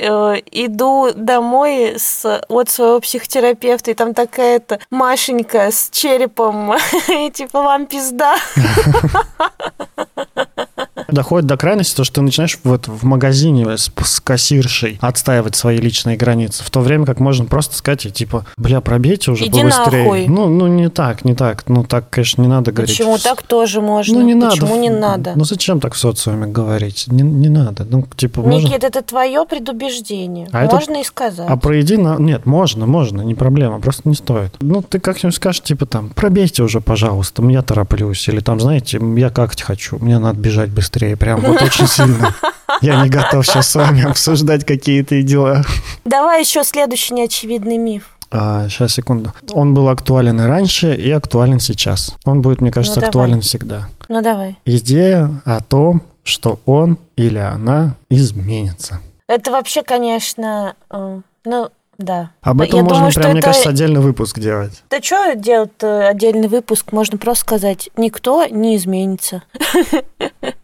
э, 0.00 0.42
иду 0.50 1.10
домой 1.14 1.94
с, 1.96 2.42
от 2.48 2.70
своего 2.70 3.00
психотерапевта, 3.00 3.90
и 3.90 3.94
там 3.94 4.14
такая-то 4.14 4.80
Машенька 4.90 5.70
с 5.70 5.90
черепом, 5.90 6.74
и 7.08 7.30
типа 7.30 7.62
вам 7.62 7.86
пизда. 7.86 8.36
доходит 11.08 11.46
до 11.46 11.56
крайности, 11.56 11.96
то, 11.96 12.04
что 12.04 12.16
ты 12.16 12.22
начинаешь 12.22 12.58
вот 12.64 12.88
в 12.88 13.04
магазине 13.04 13.76
с, 13.76 13.90
с 13.96 14.20
кассиршей 14.20 14.98
отстаивать 15.00 15.56
свои 15.56 15.78
личные 15.78 16.16
границы, 16.16 16.62
в 16.64 16.70
то 16.70 16.80
время 16.80 17.06
как 17.06 17.20
можно 17.20 17.44
просто 17.46 17.76
сказать, 17.76 18.12
типа, 18.12 18.46
бля, 18.56 18.80
пробейте 18.80 19.30
уже 19.30 19.46
Иди 19.46 19.60
побыстрее. 19.60 20.04
Нахуй. 20.04 20.28
Ну, 20.28 20.48
ну, 20.48 20.66
не 20.66 20.88
так, 20.88 21.24
не 21.24 21.34
так. 21.34 21.64
Ну, 21.68 21.84
так, 21.84 22.10
конечно, 22.10 22.42
не 22.42 22.48
надо 22.48 22.72
говорить. 22.72 22.96
Почему 22.96 23.18
так 23.18 23.42
тоже 23.42 23.80
можно? 23.80 24.18
Ну, 24.18 24.26
не 24.26 24.34
надо. 24.34 24.56
Почему 24.56 24.80
не 24.80 24.90
надо? 24.90 25.32
Ну, 25.34 25.44
зачем 25.44 25.80
так 25.80 25.94
в 25.94 25.98
социуме 25.98 26.46
говорить? 26.46 27.06
Не, 27.08 27.22
не 27.22 27.48
надо. 27.48 27.86
Ну, 27.88 28.06
типа, 28.16 28.40
Никит, 28.40 28.70
можно... 28.70 28.86
это 28.86 29.02
твое 29.02 29.44
предубеждение. 29.44 30.48
А 30.52 30.66
можно 30.66 30.92
это... 30.92 31.00
и 31.00 31.04
сказать. 31.04 31.46
А 31.48 31.56
про 31.56 31.74
на... 31.74 32.16
Нет, 32.18 32.46
можно, 32.46 32.86
можно, 32.86 33.22
не 33.22 33.34
проблема, 33.34 33.80
просто 33.80 34.08
не 34.08 34.14
стоит. 34.14 34.54
Ну, 34.60 34.82
ты 34.82 34.98
как-нибудь 34.98 35.34
скажешь, 35.36 35.62
типа, 35.62 35.86
там, 35.86 36.10
пробейте 36.10 36.62
уже, 36.62 36.80
пожалуйста, 36.80 37.42
я 37.48 37.62
тороплюсь. 37.62 38.28
Или 38.28 38.40
там, 38.40 38.60
знаете, 38.60 39.00
я 39.16 39.30
как 39.30 39.58
хочу, 39.60 39.98
мне 39.98 40.18
надо 40.18 40.38
бежать 40.38 40.70
быстрее, 40.70 40.97
прям 41.16 41.40
вот 41.40 41.62
очень 41.62 41.86
сильно. 41.86 42.34
Я 42.80 43.02
не 43.02 43.08
готов 43.08 43.46
сейчас 43.46 43.70
с 43.70 43.74
вами 43.74 44.04
обсуждать 44.04 44.64
какие-то 44.64 45.20
дела. 45.22 45.64
Давай 46.04 46.40
еще 46.40 46.64
следующий 46.64 47.14
неочевидный 47.14 47.78
миф. 47.78 48.18
А, 48.30 48.68
сейчас, 48.68 48.94
секунду. 48.94 49.32
Он 49.52 49.74
был 49.74 49.88
актуален 49.88 50.40
и 50.40 50.44
раньше, 50.44 50.94
и 50.94 51.10
актуален 51.10 51.60
сейчас. 51.60 52.14
Он 52.24 52.42
будет, 52.42 52.60
мне 52.60 52.70
кажется, 52.70 53.00
ну, 53.00 53.06
актуален 53.06 53.40
всегда. 53.40 53.88
Ну, 54.08 54.20
давай. 54.20 54.58
Идея 54.66 55.40
о 55.44 55.60
том, 55.60 56.02
что 56.24 56.60
он 56.66 56.98
или 57.16 57.38
она 57.38 57.94
изменится. 58.10 59.00
Это 59.28 59.50
вообще, 59.50 59.82
конечно, 59.82 60.74
э, 60.90 61.20
ну, 61.44 61.70
да. 61.98 62.30
Об 62.42 62.60
этом 62.60 62.78
Я 62.78 62.82
можно, 62.84 62.98
думаю, 62.98 63.14
прям, 63.14 63.30
мне 63.30 63.38
это... 63.40 63.48
кажется, 63.48 63.70
отдельный 63.70 64.00
выпуск 64.00 64.38
делать. 64.38 64.84
Да 64.88 65.02
что 65.02 65.34
делать 65.34 65.72
отдельный 65.82 66.48
выпуск? 66.48 66.92
Можно 66.92 67.18
просто 67.18 67.44
сказать, 67.44 67.90
никто 67.96 68.44
не 68.46 68.76
изменится. 68.76 69.42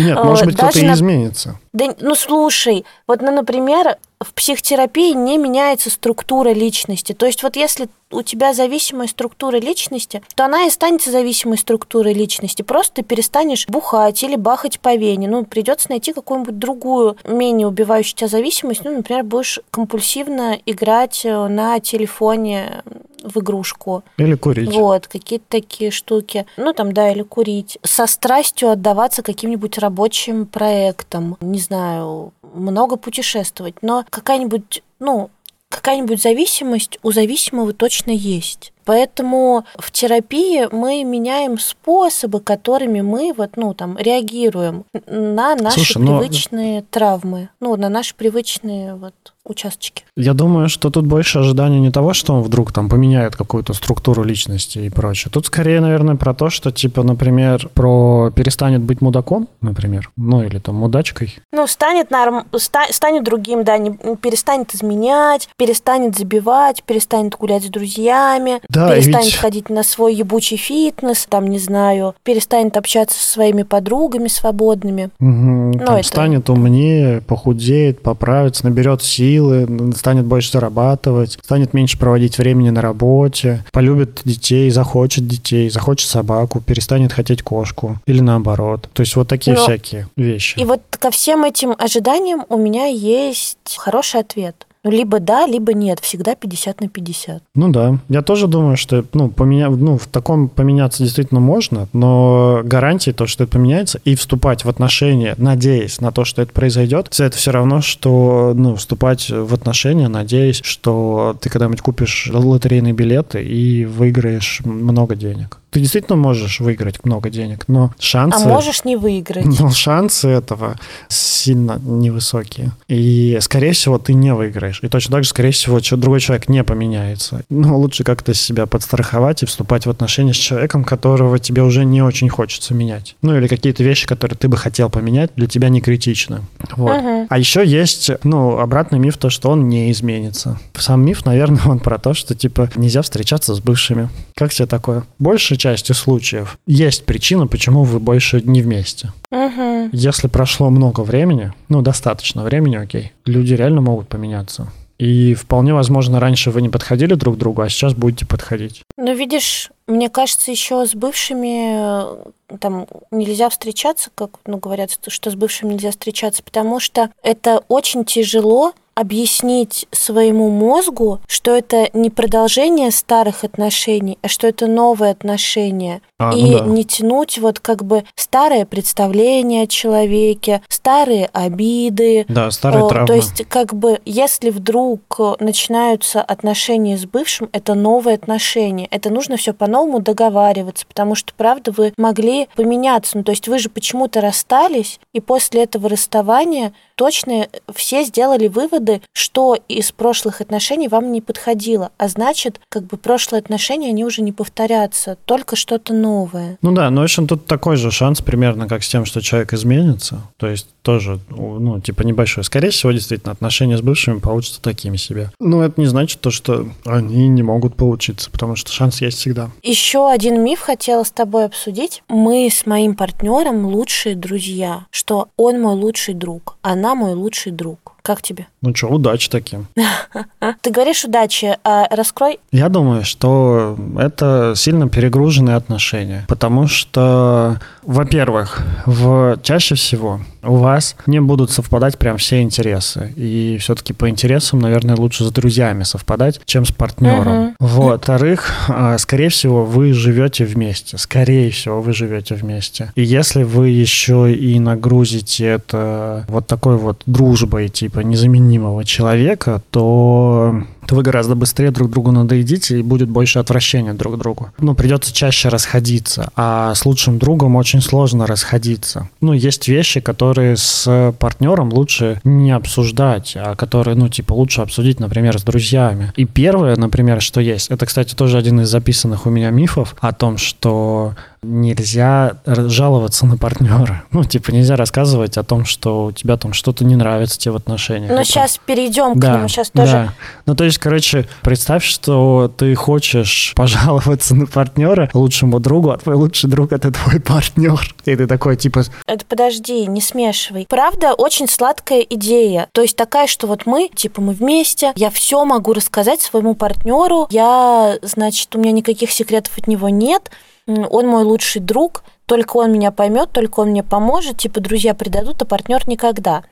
Нет, 0.00 0.22
может 0.24 0.46
быть, 0.46 0.56
кто-то 0.56 0.78
и 0.78 0.86
изменится. 0.92 1.58
Да, 1.72 1.94
ну 2.00 2.14
слушай, 2.14 2.84
вот, 3.06 3.22
ну, 3.22 3.30
например, 3.30 3.96
в 4.22 4.34
психотерапии 4.34 5.12
не 5.12 5.38
меняется 5.38 5.88
структура 5.88 6.50
личности. 6.50 7.12
То 7.12 7.26
есть 7.26 7.42
вот 7.42 7.56
если 7.56 7.88
у 8.10 8.22
тебя 8.22 8.52
зависимая 8.52 9.06
структура 9.06 9.56
личности, 9.56 10.22
то 10.34 10.44
она 10.44 10.64
и 10.64 10.68
останется 10.68 11.10
зависимой 11.10 11.56
структурой 11.56 12.12
личности. 12.12 12.62
Просто 12.62 12.96
ты 12.96 13.02
перестанешь 13.02 13.66
бухать 13.66 14.22
или 14.22 14.36
бахать 14.36 14.80
по 14.80 14.94
вене. 14.94 15.28
Ну, 15.28 15.44
придется 15.44 15.88
найти 15.90 16.12
какую-нибудь 16.12 16.58
другую, 16.58 17.16
менее 17.24 17.66
убивающую 17.66 18.16
тебя 18.16 18.28
зависимость. 18.28 18.84
Ну, 18.84 18.96
например, 18.96 19.24
будешь 19.24 19.60
компульсивно 19.70 20.58
играть 20.66 21.22
э, 21.24 21.46
на 21.46 21.80
телефоне 21.80 22.82
в 23.22 23.38
игрушку. 23.38 24.02
Или 24.16 24.34
курить. 24.34 24.72
Вот, 24.72 25.06
какие-то 25.08 25.44
такие 25.48 25.90
штуки. 25.90 26.46
Ну, 26.56 26.72
там, 26.72 26.92
да, 26.92 27.10
или 27.10 27.22
курить. 27.22 27.78
Со 27.82 28.06
страстью 28.06 28.70
отдаваться 28.70 29.22
каким-нибудь 29.22 29.78
рабочим 29.78 30.46
проектам. 30.46 31.36
Не 31.40 31.58
знаю, 31.58 32.32
много 32.54 32.96
путешествовать. 32.96 33.76
Но 33.82 34.04
какая-нибудь, 34.10 34.82
ну, 34.98 35.30
какая-нибудь 35.68 36.22
зависимость 36.22 36.98
у 37.02 37.12
зависимого 37.12 37.72
точно 37.72 38.10
есть. 38.10 38.72
Поэтому 38.84 39.64
в 39.78 39.90
терапии 39.90 40.68
мы 40.72 41.04
меняем 41.04 41.58
способы, 41.58 42.40
которыми 42.40 43.00
мы 43.00 43.32
вот, 43.36 43.56
ну, 43.56 43.74
там, 43.74 43.96
реагируем 43.98 44.84
на 45.06 45.54
наши 45.56 45.76
Слушай, 45.76 46.06
привычные 46.06 46.80
но... 46.80 46.86
травмы, 46.90 47.48
ну, 47.60 47.76
на 47.76 47.88
наши 47.88 48.14
привычные 48.14 48.94
вот 48.94 49.14
участочки. 49.44 50.04
Я 50.16 50.34
думаю, 50.34 50.68
что 50.68 50.90
тут 50.90 51.06
больше 51.06 51.38
ожидания 51.38 51.80
не 51.80 51.90
того, 51.90 52.14
что 52.14 52.34
он 52.34 52.42
вдруг 52.42 52.72
там 52.72 52.88
поменяет 52.88 53.36
какую-то 53.36 53.72
структуру 53.72 54.22
личности 54.22 54.78
и 54.78 54.90
прочее. 54.90 55.30
Тут 55.32 55.46
скорее, 55.46 55.80
наверное, 55.80 56.16
про 56.16 56.34
то, 56.34 56.50
что, 56.50 56.70
типа, 56.70 57.02
например, 57.02 57.68
про 57.74 58.30
перестанет 58.30 58.82
быть 58.82 59.00
мудаком, 59.00 59.48
например, 59.60 60.10
ну 60.16 60.42
или 60.42 60.58
там 60.58 60.76
мудачкой. 60.76 61.36
Ну, 61.52 61.66
станет, 61.66 62.10
норм... 62.10 62.46
станет 62.90 63.24
другим, 63.24 63.64
да, 63.64 63.78
не... 63.78 63.92
перестанет 64.16 64.74
изменять, 64.74 65.48
перестанет 65.56 66.16
забивать, 66.16 66.84
перестанет 66.84 67.36
гулять 67.36 67.64
с 67.64 67.68
друзьями, 67.68 68.60
да, 68.70 68.94
перестанет 68.94 69.26
ведь... 69.26 69.36
ходить 69.36 69.70
на 69.70 69.82
свой 69.82 70.14
ебучий 70.14 70.56
фитнес, 70.56 71.26
там, 71.28 71.46
не 71.46 71.58
знаю, 71.58 72.14
перестанет 72.22 72.76
общаться 72.76 73.18
со 73.18 73.32
своими 73.32 73.62
подругами 73.62 74.28
свободными. 74.28 75.10
Угу, 75.20 75.78
ну, 75.78 75.84
там 75.84 75.96
это... 75.96 76.06
станет 76.06 76.50
умнее, 76.50 77.20
похудеет, 77.20 78.02
поправится, 78.02 78.66
наберет 78.66 79.02
сил 79.02 79.20
силы, 79.20 79.92
станет 79.96 80.24
больше 80.24 80.52
зарабатывать, 80.52 81.38
станет 81.42 81.74
меньше 81.74 81.98
проводить 81.98 82.38
времени 82.38 82.70
на 82.70 82.80
работе, 82.80 83.64
полюбит 83.72 84.22
детей, 84.24 84.70
захочет 84.70 85.26
детей, 85.26 85.70
захочет 85.70 86.08
собаку, 86.08 86.60
перестанет 86.60 87.12
хотеть 87.12 87.42
кошку 87.42 87.98
или 88.06 88.20
наоборот. 88.20 88.88
То 88.92 89.02
есть 89.02 89.16
вот 89.16 89.28
такие 89.28 89.56
Но... 89.56 89.62
всякие 89.62 90.08
вещи. 90.16 90.58
И 90.58 90.64
вот 90.64 90.82
ко 90.90 91.10
всем 91.10 91.44
этим 91.44 91.74
ожиданиям 91.78 92.44
у 92.48 92.56
меня 92.56 92.86
есть 92.86 93.76
хороший 93.76 94.20
ответ. 94.20 94.66
Ну, 94.82 94.90
либо 94.90 95.20
да, 95.20 95.46
либо 95.46 95.74
нет. 95.74 96.00
Всегда 96.00 96.34
50 96.34 96.80
на 96.80 96.88
50. 96.88 97.42
Ну 97.54 97.68
да. 97.70 97.98
Я 98.08 98.22
тоже 98.22 98.46
думаю, 98.46 98.76
что 98.76 99.04
ну, 99.12 99.28
поменя... 99.28 99.68
ну, 99.68 99.98
в 99.98 100.06
таком 100.06 100.48
поменяться 100.48 101.02
действительно 101.02 101.40
можно, 101.40 101.88
но 101.92 102.62
гарантии 102.64 103.10
то, 103.10 103.26
что 103.26 103.44
это 103.44 103.52
поменяется, 103.52 104.00
и 104.04 104.14
вступать 104.14 104.64
в 104.64 104.68
отношения, 104.68 105.34
надеясь 105.36 106.00
на 106.00 106.12
то, 106.12 106.24
что 106.24 106.42
это 106.42 106.52
произойдет, 106.52 107.08
это 107.18 107.36
все 107.36 107.50
равно, 107.50 107.82
что 107.82 108.52
ну, 108.56 108.76
вступать 108.76 109.30
в 109.30 109.52
отношения, 109.52 110.08
надеясь, 110.08 110.60
что 110.64 111.36
ты 111.40 111.50
когда-нибудь 111.50 111.82
купишь 111.82 112.30
лотерейные 112.32 112.94
билеты 112.94 113.42
и 113.44 113.84
выиграешь 113.84 114.60
много 114.64 115.14
денег 115.14 115.59
ты 115.70 115.80
действительно 115.80 116.16
можешь 116.16 116.60
выиграть 116.60 117.04
много 117.04 117.30
денег, 117.30 117.64
но 117.68 117.92
шансы... 117.98 118.44
А 118.44 118.48
можешь 118.48 118.84
не 118.84 118.96
выиграть. 118.96 119.46
Но 119.60 119.70
шансы 119.70 120.28
этого 120.28 120.76
сильно 121.08 121.78
невысокие. 121.80 122.72
И, 122.88 123.38
скорее 123.40 123.72
всего, 123.72 123.98
ты 123.98 124.14
не 124.14 124.34
выиграешь. 124.34 124.80
И 124.82 124.88
точно 124.88 125.16
так 125.16 125.24
же, 125.24 125.30
скорее 125.30 125.52
всего, 125.52 125.80
другой 125.96 126.20
человек 126.20 126.48
не 126.48 126.64
поменяется. 126.64 127.42
Но 127.48 127.78
лучше 127.78 128.04
как-то 128.04 128.34
себя 128.34 128.66
подстраховать 128.66 129.42
и 129.42 129.46
вступать 129.46 129.86
в 129.86 129.90
отношения 129.90 130.34
с 130.34 130.36
человеком, 130.36 130.82
которого 130.82 131.38
тебе 131.38 131.62
уже 131.62 131.84
не 131.84 132.02
очень 132.02 132.28
хочется 132.28 132.74
менять. 132.74 133.16
Ну, 133.22 133.36
или 133.36 133.46
какие-то 133.46 133.84
вещи, 133.84 134.06
которые 134.06 134.36
ты 134.36 134.48
бы 134.48 134.56
хотел 134.56 134.90
поменять, 134.90 135.30
для 135.36 135.46
тебя 135.46 135.68
не 135.68 135.80
критичны. 135.80 136.40
Вот. 136.76 136.98
Угу. 136.98 137.26
А 137.28 137.38
еще 137.38 137.64
есть, 137.64 138.10
ну, 138.24 138.58
обратный 138.58 138.98
миф, 138.98 139.18
то, 139.18 139.30
что 139.30 139.50
он 139.50 139.68
не 139.68 139.92
изменится. 139.92 140.58
Сам 140.74 141.04
миф, 141.04 141.24
наверное, 141.24 141.62
он 141.66 141.78
про 141.78 141.98
то, 141.98 142.12
что, 142.14 142.34
типа, 142.34 142.70
нельзя 142.74 143.02
встречаться 143.02 143.54
с 143.54 143.60
бывшими. 143.60 144.08
Как 144.34 144.52
тебе 144.52 144.66
такое? 144.66 145.04
Больше 145.18 145.56
части 145.60 145.92
случаев 145.92 146.58
есть 146.66 147.04
причина, 147.04 147.46
почему 147.46 147.84
вы 147.84 148.00
больше 148.00 148.40
не 148.42 148.62
вместе. 148.62 149.12
Угу. 149.30 149.90
Если 149.92 150.26
прошло 150.28 150.70
много 150.70 151.00
времени, 151.02 151.52
ну, 151.68 151.82
достаточно 151.82 152.42
времени, 152.42 152.76
окей, 152.76 153.12
люди 153.24 153.54
реально 153.54 153.80
могут 153.80 154.08
поменяться. 154.08 154.68
И 155.00 155.32
вполне 155.32 155.72
возможно, 155.72 156.20
раньше 156.20 156.50
вы 156.50 156.60
не 156.60 156.68
подходили 156.68 157.14
друг 157.14 157.36
к 157.36 157.38
другу, 157.38 157.62
а 157.62 157.70
сейчас 157.70 157.94
будете 157.94 158.26
подходить. 158.26 158.82
Ну, 158.98 159.14
видишь, 159.14 159.70
мне 159.86 160.10
кажется, 160.10 160.50
еще 160.50 160.84
с 160.84 160.94
бывшими 160.94 162.18
э, 162.50 162.56
там 162.60 162.86
нельзя 163.10 163.48
встречаться, 163.48 164.10
как 164.14 164.32
ну, 164.44 164.58
говорят, 164.58 164.90
что 165.08 165.30
с 165.30 165.34
бывшим 165.34 165.70
нельзя 165.70 165.90
встречаться, 165.90 166.42
потому 166.42 166.80
что 166.80 167.08
это 167.22 167.62
очень 167.68 168.04
тяжело 168.04 168.74
объяснить 168.94 169.86
своему 169.92 170.50
мозгу, 170.50 171.20
что 171.26 171.56
это 171.56 171.88
не 171.92 172.10
продолжение 172.10 172.90
старых 172.90 173.44
отношений, 173.44 174.18
а 174.22 174.28
что 174.28 174.46
это 174.46 174.66
новые 174.66 175.12
отношения. 175.12 176.02
А, 176.18 176.34
и 176.34 176.42
ну 176.42 176.58
да. 176.58 176.64
не 176.66 176.84
тянуть 176.84 177.38
вот 177.38 177.60
как 177.60 177.84
бы 177.84 178.04
старое 178.14 178.66
представление 178.66 179.62
о 179.62 179.66
человеке, 179.66 180.60
старые 180.68 181.30
обиды. 181.32 182.26
Да, 182.28 182.50
старые 182.50 182.88
травмы. 182.88 183.06
То 183.06 183.14
есть 183.14 183.44
как 183.48 183.74
бы 183.74 184.00
если 184.04 184.50
вдруг 184.50 185.18
начинаются 185.40 186.20
отношения 186.20 186.98
с 186.98 187.06
бывшим, 187.06 187.48
это 187.52 187.74
новые 187.74 188.16
отношения. 188.16 188.86
Это 188.90 189.10
нужно 189.10 189.36
все 189.36 189.54
по-новому 189.54 190.00
договариваться, 190.00 190.86
потому 190.86 191.14
что, 191.14 191.32
правда, 191.34 191.72
вы 191.72 191.92
могли 191.96 192.48
поменяться. 192.54 193.16
Ну, 193.16 193.24
то 193.24 193.30
есть 193.30 193.48
вы 193.48 193.58
же 193.58 193.70
почему-то 193.70 194.20
расстались, 194.20 195.00
и 195.12 195.20
после 195.20 195.62
этого 195.62 195.88
расставания 195.88 196.72
точно 196.96 197.48
все 197.74 198.02
сделали 198.02 198.48
выводы, 198.48 198.89
что 199.12 199.56
из 199.68 199.92
прошлых 199.92 200.40
отношений 200.40 200.88
вам 200.88 201.12
не 201.12 201.20
подходило. 201.20 201.90
А 201.98 202.08
значит, 202.08 202.60
как 202.68 202.84
бы 202.84 202.96
прошлые 202.96 203.40
отношения, 203.40 203.88
они 203.88 204.04
уже 204.04 204.22
не 204.22 204.32
повторятся, 204.32 205.16
только 205.24 205.56
что-то 205.56 205.92
новое. 205.92 206.58
Ну 206.62 206.72
да, 206.72 206.90
но 206.90 207.02
в 207.02 207.04
общем 207.04 207.26
тут 207.26 207.46
такой 207.46 207.76
же 207.76 207.90
шанс 207.90 208.20
примерно, 208.20 208.68
как 208.68 208.82
с 208.82 208.88
тем, 208.88 209.04
что 209.04 209.20
человек 209.20 209.52
изменится. 209.52 210.22
То 210.36 210.48
есть 210.48 210.68
тоже, 210.82 211.20
ну, 211.28 211.80
типа 211.80 212.02
небольшой. 212.02 212.44
Скорее 212.44 212.70
всего, 212.70 212.92
действительно, 212.92 213.32
отношения 213.32 213.76
с 213.76 213.82
бывшими 213.82 214.18
получатся 214.18 214.62
такими 214.62 214.96
себе. 214.96 215.30
Но 215.38 215.62
это 215.62 215.80
не 215.80 215.86
значит 215.86 216.20
то, 216.20 216.30
что 216.30 216.68
они 216.84 217.28
не 217.28 217.42
могут 217.42 217.76
получиться, 217.76 218.30
потому 218.30 218.56
что 218.56 218.72
шанс 218.72 219.00
есть 219.00 219.18
всегда. 219.18 219.50
Еще 219.62 220.10
один 220.10 220.42
миф 220.42 220.60
хотела 220.60 221.04
с 221.04 221.10
тобой 221.10 221.44
обсудить. 221.44 222.02
Мы 222.08 222.48
с 222.50 222.66
моим 222.66 222.94
партнером 222.94 223.66
лучшие 223.66 224.14
друзья, 224.14 224.86
что 224.90 225.28
он 225.36 225.60
мой 225.60 225.74
лучший 225.74 226.14
друг, 226.14 226.56
она 226.62 226.94
мой 226.94 227.14
лучший 227.14 227.52
друг. 227.52 227.89
Как 228.02 228.22
тебе? 228.22 228.46
Ну 228.62 228.74
что, 228.74 228.88
удачи 228.88 229.28
таким. 229.30 229.66
Ты 230.62 230.70
говоришь 230.70 231.04
удачи, 231.04 231.56
а 231.64 231.86
раскрой. 231.94 232.40
Я 232.52 232.68
думаю, 232.68 233.04
что 233.04 233.76
это 233.98 234.54
сильно 234.56 234.88
перегруженные 234.88 235.56
отношения, 235.56 236.24
потому 236.28 236.66
что, 236.66 237.60
во-первых, 237.82 238.62
в 238.86 239.38
чаще 239.42 239.74
всего 239.74 240.20
у 240.42 240.56
вас 240.56 240.96
не 241.06 241.20
будут 241.20 241.50
совпадать 241.50 241.98
прям 241.98 242.16
все 242.16 242.40
интересы, 242.40 243.12
и 243.16 243.58
все-таки 243.60 243.92
по 243.92 244.08
интересам, 244.08 244.58
наверное, 244.58 244.96
лучше 244.96 245.24
с 245.24 245.30
друзьями 245.30 245.82
совпадать, 245.82 246.40
чем 246.44 246.64
с 246.64 246.72
партнером. 246.72 247.56
Вот. 247.58 247.90
Во-вторых, 247.90 248.52
а, 248.68 248.98
скорее 248.98 249.28
всего, 249.28 249.64
вы 249.64 249.92
живете 249.92 250.44
вместе, 250.44 250.98
скорее 250.98 251.50
всего, 251.50 251.80
вы 251.80 251.92
живете 251.92 252.34
вместе. 252.34 252.92
И 252.94 253.02
если 253.02 253.42
вы 253.42 253.68
еще 253.68 254.32
и 254.32 254.58
нагрузите 254.58 255.46
это 255.46 256.24
вот 256.28 256.46
такой 256.46 256.76
вот 256.76 257.02
дружбой, 257.06 257.68
типа 257.68 258.00
незаменимого 258.00 258.84
человека, 258.84 259.62
то 259.70 260.62
то 260.90 260.96
вы 260.96 261.04
гораздо 261.04 261.36
быстрее 261.36 261.70
друг 261.70 261.88
другу 261.88 262.10
надоедите 262.10 262.80
и 262.80 262.82
будет 262.82 263.08
больше 263.08 263.38
отвращения 263.38 263.94
друг 263.94 264.16
к 264.16 264.18
другу. 264.18 264.50
Ну, 264.58 264.74
придется 264.74 265.14
чаще 265.14 265.48
расходиться, 265.48 266.32
а 266.34 266.74
с 266.74 266.84
лучшим 266.84 267.20
другом 267.20 267.54
очень 267.54 267.80
сложно 267.80 268.26
расходиться. 268.26 269.08
Ну, 269.20 269.32
есть 269.32 269.68
вещи, 269.68 270.00
которые 270.00 270.56
с 270.56 271.14
партнером 271.20 271.72
лучше 271.72 272.20
не 272.24 272.50
обсуждать, 272.50 273.34
а 273.36 273.54
которые, 273.54 273.94
ну, 273.94 274.08
типа, 274.08 274.32
лучше 274.32 274.62
обсудить, 274.62 274.98
например, 274.98 275.38
с 275.38 275.44
друзьями. 275.44 276.12
И 276.16 276.24
первое, 276.24 276.74
например, 276.74 277.22
что 277.22 277.40
есть, 277.40 277.70
это, 277.70 277.86
кстати, 277.86 278.16
тоже 278.16 278.36
один 278.36 278.60
из 278.62 278.68
записанных 278.68 279.26
у 279.26 279.30
меня 279.30 279.50
мифов 279.50 279.94
о 280.00 280.12
том, 280.12 280.38
что 280.38 281.14
нельзя 281.42 282.36
жаловаться 282.44 283.26
на 283.26 283.36
партнера. 283.36 284.04
Ну, 284.12 284.24
типа, 284.24 284.50
нельзя 284.50 284.76
рассказывать 284.76 285.38
о 285.38 285.44
том, 285.44 285.64
что 285.64 286.06
у 286.06 286.12
тебя 286.12 286.36
там 286.36 286.52
что-то 286.52 286.84
не 286.84 286.96
нравится 286.96 287.38
тебе 287.38 287.52
в 287.52 287.56
отношениях. 287.56 288.10
Ну, 288.10 288.24
сейчас 288.24 288.58
перейдем 288.58 289.18
да, 289.18 289.34
к 289.34 289.36
нему, 289.36 289.48
сейчас 289.48 289.70
тоже. 289.70 289.92
Да. 289.92 290.14
Ну, 290.46 290.54
то 290.56 290.64
есть, 290.64 290.78
короче, 290.78 291.28
представь, 291.42 291.84
что 291.84 292.52
ты 292.54 292.74
хочешь 292.74 293.52
пожаловаться 293.56 294.34
на 294.34 294.46
партнера 294.46 295.08
лучшему 295.14 295.60
другу, 295.60 295.90
а 295.90 295.98
твой 295.98 296.16
лучший 296.16 296.50
друг 296.50 296.72
это 296.72 296.90
твой 296.90 297.20
партнер. 297.26 297.80
И 298.04 298.16
ты 298.16 298.26
такой, 298.26 298.56
типа... 298.56 298.82
Это 299.06 299.24
подожди, 299.24 299.86
не 299.86 300.00
смешивай. 300.00 300.66
Правда, 300.68 301.14
очень 301.14 301.48
сладкая 301.48 302.00
идея. 302.00 302.68
То 302.72 302.82
есть 302.82 302.96
такая, 302.96 303.26
что 303.26 303.46
вот 303.46 303.64
мы, 303.64 303.88
типа, 303.94 304.20
мы 304.20 304.32
вместе, 304.32 304.92
я 304.96 305.10
все 305.10 305.44
могу 305.44 305.72
рассказать 305.72 306.20
своему 306.20 306.54
партнеру, 306.54 307.28
я, 307.30 307.96
значит, 308.02 308.54
у 308.56 308.58
меня 308.58 308.72
никаких 308.72 309.10
секретов 309.12 309.56
от 309.56 309.68
него 309.68 309.88
нет, 309.88 310.30
он 310.66 311.06
мой 311.06 311.24
лучший 311.24 311.60
друг, 311.60 312.04
только 312.26 312.58
он 312.58 312.72
меня 312.72 312.92
поймет, 312.92 313.30
только 313.32 313.60
он 313.60 313.70
мне 313.70 313.82
поможет, 313.82 314.38
типа 314.38 314.60
друзья 314.60 314.94
предадут, 314.94 315.42
а 315.42 315.44
партнер 315.44 315.88
никогда. 315.88 316.44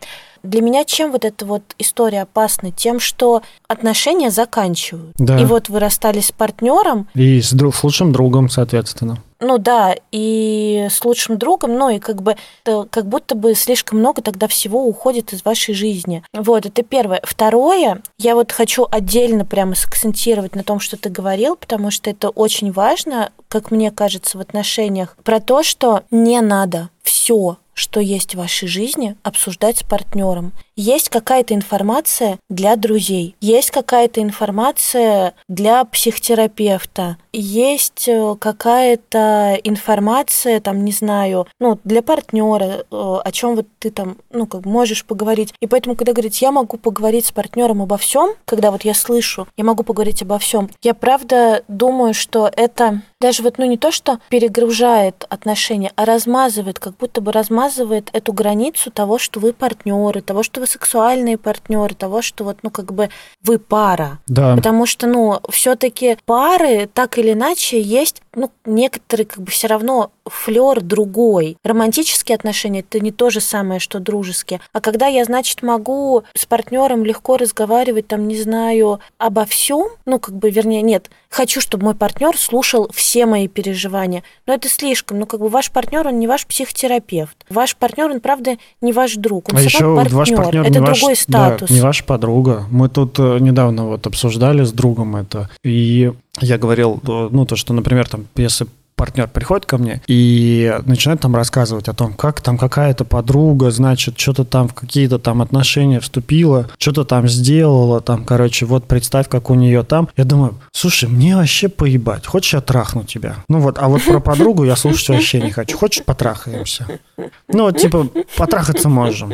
Для 0.42 0.60
меня 0.60 0.84
чем 0.84 1.12
вот 1.12 1.24
эта 1.24 1.44
вот 1.44 1.62
история 1.78 2.22
опасна? 2.22 2.70
Тем, 2.70 3.00
что 3.00 3.42
отношения 3.66 4.30
заканчивают. 4.30 5.14
Да. 5.18 5.38
И 5.38 5.44
вот 5.44 5.68
вы 5.68 5.80
расстались 5.80 6.26
с 6.26 6.32
партнером. 6.32 7.08
И 7.14 7.40
с, 7.40 7.52
друг, 7.52 7.74
с 7.74 7.82
лучшим 7.82 8.12
другом, 8.12 8.48
соответственно. 8.48 9.18
Ну 9.40 9.58
да, 9.58 9.94
и 10.10 10.88
с 10.90 11.04
лучшим 11.04 11.38
другом, 11.38 11.74
ну 11.76 11.90
и 11.90 11.98
как 11.98 12.22
бы 12.22 12.36
как 12.64 13.06
будто 13.06 13.34
бы 13.34 13.54
слишком 13.54 14.00
много 14.00 14.20
тогда 14.20 14.48
всего 14.48 14.84
уходит 14.84 15.32
из 15.32 15.44
вашей 15.44 15.74
жизни. 15.74 16.24
Вот, 16.32 16.66
это 16.66 16.82
первое. 16.82 17.20
Второе, 17.22 18.02
я 18.18 18.34
вот 18.34 18.50
хочу 18.50 18.86
отдельно 18.90 19.44
прямо 19.44 19.74
сакцентировать 19.74 20.56
на 20.56 20.64
том, 20.64 20.80
что 20.80 20.96
ты 20.96 21.08
говорил, 21.08 21.56
потому 21.56 21.90
что 21.90 22.10
это 22.10 22.30
очень 22.30 22.72
важно, 22.72 23.30
как 23.48 23.70
мне 23.70 23.90
кажется, 23.90 24.38
в 24.38 24.40
отношениях, 24.40 25.16
про 25.22 25.40
то, 25.40 25.62
что 25.62 26.02
не 26.10 26.40
надо 26.40 26.90
все 27.02 27.58
что 27.78 28.00
есть 28.00 28.34
в 28.34 28.38
вашей 28.38 28.66
жизни, 28.66 29.14
обсуждать 29.22 29.78
с 29.78 29.82
партнером. 29.84 30.52
Есть 30.80 31.08
какая-то 31.08 31.54
информация 31.54 32.38
для 32.48 32.76
друзей, 32.76 33.34
есть 33.40 33.72
какая-то 33.72 34.22
информация 34.22 35.34
для 35.48 35.84
психотерапевта, 35.84 37.16
есть 37.32 38.06
э, 38.06 38.36
какая-то 38.38 39.58
информация, 39.64 40.60
там, 40.60 40.84
не 40.84 40.92
знаю, 40.92 41.48
ну, 41.58 41.80
для 41.82 42.00
партнера, 42.00 42.64
э, 42.64 42.84
о 42.92 43.32
чем 43.32 43.56
вот 43.56 43.66
ты 43.80 43.90
там, 43.90 44.18
ну, 44.30 44.46
как 44.46 44.66
можешь 44.66 45.04
поговорить. 45.04 45.52
И 45.58 45.66
поэтому, 45.66 45.96
когда 45.96 46.12
говорить, 46.12 46.40
я 46.42 46.52
могу 46.52 46.76
поговорить 46.76 47.26
с 47.26 47.32
партнером 47.32 47.82
обо 47.82 47.96
всем, 47.96 48.34
когда 48.44 48.70
вот 48.70 48.84
я 48.84 48.94
слышу, 48.94 49.48
я 49.56 49.64
могу 49.64 49.82
поговорить 49.82 50.22
обо 50.22 50.38
всем, 50.38 50.70
я 50.82 50.94
правда 50.94 51.64
думаю, 51.66 52.14
что 52.14 52.48
это 52.56 53.02
даже 53.20 53.42
вот, 53.42 53.58
ну, 53.58 53.64
не 53.64 53.76
то, 53.76 53.90
что 53.90 54.20
перегружает 54.28 55.26
отношения, 55.28 55.90
а 55.96 56.04
размазывает, 56.04 56.78
как 56.78 56.96
будто 56.98 57.20
бы 57.20 57.32
размазывает 57.32 58.10
эту 58.12 58.32
границу 58.32 58.92
того, 58.92 59.18
что 59.18 59.40
вы 59.40 59.52
партнеры, 59.52 60.20
того, 60.22 60.44
что 60.44 60.60
вы 60.60 60.67
сексуальные 60.68 61.38
партнеры, 61.38 61.94
того, 61.94 62.22
что 62.22 62.44
вот, 62.44 62.58
ну, 62.62 62.70
как 62.70 62.92
бы 62.92 63.08
вы 63.42 63.58
пара. 63.58 64.18
Да. 64.26 64.54
Потому 64.56 64.86
что, 64.86 65.06
ну, 65.06 65.40
все-таки 65.50 66.16
пары 66.24 66.88
так 66.92 67.18
или 67.18 67.32
иначе 67.32 67.80
есть, 67.80 68.22
ну, 68.34 68.50
некоторые 68.64 69.26
как 69.26 69.40
бы 69.40 69.50
все 69.50 69.66
равно 69.66 70.12
флер 70.28 70.80
другой. 70.80 71.56
Романтические 71.64 72.36
отношения 72.36 72.80
это 72.80 73.00
не 73.00 73.12
то 73.12 73.30
же 73.30 73.40
самое, 73.40 73.80
что 73.80 74.00
дружеские. 74.00 74.60
А 74.72 74.80
когда 74.80 75.06
я, 75.06 75.24
значит, 75.24 75.62
могу 75.62 76.24
с 76.34 76.46
партнером 76.46 77.04
легко 77.04 77.36
разговаривать, 77.36 78.08
там, 78.08 78.28
не 78.28 78.40
знаю, 78.40 79.00
обо 79.18 79.44
всем, 79.44 79.88
ну, 80.06 80.18
как 80.18 80.34
бы, 80.36 80.50
вернее, 80.50 80.82
нет, 80.82 81.10
хочу, 81.28 81.60
чтобы 81.60 81.84
мой 81.84 81.94
партнер 81.94 82.36
слушал 82.36 82.90
все 82.92 83.26
мои 83.26 83.48
переживания. 83.48 84.22
Но 84.46 84.54
это 84.54 84.68
слишком. 84.68 85.18
Ну, 85.18 85.26
как 85.26 85.40
бы 85.40 85.48
ваш 85.48 85.70
партнер, 85.70 86.06
он 86.06 86.18
не 86.18 86.26
ваш 86.26 86.46
психотерапевт. 86.46 87.36
Ваш 87.48 87.76
партнер, 87.76 88.10
он, 88.10 88.20
правда, 88.20 88.56
не 88.80 88.92
ваш 88.92 89.14
друг. 89.16 89.48
Он 89.50 89.58
а 89.58 89.60
еще 89.60 89.94
партнер. 89.96 90.16
ваш 90.16 90.30
партнер 90.30 90.62
это 90.62 90.70
не 90.70 90.84
другой 90.84 91.10
ваш, 91.10 91.18
статус. 91.18 91.68
Да, 91.68 91.74
не 91.74 91.80
ваша 91.80 92.04
подруга. 92.04 92.64
Мы 92.70 92.88
тут 92.88 93.18
э, 93.18 93.38
недавно 93.40 93.86
вот 93.86 94.06
обсуждали 94.06 94.64
с 94.64 94.72
другом 94.72 95.16
это. 95.16 95.50
И 95.64 96.12
я 96.40 96.58
говорил, 96.58 97.00
э, 97.06 97.28
ну, 97.30 97.44
то, 97.46 97.56
что, 97.56 97.72
например, 97.72 98.08
там, 98.08 98.26
если 98.36 98.66
партнер 98.98 99.28
приходит 99.28 99.64
ко 99.64 99.78
мне 99.78 100.02
и 100.08 100.76
начинает 100.84 101.20
там 101.20 101.34
рассказывать 101.34 101.88
о 101.88 101.94
том, 101.94 102.12
как 102.12 102.42
там 102.42 102.58
какая-то 102.58 103.04
подруга, 103.04 103.70
значит, 103.70 104.18
что-то 104.18 104.44
там 104.44 104.68
в 104.68 104.74
какие-то 104.74 105.18
там 105.18 105.40
отношения 105.40 106.00
вступила, 106.00 106.68
что-то 106.76 107.04
там 107.04 107.28
сделала, 107.28 108.00
там, 108.00 108.24
короче, 108.24 108.66
вот 108.66 108.84
представь, 108.84 109.28
как 109.28 109.50
у 109.50 109.54
нее 109.54 109.84
там. 109.84 110.08
Я 110.16 110.24
думаю, 110.24 110.58
слушай, 110.72 111.08
мне 111.08 111.36
вообще 111.36 111.68
поебать, 111.68 112.26
хочешь 112.26 112.54
я 112.54 112.60
трахну 112.60 113.04
тебя? 113.04 113.36
Ну 113.48 113.60
вот, 113.60 113.78
а 113.78 113.88
вот 113.88 114.04
про 114.04 114.20
подругу 114.20 114.64
я 114.64 114.76
слушать 114.76 115.08
вообще 115.08 115.40
не 115.40 115.52
хочу. 115.52 115.78
Хочешь 115.78 116.04
потрахаемся? 116.04 116.86
Ну 117.16 117.62
вот, 117.62 117.78
типа, 117.78 118.08
потрахаться 118.36 118.88
можем. 118.88 119.32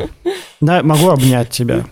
Да, 0.61 0.83
могу 0.83 1.09
обнять 1.09 1.49
тебя. 1.49 1.85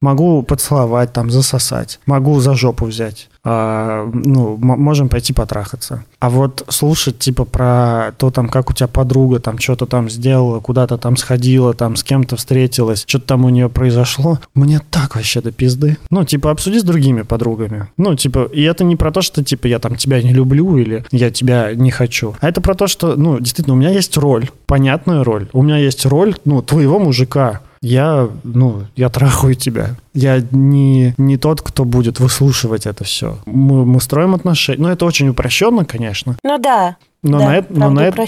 Могу 0.00 0.42
поцеловать, 0.42 1.12
там, 1.12 1.30
засосать. 1.30 2.00
Могу 2.06 2.40
за 2.40 2.54
жопу 2.54 2.86
взять. 2.86 3.28
А, 3.44 4.08
ну, 4.12 4.56
можем 4.56 5.08
пойти 5.08 5.32
потрахаться. 5.32 6.04
А 6.20 6.30
вот 6.30 6.64
слушать, 6.68 7.18
типа, 7.18 7.44
про 7.44 8.12
то, 8.16 8.30
там, 8.30 8.48
как 8.48 8.70
у 8.70 8.72
тебя 8.72 8.86
подруга 8.86 9.40
там 9.40 9.58
что-то 9.58 9.86
там 9.86 10.08
сделала, 10.08 10.60
куда-то 10.60 10.96
там 10.96 11.16
сходила, 11.16 11.74
там, 11.74 11.96
с 11.96 12.04
кем-то 12.04 12.36
встретилась, 12.36 13.04
что-то 13.04 13.26
там 13.26 13.44
у 13.44 13.48
нее 13.48 13.68
произошло, 13.68 14.38
мне 14.54 14.80
так 14.90 15.16
вообще 15.16 15.40
до 15.40 15.50
пизды. 15.50 15.96
Ну, 16.10 16.24
типа, 16.24 16.52
обсуди 16.52 16.78
с 16.78 16.84
другими 16.84 17.22
подругами. 17.22 17.88
Ну, 17.96 18.14
типа, 18.14 18.48
и 18.52 18.62
это 18.62 18.84
не 18.84 18.94
про 18.94 19.10
то, 19.10 19.22
что, 19.22 19.42
типа, 19.42 19.66
я 19.66 19.80
там 19.80 19.96
тебя 19.96 20.22
не 20.22 20.32
люблю 20.32 20.76
или 20.76 21.04
я 21.10 21.30
тебя 21.30 21.74
не 21.74 21.90
хочу. 21.90 22.36
А 22.40 22.48
это 22.48 22.60
про 22.60 22.74
то, 22.74 22.86
что, 22.86 23.16
ну, 23.16 23.40
действительно, 23.40 23.74
у 23.74 23.78
меня 23.78 23.90
есть 23.90 24.16
роль, 24.16 24.50
понятная 24.66 25.24
роль. 25.24 25.48
У 25.52 25.62
меня 25.62 25.78
есть 25.78 26.06
роль, 26.06 26.36
ну, 26.44 26.62
твоего 26.62 27.00
мужика 27.00 27.60
я, 27.82 28.30
ну, 28.44 28.84
я 28.94 29.08
трахаю 29.08 29.54
тебя. 29.54 29.96
Я 30.14 30.40
не, 30.52 31.14
не 31.18 31.36
тот, 31.36 31.60
кто 31.60 31.84
будет 31.84 32.20
выслушивать 32.20 32.86
это 32.86 33.04
все. 33.04 33.38
Мы, 33.44 33.84
мы 33.84 34.00
строим 34.00 34.34
отношения. 34.34 34.80
Ну, 34.80 34.88
это 34.88 35.04
очень 35.04 35.28
упрощенно, 35.28 35.84
конечно. 35.84 36.36
Ну 36.44 36.58
да. 36.58 36.96
Но, 37.24 37.38
да, 37.38 37.44
на, 37.44 37.56
это, 37.56 37.66
но, 37.70 37.90
на 37.90 38.00
это, 38.00 38.24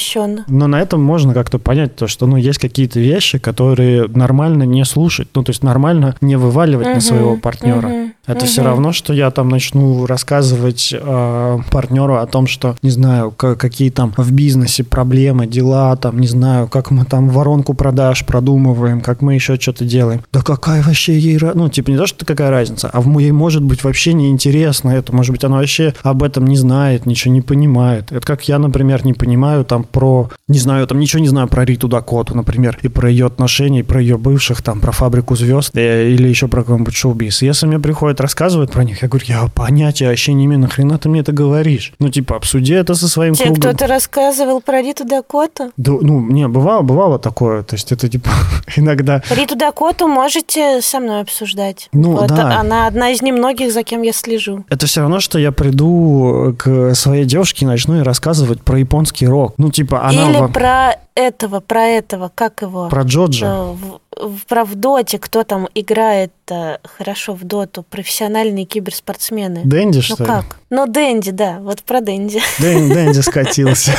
но 0.47 0.67
на 0.69 0.81
этом 0.81 1.03
можно 1.03 1.35
как-то 1.35 1.59
понять 1.59 1.97
то, 1.97 2.07
что 2.07 2.27
ну, 2.27 2.37
есть 2.37 2.61
какие-то 2.61 3.01
вещи, 3.01 3.39
которые 3.39 4.07
нормально 4.07 4.63
не 4.63 4.85
слушать. 4.85 5.27
Ну, 5.35 5.43
то 5.43 5.51
есть 5.51 5.65
нормально 5.65 6.15
не 6.21 6.37
вываливать 6.37 6.87
угу, 6.87 6.95
на 6.95 7.01
своего 7.01 7.37
партнера. 7.37 7.89
Угу, 7.89 8.11
это 8.27 8.39
угу. 8.39 8.47
все 8.47 8.63
равно, 8.63 8.93
что 8.93 9.13
я 9.13 9.33
там 9.33 9.49
начну 9.49 10.07
рассказывать 10.07 10.95
э, 10.97 11.59
партнеру 11.73 12.19
о 12.19 12.27
том, 12.27 12.47
что, 12.47 12.77
не 12.83 12.91
знаю, 12.91 13.33
как, 13.33 13.59
какие 13.59 13.91
там 13.91 14.15
в 14.17 14.31
бизнесе 14.31 14.85
проблемы, 14.85 15.49
дела, 15.49 15.97
там, 15.97 16.21
не 16.21 16.29
знаю, 16.29 16.69
как 16.69 16.93
мы 16.93 17.05
там 17.05 17.29
воронку 17.31 17.75
продаж 17.75 18.25
продумываем, 18.25 19.01
как 19.01 19.23
мы 19.23 19.35
еще 19.35 19.57
что-то 19.57 19.85
делаем. 19.85 20.23
Да 20.33 20.41
какая 20.41 20.85
вообще 20.85 21.19
ей... 21.19 21.37
Ну, 21.55 21.69
типа 21.69 21.91
не 21.91 21.97
то, 21.97 22.07
что 22.07 22.25
какая 22.25 22.51
разница, 22.51 22.91
а 22.93 23.03
ей 23.19 23.33
может 23.33 23.65
быть 23.65 23.83
вообще 23.83 24.13
неинтересно 24.13 24.91
это. 24.91 25.13
Может 25.13 25.33
быть, 25.33 25.43
она 25.43 25.57
вообще 25.57 25.95
об 26.05 26.23
этом 26.23 26.47
не 26.47 26.57
знает, 26.57 27.07
ничего 27.07 27.35
не 27.35 27.41
понимает. 27.41 28.13
Это 28.13 28.25
как 28.25 28.45
я, 28.49 28.61
например, 28.61 28.84
например, 28.85 29.07
не 29.07 29.15
понимаю 29.15 29.65
там 29.65 29.85
про, 29.85 30.31
не 30.49 30.59
знаю, 30.59 30.87
там 30.87 30.99
ничего 30.99 31.21
не 31.21 31.29
знаю 31.29 31.49
про 31.49 31.65
Риту 31.65 31.89
Дакоту, 31.89 32.35
например, 32.37 32.79
и 32.83 32.89
про 32.89 33.11
ее 33.11 33.27
отношения, 33.27 33.81
и 33.81 33.83
про 33.83 34.01
ее 34.01 34.19
бывших, 34.19 34.63
там, 34.63 34.81
про 34.81 34.93
фабрику 34.93 35.37
звезд, 35.37 35.77
э, 35.77 36.11
или 36.11 36.29
еще 36.29 36.49
про 36.49 36.63
какой-нибудь 36.63 36.95
шоу-биз. 36.95 37.43
Если 37.43 37.67
мне 37.67 37.79
приходят 37.79 38.21
рассказывать 38.21 38.71
про 38.71 38.85
них, 38.85 39.03
я 39.03 39.09
говорю, 39.09 39.25
я 39.27 39.49
понятия 39.55 40.09
вообще 40.09 40.35
не 40.35 40.45
имею, 40.45 40.61
нахрена 40.61 40.99
ты 40.99 41.09
мне 41.09 41.21
это 41.21 41.33
говоришь? 41.33 41.93
Ну, 41.99 42.11
типа, 42.11 42.37
обсуди 42.37 42.75
это 42.75 42.95
со 42.95 43.09
своим 43.09 43.35
Тебе 43.35 43.47
кругом. 43.47 43.63
кто-то 43.63 43.87
рассказывал 43.87 44.61
про 44.61 44.83
Риту 44.83 45.05
Дакоту? 45.05 45.73
Да, 45.77 45.93
ну, 46.01 46.21
не, 46.21 46.47
бывало, 46.47 46.83
бывало 46.83 47.19
такое, 47.19 47.63
то 47.63 47.75
есть 47.77 47.91
это, 47.93 48.09
типа, 48.09 48.31
иногда... 48.77 49.23
Риту 49.31 49.57
Дакоту 49.57 50.09
можете 50.09 50.83
со 50.83 51.01
мной 51.01 51.23
обсуждать. 51.23 51.89
Ну, 51.93 52.13
вот, 52.13 52.29
да. 52.29 52.61
Она 52.61 52.87
одна 52.87 53.11
из 53.11 53.23
немногих, 53.23 53.73
за 53.73 53.83
кем 53.83 54.03
я 54.03 54.13
слежу. 54.13 54.65
Это 54.69 54.87
все 54.87 55.01
равно, 55.01 55.21
что 55.21 55.39
я 55.39 55.53
приду 55.53 56.55
к 56.59 56.95
своей 56.95 57.25
девушке 57.25 57.65
и 57.65 57.69
начну 57.69 57.95
ей 57.95 58.03
рассказывать 58.03 58.61
про 58.61 58.74
японский 58.77 59.27
рок. 59.27 59.55
Ну, 59.59 59.71
типа, 59.71 60.07
она... 60.07 60.31
Или 60.31 60.53
про 60.53 60.97
этого, 61.15 61.61
про 61.61 61.85
этого, 61.87 62.31
как 62.35 62.63
его? 62.63 62.89
Про 62.89 63.03
Джоджа. 63.03 63.47
Э, 63.47 63.75
в, 64.21 64.47
про 64.47 64.65
в 64.65 64.75
доте, 64.75 65.19
кто 65.19 65.45
там 65.45 65.69
играет 65.75 66.33
э, 66.51 66.79
хорошо 66.85 67.35
в 67.35 67.45
доту, 67.45 67.85
профессиональные 67.89 68.65
киберспортсмены. 68.65 69.63
Дэнди, 69.65 69.97
ну, 69.97 70.03
что 70.03 70.25
ли? 70.25 70.31
Ну 70.31 70.35
как? 70.35 70.57
Ну, 70.71 70.87
Дэнди, 70.87 71.31
да, 71.31 71.59
вот 71.61 71.83
про 71.83 72.01
Дэнди. 72.01 72.41
Дэнди, 72.59 72.95
Дэнди 72.95 73.19
скатился. 73.23 73.93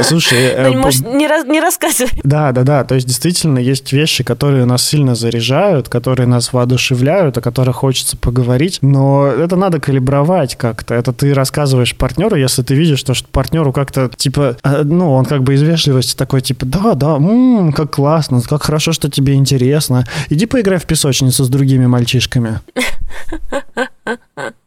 Слушай, 0.00 0.38
э, 0.56 0.70
может, 0.70 1.06
не, 1.06 1.26
раз, 1.26 1.46
не 1.46 1.60
рассказывай. 1.60 2.20
Да, 2.22 2.52
да, 2.52 2.62
да. 2.62 2.84
То 2.84 2.94
есть 2.94 3.06
действительно 3.06 3.58
есть 3.58 3.92
вещи, 3.92 4.24
которые 4.24 4.64
нас 4.64 4.82
сильно 4.82 5.14
заряжают, 5.14 5.88
которые 5.88 6.26
нас 6.26 6.52
воодушевляют, 6.52 7.38
о 7.38 7.40
которых 7.40 7.76
хочется 7.76 8.16
поговорить. 8.16 8.78
Но 8.82 9.26
это 9.26 9.56
надо 9.56 9.80
калибровать 9.80 10.56
как-то. 10.56 10.94
Это 10.94 11.12
ты 11.12 11.34
рассказываешь 11.34 11.94
партнеру, 11.96 12.36
если 12.36 12.62
ты 12.62 12.74
видишь, 12.74 12.98
что, 12.98 13.14
что 13.14 13.28
партнеру 13.28 13.72
как-то 13.72 14.10
типа, 14.14 14.56
а, 14.62 14.82
ну, 14.84 15.12
он 15.12 15.24
как 15.24 15.42
бы 15.42 15.54
из 15.54 15.62
вежливости 15.62 16.16
такой, 16.16 16.40
типа, 16.40 16.66
да, 16.66 16.94
да, 16.94 17.16
м-м, 17.16 17.72
как 17.72 17.92
классно, 17.92 18.40
как 18.42 18.62
хорошо, 18.62 18.92
что 18.92 19.10
тебе 19.10 19.34
интересно. 19.34 20.04
Иди 20.28 20.46
поиграй 20.46 20.78
в 20.78 20.84
песочницу 20.84 21.44
с 21.44 21.48
другими 21.48 21.86
мальчишками. 21.86 22.60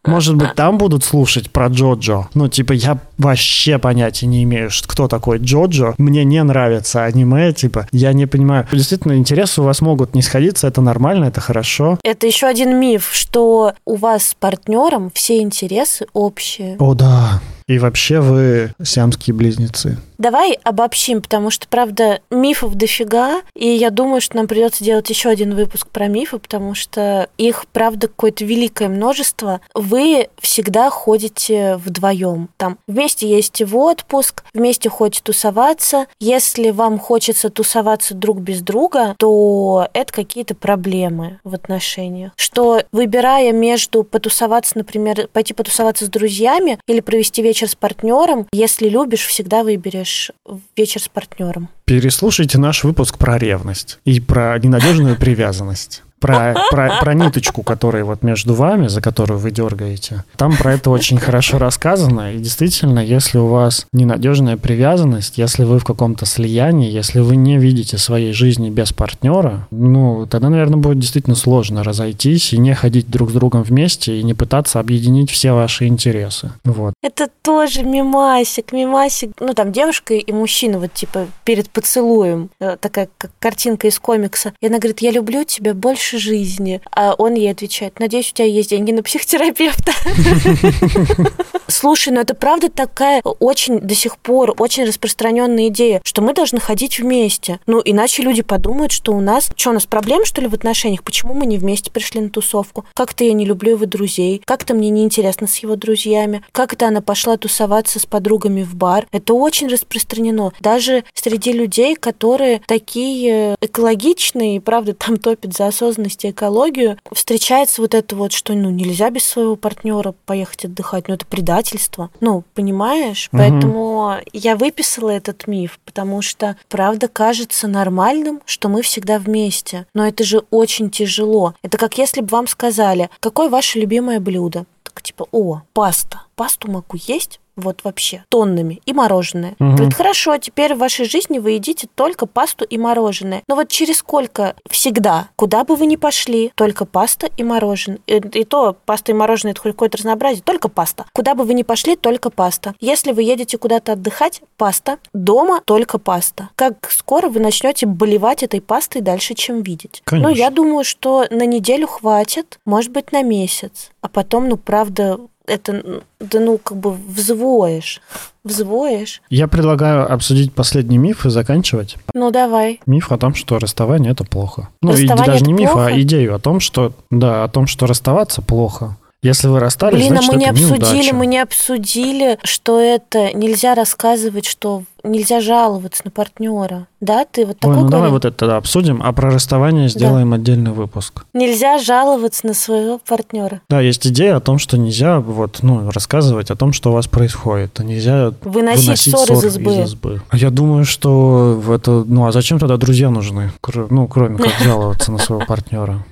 Может 0.05 0.35
быть, 0.35 0.55
там 0.55 0.77
будут 0.77 1.03
слушать 1.03 1.51
про 1.51 1.67
Джоджо. 1.67 2.27
Ну, 2.33 2.47
типа, 2.47 2.73
я 2.73 2.97
вообще 3.17 3.77
понятия 3.77 4.25
не 4.25 4.43
имею, 4.43 4.69
кто 4.87 5.07
такой 5.07 5.37
Джоджо. 5.37 5.93
Мне 5.97 6.23
не 6.23 6.41
нравится 6.43 7.03
аниме, 7.03 7.53
типа, 7.53 7.87
я 7.91 8.13
не 8.13 8.25
понимаю. 8.25 8.67
Действительно, 8.71 9.17
интересы 9.17 9.61
у 9.61 9.63
вас 9.63 9.81
могут 9.81 10.15
не 10.15 10.21
сходиться, 10.21 10.67
это 10.67 10.81
нормально, 10.81 11.25
это 11.25 11.39
хорошо. 11.39 11.99
Это 12.03 12.25
еще 12.25 12.47
один 12.47 12.79
миф, 12.79 13.09
что 13.11 13.73
у 13.85 13.95
вас 13.95 14.29
с 14.29 14.33
партнером 14.33 15.11
все 15.13 15.41
интересы 15.41 16.07
общие. 16.13 16.77
О, 16.79 16.93
да. 16.95 17.41
И 17.71 17.79
вообще 17.79 18.19
вы 18.19 18.73
сиамские 18.83 19.33
близнецы. 19.33 19.97
Давай 20.17 20.59
обобщим, 20.63 21.21
потому 21.21 21.49
что, 21.49 21.67
правда, 21.67 22.19
мифов 22.29 22.75
дофига, 22.75 23.41
и 23.55 23.67
я 23.67 23.89
думаю, 23.89 24.21
что 24.21 24.35
нам 24.35 24.47
придется 24.47 24.83
делать 24.83 25.09
еще 25.09 25.29
один 25.29 25.55
выпуск 25.55 25.87
про 25.87 26.07
мифы, 26.07 26.37
потому 26.37 26.75
что 26.75 27.29
их, 27.39 27.65
правда, 27.71 28.07
какое-то 28.07 28.45
великое 28.45 28.87
множество. 28.87 29.61
Вы 29.73 30.27
всегда 30.39 30.91
ходите 30.91 31.77
вдвоем. 31.77 32.49
Там 32.57 32.77
вместе 32.87 33.27
ездите 33.27 33.65
в 33.65 33.75
отпуск, 33.77 34.43
вместе 34.53 34.89
ходите 34.89 35.21
тусоваться. 35.23 36.05
Если 36.19 36.69
вам 36.69 36.99
хочется 36.99 37.49
тусоваться 37.49 38.13
друг 38.13 38.41
без 38.41 38.61
друга, 38.61 39.15
то 39.17 39.87
это 39.93 40.13
какие-то 40.13 40.53
проблемы 40.53 41.39
в 41.43 41.55
отношениях. 41.55 42.33
Что 42.35 42.83
выбирая 42.91 43.53
между 43.53 44.03
потусоваться, 44.03 44.77
например, 44.77 45.29
пойти 45.33 45.55
потусоваться 45.55 46.05
с 46.05 46.09
друзьями 46.09 46.77
или 46.85 46.99
провести 46.99 47.41
вечер 47.41 47.60
с 47.67 47.75
партнером, 47.75 48.47
если 48.51 48.89
любишь, 48.89 49.25
всегда 49.25 49.63
выберешь 49.63 50.31
вечер 50.75 51.01
с 51.01 51.07
партнером? 51.07 51.69
Переслушайте 51.85 52.57
наш 52.57 52.83
выпуск 52.83 53.17
про 53.17 53.37
ревность 53.37 53.99
и 54.05 54.19
про 54.19 54.57
ненадежную 54.59 55.17
привязанность 55.17 56.03
про, 56.21 56.55
про, 56.69 56.99
про 57.01 57.13
ниточку, 57.13 57.63
которая 57.63 58.05
вот 58.05 58.23
между 58.23 58.53
вами, 58.53 58.87
за 58.87 59.01
которую 59.01 59.39
вы 59.39 59.51
дергаете. 59.51 60.23
Там 60.37 60.55
про 60.55 60.73
это 60.73 60.89
очень 60.91 61.17
хорошо 61.17 61.57
рассказано. 61.57 62.33
И 62.33 62.37
действительно, 62.37 62.99
если 62.99 63.39
у 63.39 63.47
вас 63.47 63.87
ненадежная 63.91 64.55
привязанность, 64.55 65.37
если 65.37 65.63
вы 65.63 65.79
в 65.79 65.83
каком-то 65.83 66.25
слиянии, 66.25 66.89
если 66.89 67.19
вы 67.19 67.35
не 67.35 67.57
видите 67.57 67.97
своей 67.97 68.31
жизни 68.31 68.69
без 68.69 68.93
партнера, 68.93 69.67
ну, 69.71 70.27
тогда, 70.27 70.49
наверное, 70.49 70.77
будет 70.77 70.99
действительно 70.99 71.35
сложно 71.35 71.83
разойтись 71.83 72.53
и 72.53 72.57
не 72.57 72.75
ходить 72.75 73.09
друг 73.09 73.31
с 73.31 73.33
другом 73.33 73.63
вместе 73.63 74.19
и 74.19 74.23
не 74.23 74.33
пытаться 74.33 74.79
объединить 74.79 75.31
все 75.31 75.53
ваши 75.53 75.87
интересы. 75.87 76.51
Вот. 76.63 76.93
Это 77.01 77.29
тоже 77.41 77.83
мимасик, 77.83 78.71
мимасик. 78.71 79.31
Ну, 79.39 79.53
там 79.53 79.71
девушка 79.71 80.13
и 80.13 80.31
мужчина 80.31 80.77
вот 80.77 80.93
типа 80.93 81.27
перед 81.43 81.69
поцелуем. 81.69 82.49
Э, 82.59 82.77
такая 82.79 83.09
как 83.17 83.31
картинка 83.39 83.87
из 83.87 83.99
комикса. 83.99 84.53
И 84.61 84.67
она 84.67 84.77
говорит, 84.77 84.99
я 84.99 85.11
люблю 85.11 85.43
тебя 85.43 85.73
больше 85.73 86.10
больше 86.11 86.17
жизни. 86.17 86.81
А 86.91 87.13
он 87.17 87.35
ей 87.35 87.51
отвечает, 87.51 87.99
надеюсь, 87.99 88.31
у 88.31 88.35
тебя 88.35 88.47
есть 88.47 88.69
деньги 88.69 88.91
на 88.91 89.03
психотерапевта. 89.03 89.93
Слушай, 91.67 92.13
ну 92.13 92.19
это 92.19 92.35
правда 92.35 92.69
такая 92.69 93.21
очень 93.21 93.79
до 93.79 93.95
сих 93.95 94.17
пор 94.17 94.53
очень 94.57 94.83
распространенная 94.83 95.69
идея, 95.69 96.01
что 96.03 96.21
мы 96.21 96.33
должны 96.33 96.59
ходить 96.59 96.99
вместе. 96.99 97.59
Ну, 97.65 97.81
иначе 97.83 98.23
люди 98.23 98.41
подумают, 98.41 98.91
что 98.91 99.13
у 99.13 99.21
нас... 99.21 99.51
Что, 99.55 99.69
у 99.69 99.73
нас 99.73 99.85
проблем, 99.85 100.25
что 100.25 100.41
ли, 100.41 100.47
в 100.47 100.53
отношениях? 100.53 101.03
Почему 101.03 101.33
мы 101.33 101.45
не 101.45 101.57
вместе 101.57 101.89
пришли 101.89 102.19
на 102.21 102.29
тусовку? 102.29 102.85
Как-то 102.93 103.23
я 103.23 103.33
не 103.33 103.45
люблю 103.45 103.71
его 103.71 103.85
друзей. 103.85 104.41
Как-то 104.45 104.73
мне 104.73 104.89
неинтересно 104.89 105.47
с 105.47 105.55
его 105.57 105.75
друзьями. 105.75 106.43
Как-то 106.51 106.87
она 106.87 107.01
пошла 107.01 107.37
тусоваться 107.37 107.99
с 107.99 108.05
подругами 108.05 108.63
в 108.63 108.75
бар. 108.75 109.07
Это 109.11 109.33
очень 109.33 109.67
распространено. 109.67 110.51
Даже 110.59 111.05
среди 111.13 111.53
людей, 111.53 111.95
которые 111.95 112.61
такие 112.67 113.55
экологичные, 113.61 114.57
и 114.57 114.59
правда 114.59 114.93
там 114.93 115.17
топят 115.17 115.55
за 115.55 115.67
осознанность 115.67 116.00
осознанность 116.01 116.25
и 116.25 116.31
экологию, 116.31 116.97
встречается 117.11 117.81
вот 117.81 117.93
это 117.93 118.15
вот, 118.15 118.31
что 118.31 118.53
ну 118.53 118.69
нельзя 118.69 119.09
без 119.09 119.25
своего 119.25 119.55
партнера 119.55 120.13
поехать 120.25 120.65
отдыхать, 120.65 121.07
ну 121.07 121.13
это 121.13 121.25
предательство. 121.25 122.09
Ну, 122.19 122.43
понимаешь? 122.53 123.29
Угу. 123.31 123.37
Поэтому 123.37 124.15
я 124.33 124.55
выписала 124.55 125.09
этот 125.09 125.47
миф, 125.47 125.79
потому 125.85 126.21
что 126.21 126.57
правда 126.69 127.07
кажется 127.07 127.67
нормальным, 127.67 128.41
что 128.45 128.69
мы 128.69 128.81
всегда 128.81 129.19
вместе. 129.19 129.85
Но 129.93 130.07
это 130.07 130.23
же 130.23 130.43
очень 130.49 130.89
тяжело. 130.89 131.53
Это 131.61 131.77
как 131.77 131.97
если 131.97 132.21
бы 132.21 132.27
вам 132.27 132.47
сказали, 132.47 133.09
какое 133.19 133.49
ваше 133.49 133.79
любимое 133.79 134.19
блюдо? 134.19 134.65
Так 134.83 135.01
типа, 135.01 135.27
о, 135.31 135.61
паста. 135.73 136.23
Пасту 136.35 136.69
могу 136.71 136.97
есть, 137.07 137.39
вот 137.55 137.83
вообще 137.83 138.23
тоннами 138.29 138.81
и 138.85 138.93
мороженое. 138.93 139.55
Угу. 139.59 139.71
Говорит, 139.71 139.93
хорошо, 139.93 140.37
теперь 140.37 140.73
в 140.73 140.79
вашей 140.79 141.05
жизни 141.05 141.39
вы 141.39 141.51
едите 141.51 141.87
только 141.93 142.25
пасту 142.25 142.65
и 142.65 142.77
мороженое. 142.77 143.43
Но 143.47 143.55
вот 143.55 143.69
через 143.69 143.97
сколько 143.97 144.55
всегда, 144.69 145.29
куда 145.35 145.63
бы 145.63 145.75
вы 145.75 145.85
ни 145.85 145.95
пошли, 145.95 146.51
только 146.55 146.85
паста 146.85 147.29
и 147.37 147.43
мороженое. 147.43 147.99
И, 148.07 148.15
и 148.15 148.43
то 148.43 148.75
паста 148.85 149.11
и 149.11 149.15
мороженое 149.15 149.51
это 149.53 149.61
хоть 149.61 149.73
какое-то 149.73 149.97
разнообразие, 149.97 150.43
только 150.43 150.69
паста. 150.69 151.05
Куда 151.13 151.35
бы 151.35 151.43
вы 151.43 151.53
ни 151.53 151.63
пошли, 151.63 151.95
только 151.95 152.29
паста. 152.29 152.73
Если 152.79 153.11
вы 153.11 153.23
едете 153.23 153.57
куда-то 153.57 153.93
отдыхать, 153.93 154.41
паста. 154.57 154.97
Дома 155.13 155.61
только 155.65 155.97
паста. 155.97 156.49
Как 156.55 156.91
скоро 156.91 157.29
вы 157.29 157.39
начнете 157.39 157.85
болевать 157.85 158.43
этой 158.43 158.61
пастой 158.61 159.01
дальше, 159.01 159.33
чем 159.33 159.61
видеть? 159.61 160.01
Конечно. 160.05 160.29
Ну, 160.29 160.35
я 160.35 160.49
думаю, 160.49 160.83
что 160.83 161.25
на 161.29 161.45
неделю 161.45 161.87
хватит, 161.87 162.59
может 162.65 162.91
быть, 162.91 163.11
на 163.11 163.23
месяц. 163.23 163.91
А 164.01 164.09
потом, 164.09 164.49
ну, 164.49 164.57
правда, 164.57 165.19
это, 165.47 166.03
да 166.19 166.39
ну, 166.39 166.57
как 166.57 166.77
бы 166.77 166.93
взвоешь. 166.93 168.01
Взвоешь. 168.43 169.21
Я 169.29 169.47
предлагаю 169.47 170.11
обсудить 170.11 170.53
последний 170.53 170.97
миф 170.97 171.25
и 171.25 171.29
заканчивать. 171.29 171.97
Ну, 172.13 172.31
давай. 172.31 172.79
Миф 172.85 173.11
о 173.11 173.17
том, 173.17 173.35
что 173.35 173.59
расставание– 173.59 174.11
это 174.13 174.23
плохо. 174.23 174.69
Ну, 174.81 174.93
и 174.93 175.07
даже 175.07 175.43
не 175.43 175.53
миф, 175.53 175.75
а 175.75 175.91
идею 176.01 176.35
о 176.35 176.39
том, 176.39 176.59
что, 176.59 176.93
да, 177.09 177.43
о 177.43 177.47
том, 177.47 177.67
что 177.67 177.85
расставаться 177.85 178.41
плохо. 178.41 178.97
Если 179.23 179.47
вы 179.47 179.59
расстались, 179.59 179.99
Блин, 179.99 180.13
значит, 180.13 180.29
а 180.29 180.33
мы 180.33 180.39
не 180.39 180.47
обсудили, 180.47 180.95
неудача. 180.95 181.15
мы 181.15 181.25
не 181.27 181.37
обсудили, 181.37 182.39
что 182.43 182.79
это 182.79 183.31
нельзя 183.33 183.75
рассказывать, 183.75 184.47
что 184.47 184.81
нельзя 185.03 185.41
жаловаться 185.41 186.01
на 186.05 186.09
партнера. 186.09 186.87
Да, 187.01 187.25
ты 187.25 187.45
вот 187.45 187.59
такой 187.59 187.75
Ой, 187.75 187.81
ну 187.83 187.87
говорил? 187.87 187.91
давай 187.91 188.09
вот 188.09 188.25
это 188.25 188.35
тогда 188.35 188.57
обсудим, 188.57 188.99
а 189.03 189.13
про 189.13 189.29
расставание 189.29 189.89
сделаем 189.89 190.31
да. 190.31 190.37
отдельный 190.37 190.71
выпуск. 190.71 191.23
Нельзя 191.33 191.77
жаловаться 191.77 192.47
на 192.47 192.55
своего 192.55 192.97
партнера. 192.97 193.61
Да, 193.69 193.79
есть 193.79 194.07
идея 194.07 194.37
о 194.37 194.39
том, 194.39 194.57
что 194.57 194.79
нельзя 194.79 195.19
вот, 195.19 195.59
ну, 195.61 195.91
рассказывать 195.91 196.49
о 196.49 196.55
том, 196.55 196.73
что 196.73 196.89
у 196.89 196.93
вас 196.93 197.05
происходит. 197.05 197.79
А 197.79 197.83
нельзя 197.83 198.33
выносить, 198.41 198.85
выносить 198.85 199.15
ссор, 199.15 199.31
из, 199.37 199.45
избы. 199.45 199.71
из 199.71 199.89
избы. 199.89 200.21
А 200.29 200.37
я 200.37 200.49
думаю, 200.49 200.83
что 200.85 201.59
в 201.63 201.71
это... 201.71 202.03
Ну, 202.07 202.25
а 202.25 202.31
зачем 202.31 202.57
тогда 202.57 202.77
друзья 202.77 203.11
нужны? 203.11 203.51
Ну, 203.91 204.07
кроме 204.07 204.39
как 204.39 204.53
жаловаться 204.63 205.11
на 205.11 205.19
своего 205.19 205.45
партнера. 205.45 206.03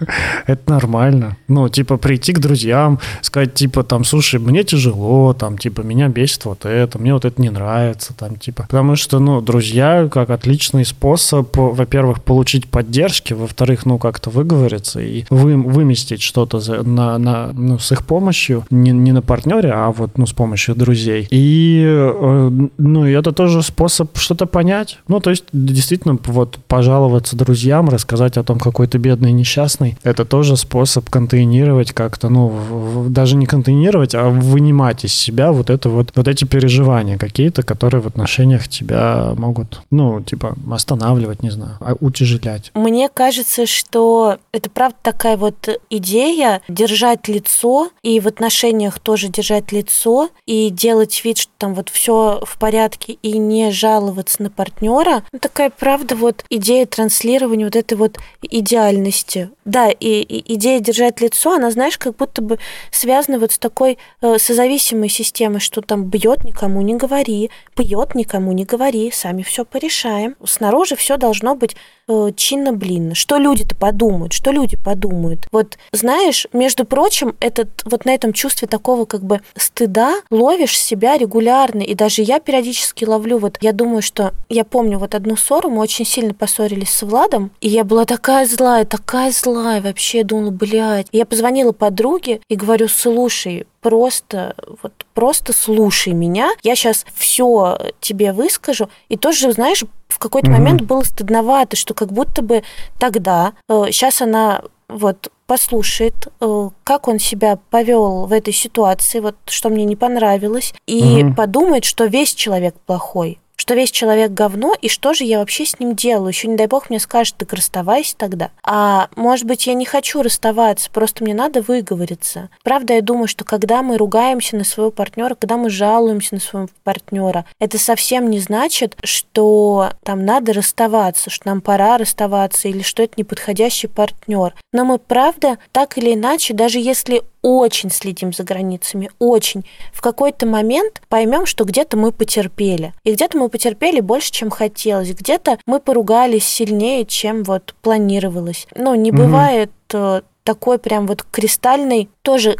Это 0.46 0.70
нормально. 0.70 1.36
Ну, 1.48 1.68
типа, 1.68 1.96
прийти 1.96 2.32
к 2.32 2.38
друзьям, 2.38 2.98
сказать, 3.22 3.54
типа, 3.54 3.82
там, 3.82 4.04
слушай, 4.04 4.38
мне 4.38 4.64
тяжело, 4.64 5.32
там, 5.34 5.58
типа, 5.58 5.82
меня 5.82 6.08
бесит 6.08 6.44
вот 6.44 6.64
это, 6.64 6.98
мне 6.98 7.12
вот 7.12 7.24
это 7.24 7.40
не 7.40 7.50
нравится, 7.50 8.14
там, 8.14 8.36
типа. 8.36 8.64
Потому 8.64 8.96
что, 8.96 9.18
ну, 9.18 9.40
друзья, 9.40 10.08
как 10.10 10.30
отличный 10.30 10.84
способ, 10.84 11.56
во-первых, 11.56 12.22
получить 12.22 12.68
поддержки, 12.68 13.32
во-вторых, 13.32 13.86
ну, 13.86 13.98
как-то 13.98 14.30
выговориться 14.30 15.00
и 15.00 15.24
вы, 15.30 15.56
выместить 15.56 16.22
что-то 16.22 16.60
на, 16.82 17.18
на, 17.18 17.52
ну, 17.52 17.78
с 17.78 17.92
их 17.92 18.06
помощью, 18.06 18.64
не, 18.70 18.90
не 18.90 19.12
на 19.12 19.22
партнере, 19.22 19.70
а 19.72 19.90
вот, 19.90 20.18
ну, 20.18 20.26
с 20.26 20.32
помощью 20.32 20.74
друзей. 20.74 21.26
И, 21.30 21.82
э, 21.86 22.50
ну, 22.78 23.06
и 23.06 23.12
это 23.12 23.32
тоже 23.32 23.62
способ 23.62 24.16
что-то 24.16 24.46
понять. 24.46 24.98
Ну, 25.08 25.20
то 25.20 25.30
есть, 25.30 25.44
действительно, 25.52 26.18
вот, 26.26 26.58
пожаловаться 26.68 27.36
друзьям, 27.36 27.88
рассказать 27.88 28.36
о 28.36 28.44
том, 28.44 28.58
какой 28.58 28.86
ты 28.86 28.98
бедный, 28.98 29.32
несчастный, 29.32 29.87
стороны, 29.92 29.98
это 30.02 30.24
тоже 30.24 30.56
способ 30.56 31.08
контейнировать 31.10 31.92
как-то, 31.92 32.28
ну, 32.28 32.48
в, 32.48 33.10
даже 33.10 33.36
не 33.36 33.46
контейнировать, 33.46 34.14
а 34.14 34.28
вынимать 34.28 35.04
из 35.04 35.14
себя 35.14 35.52
вот 35.52 35.70
это 35.70 35.88
вот, 35.88 36.12
вот 36.14 36.28
эти 36.28 36.44
переживания 36.44 37.18
какие-то, 37.18 37.62
которые 37.62 38.00
в 38.00 38.06
отношениях 38.06 38.68
тебя 38.68 39.34
могут, 39.36 39.82
ну, 39.90 40.20
типа, 40.20 40.56
останавливать, 40.70 41.42
не 41.42 41.50
знаю, 41.50 41.76
а 41.80 41.94
утяжелять. 42.00 42.70
Мне 42.74 43.08
кажется, 43.08 43.66
что 43.66 44.38
это 44.52 44.70
правда 44.70 44.96
такая 45.02 45.36
вот 45.36 45.68
идея 45.90 46.60
держать 46.68 47.28
лицо 47.28 47.90
и 48.02 48.20
в 48.20 48.26
отношениях 48.26 48.98
тоже 48.98 49.28
держать 49.28 49.72
лицо 49.72 50.30
и 50.46 50.70
делать 50.70 51.24
вид, 51.24 51.38
что 51.38 51.52
там 51.58 51.74
вот 51.74 51.88
все 51.88 52.40
в 52.44 52.58
порядке 52.58 53.18
и 53.22 53.38
не 53.38 53.70
жаловаться 53.70 54.42
на 54.42 54.50
партнера. 54.50 55.22
Ну, 55.32 55.38
такая 55.38 55.70
правда 55.70 56.16
вот 56.16 56.44
идея 56.50 56.86
транслирования 56.86 57.64
вот 57.66 57.76
этой 57.76 57.96
вот 57.96 58.18
идеальности. 58.42 59.50
Да, 59.64 59.77
да, 59.78 59.90
и, 59.90 60.20
и 60.22 60.54
идея 60.54 60.80
держать 60.80 61.20
лицо, 61.20 61.54
она, 61.54 61.70
знаешь, 61.70 61.98
как 61.98 62.16
будто 62.16 62.42
бы 62.42 62.58
связана 62.90 63.38
вот 63.38 63.52
с 63.52 63.58
такой 63.58 63.98
э, 64.20 64.38
созависимой 64.38 65.08
системой, 65.08 65.60
что 65.60 65.82
там 65.82 66.04
бьет 66.04 66.44
никому 66.44 66.82
не 66.82 66.96
говори, 66.96 67.50
пьет 67.76 68.14
никому 68.16 68.52
не 68.52 68.64
говори, 68.64 69.12
сами 69.12 69.42
все 69.42 69.64
порешаем. 69.64 70.34
Снаружи 70.44 70.96
все 70.96 71.16
должно 71.16 71.54
быть 71.54 71.76
э, 72.08 72.30
чинно-блинно. 72.34 73.14
Что 73.14 73.36
люди-то 73.36 73.74
подумают, 73.74 74.32
что 74.32 74.50
люди 74.50 74.76
подумают. 74.76 75.46
Вот, 75.52 75.78
знаешь, 75.92 76.46
между 76.52 76.84
прочим, 76.84 77.36
этот, 77.40 77.68
вот 77.84 78.04
на 78.04 78.14
этом 78.14 78.32
чувстве 78.32 78.66
такого 78.66 79.04
как 79.04 79.22
бы 79.22 79.40
стыда 79.56 80.16
ловишь 80.30 80.78
себя 80.78 81.16
регулярно, 81.16 81.82
и 81.82 81.94
даже 81.94 82.22
я 82.22 82.40
периодически 82.40 83.04
ловлю, 83.04 83.38
вот 83.38 83.58
я 83.60 83.72
думаю, 83.72 84.02
что 84.02 84.32
я 84.48 84.64
помню 84.64 84.98
вот 84.98 85.14
одну 85.14 85.36
ссору, 85.36 85.70
мы 85.70 85.80
очень 85.80 86.04
сильно 86.04 86.34
поссорились 86.34 86.90
с 86.90 87.02
Владом, 87.02 87.50
и 87.60 87.68
я 87.68 87.84
была 87.84 88.04
такая 88.04 88.46
злая, 88.46 88.84
такая 88.84 89.30
злая, 89.30 89.80
вообще, 89.80 90.24
думала, 90.24 90.50
блядь. 90.50 91.06
Я 91.12 91.26
позвонила 91.26 91.72
подруге 91.72 92.40
и 92.48 92.56
говорю, 92.56 92.88
слушай, 92.88 93.66
просто, 93.88 94.54
вот 94.82 94.92
просто 95.14 95.54
слушай 95.54 96.12
меня, 96.12 96.50
я 96.62 96.76
сейчас 96.76 97.06
все 97.14 97.78
тебе 98.00 98.34
выскажу, 98.34 98.90
и 99.08 99.16
тоже, 99.16 99.50
знаешь, 99.52 99.82
в 100.08 100.18
какой-то 100.18 100.48
mm-hmm. 100.48 100.52
момент 100.52 100.82
было 100.82 101.02
стыдновато, 101.04 101.74
что 101.74 101.94
как 101.94 102.12
будто 102.12 102.42
бы 102.42 102.64
тогда, 102.98 103.54
э, 103.66 103.84
сейчас 103.86 104.20
она 104.20 104.60
вот 104.90 105.32
послушает, 105.46 106.28
э, 106.42 106.68
как 106.84 107.08
он 107.08 107.18
себя 107.18 107.58
повел 107.70 108.26
в 108.26 108.32
этой 108.34 108.52
ситуации, 108.52 109.20
вот 109.20 109.36
что 109.46 109.70
мне 109.70 109.86
не 109.86 109.96
понравилось, 109.96 110.74
и 110.86 111.24
угу. 111.24 111.34
подумает, 111.34 111.86
что 111.86 112.04
весь 112.04 112.34
человек 112.34 112.74
плохой 112.84 113.38
что 113.58 113.74
весь 113.74 113.90
человек 113.90 114.30
говно, 114.30 114.74
и 114.80 114.88
что 114.88 115.12
же 115.12 115.24
я 115.24 115.40
вообще 115.40 115.66
с 115.66 115.78
ним 115.80 115.96
делаю? 115.96 116.28
Еще, 116.28 116.46
не 116.46 116.56
дай 116.56 116.68
бог, 116.68 116.90
мне 116.90 117.00
скажет, 117.00 117.34
так 117.36 117.52
расставайся 117.52 118.16
тогда. 118.16 118.50
А 118.62 119.08
может 119.16 119.46
быть, 119.46 119.66
я 119.66 119.74
не 119.74 119.84
хочу 119.84 120.22
расставаться, 120.22 120.88
просто 120.90 121.24
мне 121.24 121.34
надо 121.34 121.60
выговориться. 121.60 122.50
Правда, 122.62 122.94
я 122.94 123.02
думаю, 123.02 123.26
что 123.26 123.44
когда 123.44 123.82
мы 123.82 123.98
ругаемся 123.98 124.56
на 124.56 124.64
своего 124.64 124.92
партнера, 124.92 125.34
когда 125.34 125.56
мы 125.56 125.70
жалуемся 125.70 126.36
на 126.36 126.40
своего 126.40 126.68
партнера, 126.84 127.44
это 127.58 127.78
совсем 127.78 128.30
не 128.30 128.38
значит, 128.38 128.96
что 129.02 129.90
там 130.04 130.24
надо 130.24 130.52
расставаться, 130.52 131.28
что 131.28 131.48
нам 131.48 131.60
пора 131.60 131.98
расставаться, 131.98 132.68
или 132.68 132.82
что 132.82 133.02
это 133.02 133.14
неподходящий 133.16 133.88
партнер. 133.88 134.54
Но 134.72 134.84
мы, 134.84 134.98
правда, 134.98 135.58
так 135.72 135.98
или 135.98 136.14
иначе, 136.14 136.54
даже 136.54 136.78
если 136.78 137.22
очень 137.42 137.90
следим 137.90 138.32
за 138.32 138.44
границами, 138.44 139.10
очень. 139.18 139.64
В 139.92 140.00
какой-то 140.00 140.46
момент 140.46 141.02
поймем, 141.08 141.46
что 141.46 141.64
где-то 141.64 141.96
мы 141.96 142.12
потерпели. 142.12 142.92
И 143.04 143.12
где-то 143.12 143.38
мы 143.38 143.48
потерпели 143.48 144.00
больше, 144.00 144.32
чем 144.32 144.50
хотелось. 144.50 145.10
Где-то 145.10 145.58
мы 145.66 145.80
поругались 145.80 146.46
сильнее, 146.46 147.04
чем 147.04 147.42
вот 147.44 147.74
планировалось. 147.82 148.66
Ну, 148.74 148.94
не 148.94 149.10
угу. 149.10 149.18
бывает 149.18 149.70
э, 149.92 150.22
такой 150.48 150.78
прям 150.78 151.06
вот 151.06 151.24
кристальный, 151.24 152.08
тоже 152.22 152.56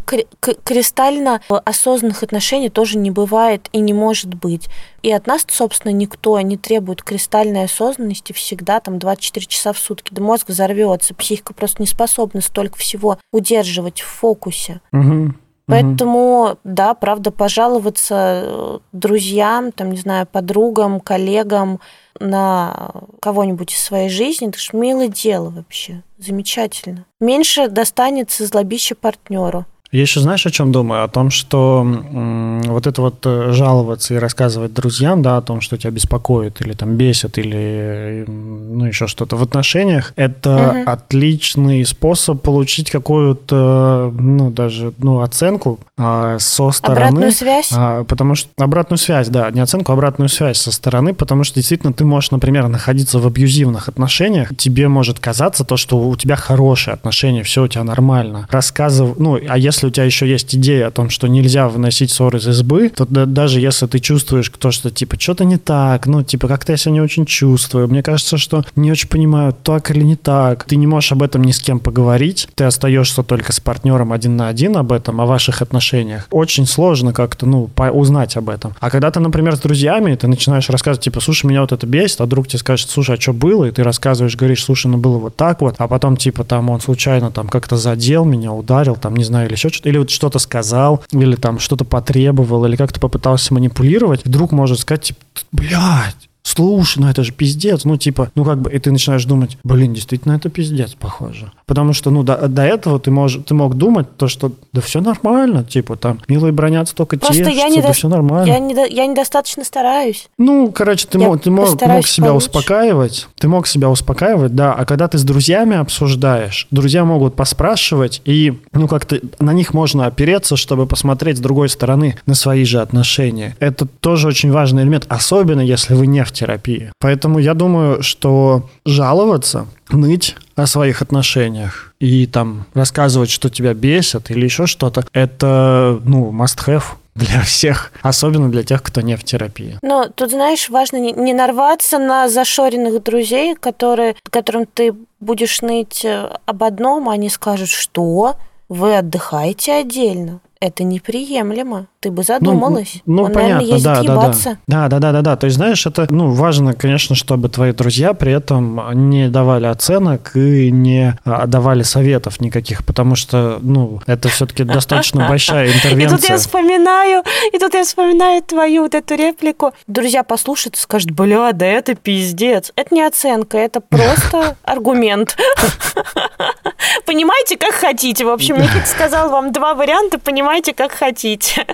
кристально 0.63 1.41
осознанных 1.49 2.23
отношений 2.23 2.69
тоже 2.69 2.99
не 2.99 3.11
бывает 3.11 3.71
и 3.73 3.79
не 3.79 3.95
может 3.95 4.35
быть. 4.35 4.69
И 5.03 5.11
от 5.11 5.27
нас, 5.27 5.47
собственно, 5.49 5.91
никто 5.91 6.39
не 6.43 6.59
требует 6.59 7.03
кристальной 7.03 7.65
осознанности 7.65 8.35
всегда, 8.35 8.81
там, 8.81 8.99
24 8.99 9.47
часа 9.47 9.73
в 9.73 9.79
сутки. 9.79 10.13
Да 10.13 10.23
мозг 10.23 10.51
взорвется, 10.51 11.15
психика 11.15 11.55
просто 11.55 11.81
не 11.81 11.87
способна 11.87 12.43
столько 12.43 12.77
всего 12.77 13.19
удерживать 13.33 14.03
в 14.03 14.07
фокусе. 14.07 14.83
Угу. 14.93 15.33
Поэтому, 15.69 16.57
да, 16.65 16.95
правда, 16.95 17.31
пожаловаться 17.31 18.43
э, 18.45 18.79
друзьям, 18.93 19.71
там, 19.71 19.91
не 19.91 19.99
знаю, 19.99 20.27
подругам, 20.27 20.99
коллегам 20.99 21.81
на 22.19 22.93
кого-нибудь 23.21 23.73
из 23.73 23.83
своей 23.83 24.09
жизни, 24.09 24.49
это 24.49 24.59
же 24.59 24.71
милое 24.73 25.09
дело 25.09 25.51
вообще. 25.51 26.03
Замечательно. 26.17 27.05
Меньше 27.21 27.69
достанется 27.69 28.47
злобище 28.47 28.95
партнеру. 28.95 29.67
Я 29.91 30.03
еще 30.03 30.21
знаешь, 30.21 30.45
о 30.45 30.51
чем 30.51 30.71
думаю? 30.71 31.05
О 31.05 31.09
том, 31.09 31.31
что 31.31 31.81
м- 31.83 32.61
вот 32.63 32.87
это 32.87 33.01
вот 33.01 33.25
э, 33.25 33.53
жаловаться 33.53 34.15
и 34.15 34.19
рассказывать 34.19 34.75
друзьям, 34.75 35.23
да, 35.23 35.39
о 35.39 35.43
том, 35.43 35.63
что 35.63 35.79
тебя 35.79 35.91
беспокоит 35.91 36.61
или 36.61 36.75
там 36.75 36.97
бесит 36.97 37.39
или 37.39 38.25
ну 38.27 38.85
еще 38.85 39.07
что-то 39.07 39.37
в 39.37 39.43
отношениях, 39.43 40.13
это 40.17 40.83
угу. 40.83 40.91
отличный 40.91 41.87
способ 41.87 42.43
получить 42.43 42.91
какую-то, 42.91 44.13
ну 44.19 44.51
даже, 44.51 44.93
ну 44.99 45.23
оценку 45.23 45.81
а, 45.97 46.39
со 46.39 46.71
стороны. 46.71 47.07
Обратную 47.07 47.33
связь? 47.33 47.71
А, 47.75 48.05
потому 48.05 48.35
что 48.35 48.51
обратную 48.59 48.99
связь, 48.99 49.29
да, 49.29 49.51
не 49.51 49.61
оценку, 49.61 49.93
а 49.93 49.95
обратную 49.95 50.29
связь 50.29 50.59
со 50.59 50.71
стороны, 50.71 51.15
потому 51.15 51.45
что 51.45 51.57
действительно 51.57 51.95
ты 51.95 52.05
можешь, 52.05 52.31
например, 52.31 52.69
находиться 52.69 53.19
в 53.19 53.27
абьюзивных 53.27 53.89
отношениях, 53.89 54.55
тебе 54.57 54.89
может 54.89 55.19
казаться 55.19 55.65
то, 55.65 55.79
что 55.79 55.99
у 55.99 56.15
тебя 56.17 56.37
хорошие 56.37 56.93
отношения, 56.93 57.43
все 57.43 57.65
у 57.65 57.69
тебя 57.69 57.85
нормально. 57.85 58.47
Рассказывай, 58.51 59.15
ну, 59.19 59.41
а 59.49 59.57
если 59.57 59.78
если 59.79 59.87
у 59.87 59.91
тебя 59.91 60.05
еще 60.05 60.29
есть 60.29 60.57
идея 60.57 60.89
о 60.89 60.91
том, 60.91 61.09
что 61.09 61.29
нельзя 61.29 61.69
выносить 61.69 62.11
ссор 62.11 62.35
из 62.35 62.49
избы, 62.49 62.89
то 62.89 63.07
да, 63.09 63.27
даже 63.27 63.61
если 63.61 63.87
ты 63.87 64.01
чувствуешь 64.01 64.51
то, 64.59 64.73
что 64.73 64.91
типа 64.91 65.19
что-то 65.21 65.45
не 65.45 65.57
так, 65.57 66.07
ну 66.07 66.25
типа 66.25 66.49
как-то 66.49 66.73
я 66.73 66.77
себя 66.77 66.93
не 66.95 67.01
очень 67.01 67.27
чувствую, 67.27 67.87
мне 67.87 68.03
кажется, 68.03 68.39
что 68.39 68.65
не 68.75 68.91
очень 68.91 69.09
понимаю, 69.09 69.53
так 69.63 69.93
или 69.93 70.03
не 70.03 70.17
так, 70.17 70.65
ты 70.65 70.75
не 70.75 70.89
можешь 70.89 71.13
об 71.13 71.23
этом 71.23 71.45
ни 71.45 71.53
с 71.53 71.61
кем 71.61 71.79
поговорить, 71.79 72.49
ты 72.57 72.65
остаешься 72.65 73.23
только 73.23 73.53
с 73.53 73.61
партнером 73.61 74.13
один 74.13 74.37
на 74.37 74.49
один 74.49 74.77
об 74.77 74.91
этом, 74.91 75.21
о 75.21 75.27
ваших 75.27 75.63
отношениях. 75.63 76.27
Очень 76.33 76.67
сложно 76.67 77.13
как-то, 77.13 77.47
ну, 77.47 77.71
узнать 77.93 78.37
об 78.37 78.51
этом. 78.51 78.75
А 78.81 78.91
когда 78.91 79.13
ты, 79.13 79.21
например, 79.21 79.55
с 79.55 79.61
друзьями, 79.61 80.17
ты 80.17 80.27
начинаешь 80.27 80.69
рассказывать, 80.71 81.05
типа, 81.05 81.21
слушай, 81.21 81.47
меня 81.47 81.61
вот 81.61 81.71
это 81.71 81.87
бесит, 81.87 82.21
а 82.21 82.27
друг 82.27 82.49
тебе 82.49 82.59
скажет, 82.59 82.91
слушай, 82.91 83.15
а 83.15 83.21
что 83.21 83.33
было? 83.33 83.67
И 83.67 83.71
ты 83.71 83.85
рассказываешь, 83.85 84.35
говоришь, 84.35 84.65
слушай, 84.65 84.89
ну 84.89 84.99
было 84.99 85.19
вот 85.19 85.37
так 85.37 85.61
вот, 85.61 85.77
а 85.79 85.87
потом, 85.87 86.17
типа, 86.17 86.43
там 86.43 86.69
он 86.69 86.81
случайно 86.81 87.31
там 87.31 87.47
как-то 87.47 87.77
задел 87.77 88.25
меня, 88.25 88.53
ударил, 88.53 88.97
там, 88.97 89.15
не 89.15 89.23
знаю, 89.23 89.47
или 89.47 89.55
еще 89.55 89.68
что-то, 89.73 89.89
или 89.89 89.99
вот 89.99 90.11
что-то 90.11 90.39
сказал, 90.39 91.03
или 91.11 91.37
там 91.37 91.59
что-то 91.59 91.85
потребовал, 91.85 92.65
или 92.65 92.77
как-то 92.77 93.01
попытался 93.01 93.55
манипулировать, 93.55 94.25
вдруг 94.25 94.53
может 94.53 94.79
сказать, 94.79 95.05
типа, 95.05 95.21
блядь, 95.53 96.29
слушай, 96.43 96.99
ну 96.99 97.09
это 97.09 97.23
же 97.23 97.33
пиздец, 97.33 97.85
ну 97.85 97.97
типа, 97.97 98.31
ну 98.35 98.45
как 98.45 98.61
бы, 98.61 98.73
и 98.73 98.79
ты 98.79 98.91
начинаешь 98.91 99.25
думать, 99.25 99.59
блин, 99.65 99.95
действительно 99.95 100.33
это 100.33 100.49
пиздец, 100.49 100.95
похоже. 100.95 101.53
Потому 101.69 101.93
что, 101.93 102.11
ну, 102.11 102.23
до, 102.23 102.49
до 102.49 102.63
этого 102.63 102.99
ты, 102.99 103.11
мож, 103.11 103.39
ты 103.47 103.55
мог 103.55 103.75
думать 103.75 104.17
то, 104.17 104.27
что 104.27 104.53
да 104.73 104.81
все 104.81 105.03
нормально, 105.03 105.65
типа 105.65 105.97
там, 105.97 106.19
милые 106.27 106.51
бронятся 106.51 106.95
только 106.95 107.19
Просто 107.19 107.35
тешатся, 107.35 107.61
я 107.61 107.69
не 107.69 107.83
да 107.83 107.89
до... 107.89 107.93
все 107.93 108.09
нормально. 108.09 108.51
Я, 108.51 108.59
не 108.59 108.75
до... 108.75 108.87
я 108.87 109.07
недостаточно 109.07 109.65
стараюсь. 109.65 110.31
Ну, 110.39 110.73
короче, 110.73 111.07
ты, 111.07 111.19
мог, 111.19 111.43
ты 111.43 111.51
мог, 111.51 111.79
мог 111.87 112.07
себя 112.07 112.29
получше. 112.29 112.49
успокаивать, 112.49 113.29
ты 113.37 113.49
мог 113.49 113.67
себя 113.67 113.91
успокаивать, 113.91 114.55
да, 114.55 114.73
а 114.73 114.87
когда 114.87 115.09
ты 115.09 115.19
с 115.19 115.25
друзьями 115.25 115.77
обсуждаешь, 115.77 116.67
друзья 116.71 117.05
могут 117.05 117.37
поспрашивать, 117.37 118.23
и, 118.25 118.59
ну, 118.73 118.89
как-то 118.89 119.21
на 119.39 119.53
них 119.53 119.75
можно 119.75 120.07
опереться, 120.07 120.57
чтобы 120.57 120.87
посмотреть 120.87 121.37
с 121.37 121.41
другой 121.41 121.69
стороны 121.69 122.17
на 122.25 122.35
свои 122.35 122.65
же 122.65 122.81
отношения. 122.81 123.57
Это 123.61 123.85
тоже 123.85 124.29
очень 124.29 124.51
важный 124.51 124.85
элемент, 124.85 125.05
особенно 125.11 125.61
если 125.61 125.93
вы 125.93 126.07
не 126.07 126.25
в 126.25 126.33
терапии. 126.33 126.93
Поэтому 126.99 127.39
я 127.39 127.53
думаю, 127.53 128.03
что 128.03 128.71
жаловаться, 128.87 129.67
ныть 129.91 130.35
о 130.63 130.67
своих 130.67 131.03
отношениях 131.03 131.95
и 132.01 132.27
там 132.27 132.67
рассказывать, 132.75 133.31
что 133.31 133.49
тебя 133.51 133.75
бесит 133.75 134.31
или 134.31 134.45
еще 134.45 134.67
что-то, 134.67 135.05
это, 135.13 136.01
ну, 136.05 136.31
must-have 136.33 136.85
для 137.15 137.43
всех, 137.43 137.93
особенно 138.03 138.51
для 138.51 138.63
тех, 138.63 138.83
кто 138.83 139.01
не 139.01 139.17
в 139.17 139.25
терапии. 139.25 139.79
Но 139.83 140.09
тут, 140.09 140.31
знаешь, 140.31 140.69
важно 140.69 140.99
не, 140.99 141.13
не 141.13 141.35
нарваться 141.35 141.99
на 141.99 142.29
зашоренных 142.29 143.03
друзей, 143.03 143.57
которые, 143.57 144.15
которым 144.31 144.67
ты 144.67 144.95
будешь 145.21 145.61
ныть 145.61 146.05
э, 146.05 146.31
об 146.47 146.63
одном, 146.63 147.09
а 147.09 147.13
они 147.13 147.29
скажут, 147.29 147.69
что 147.69 148.37
вы 148.69 148.97
отдыхаете 148.97 149.73
отдельно. 149.75 150.41
Это 150.61 150.85
неприемлемо. 150.85 151.87
Ты 152.01 152.13
бы 152.13 152.23
задумалась. 152.23 153.03
Ну, 153.07 153.17
ну 153.17 153.23
Он, 153.25 153.33
понятно, 153.33 153.57
наверное, 153.57 153.81
да, 153.83 154.03
да, 154.03 154.15
да. 154.15 154.59
Да, 154.69 154.89
да, 154.89 154.99
да, 155.01 155.13
да, 155.13 155.23
да. 155.23 155.37
То 155.37 155.47
есть, 155.47 155.57
знаешь, 155.57 155.85
это, 155.85 156.07
ну, 156.11 156.31
важно, 156.31 156.73
конечно, 156.73 157.17
чтобы 157.17 157.49
твои 157.49 157.73
друзья 157.73 158.15
при 158.15 158.33
этом 158.33 158.81
не 159.11 159.29
давали 159.29 159.67
оценок 159.67 160.37
и 160.37 160.71
не 160.71 161.19
а, 161.25 161.49
давали 161.49 161.83
советов 161.83 162.41
никаких, 162.41 162.85
потому 162.85 163.17
что, 163.17 163.59
ну, 163.63 164.01
это 164.07 164.29
все-таки 164.29 164.63
достаточно 164.63 165.27
большая 165.29 165.73
интервенция. 165.73 166.19
И 166.19 166.21
тут 166.21 166.29
я 166.29 166.37
вспоминаю, 166.37 167.25
и 167.53 167.59
тут 167.59 167.75
я 167.75 167.83
вспоминаю 167.83 168.43
твою 168.43 168.83
вот 168.83 168.95
эту 168.95 169.17
реплику. 169.17 169.73
Друзья 169.89 170.23
послушают 170.23 170.77
и 170.77 170.79
скажут, 170.79 171.11
бля, 171.11 171.51
да 171.51 171.67
это 171.67 171.97
пиздец. 171.97 172.71
Это 172.77 172.95
не 172.95 173.03
оценка, 173.03 173.59
это 173.59 173.81
просто 173.89 174.57
аргумент. 174.63 175.37
Понимаете, 177.07 177.57
как 177.57 177.75
хотите. 177.75 178.25
В 178.25 178.29
общем, 178.29 178.57
Никита 178.57 178.87
сказал 178.87 179.31
вам 179.31 179.53
два 179.53 179.75
варианта, 179.75 180.21
понимаете, 180.21 180.75
как 180.75 180.93
хотите. 180.93 181.67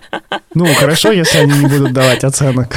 Ну, 0.54 0.66
хорошо, 0.74 1.10
если 1.10 1.38
они 1.38 1.58
не 1.58 1.66
будут 1.66 1.92
давать 1.92 2.24
оценок. 2.24 2.74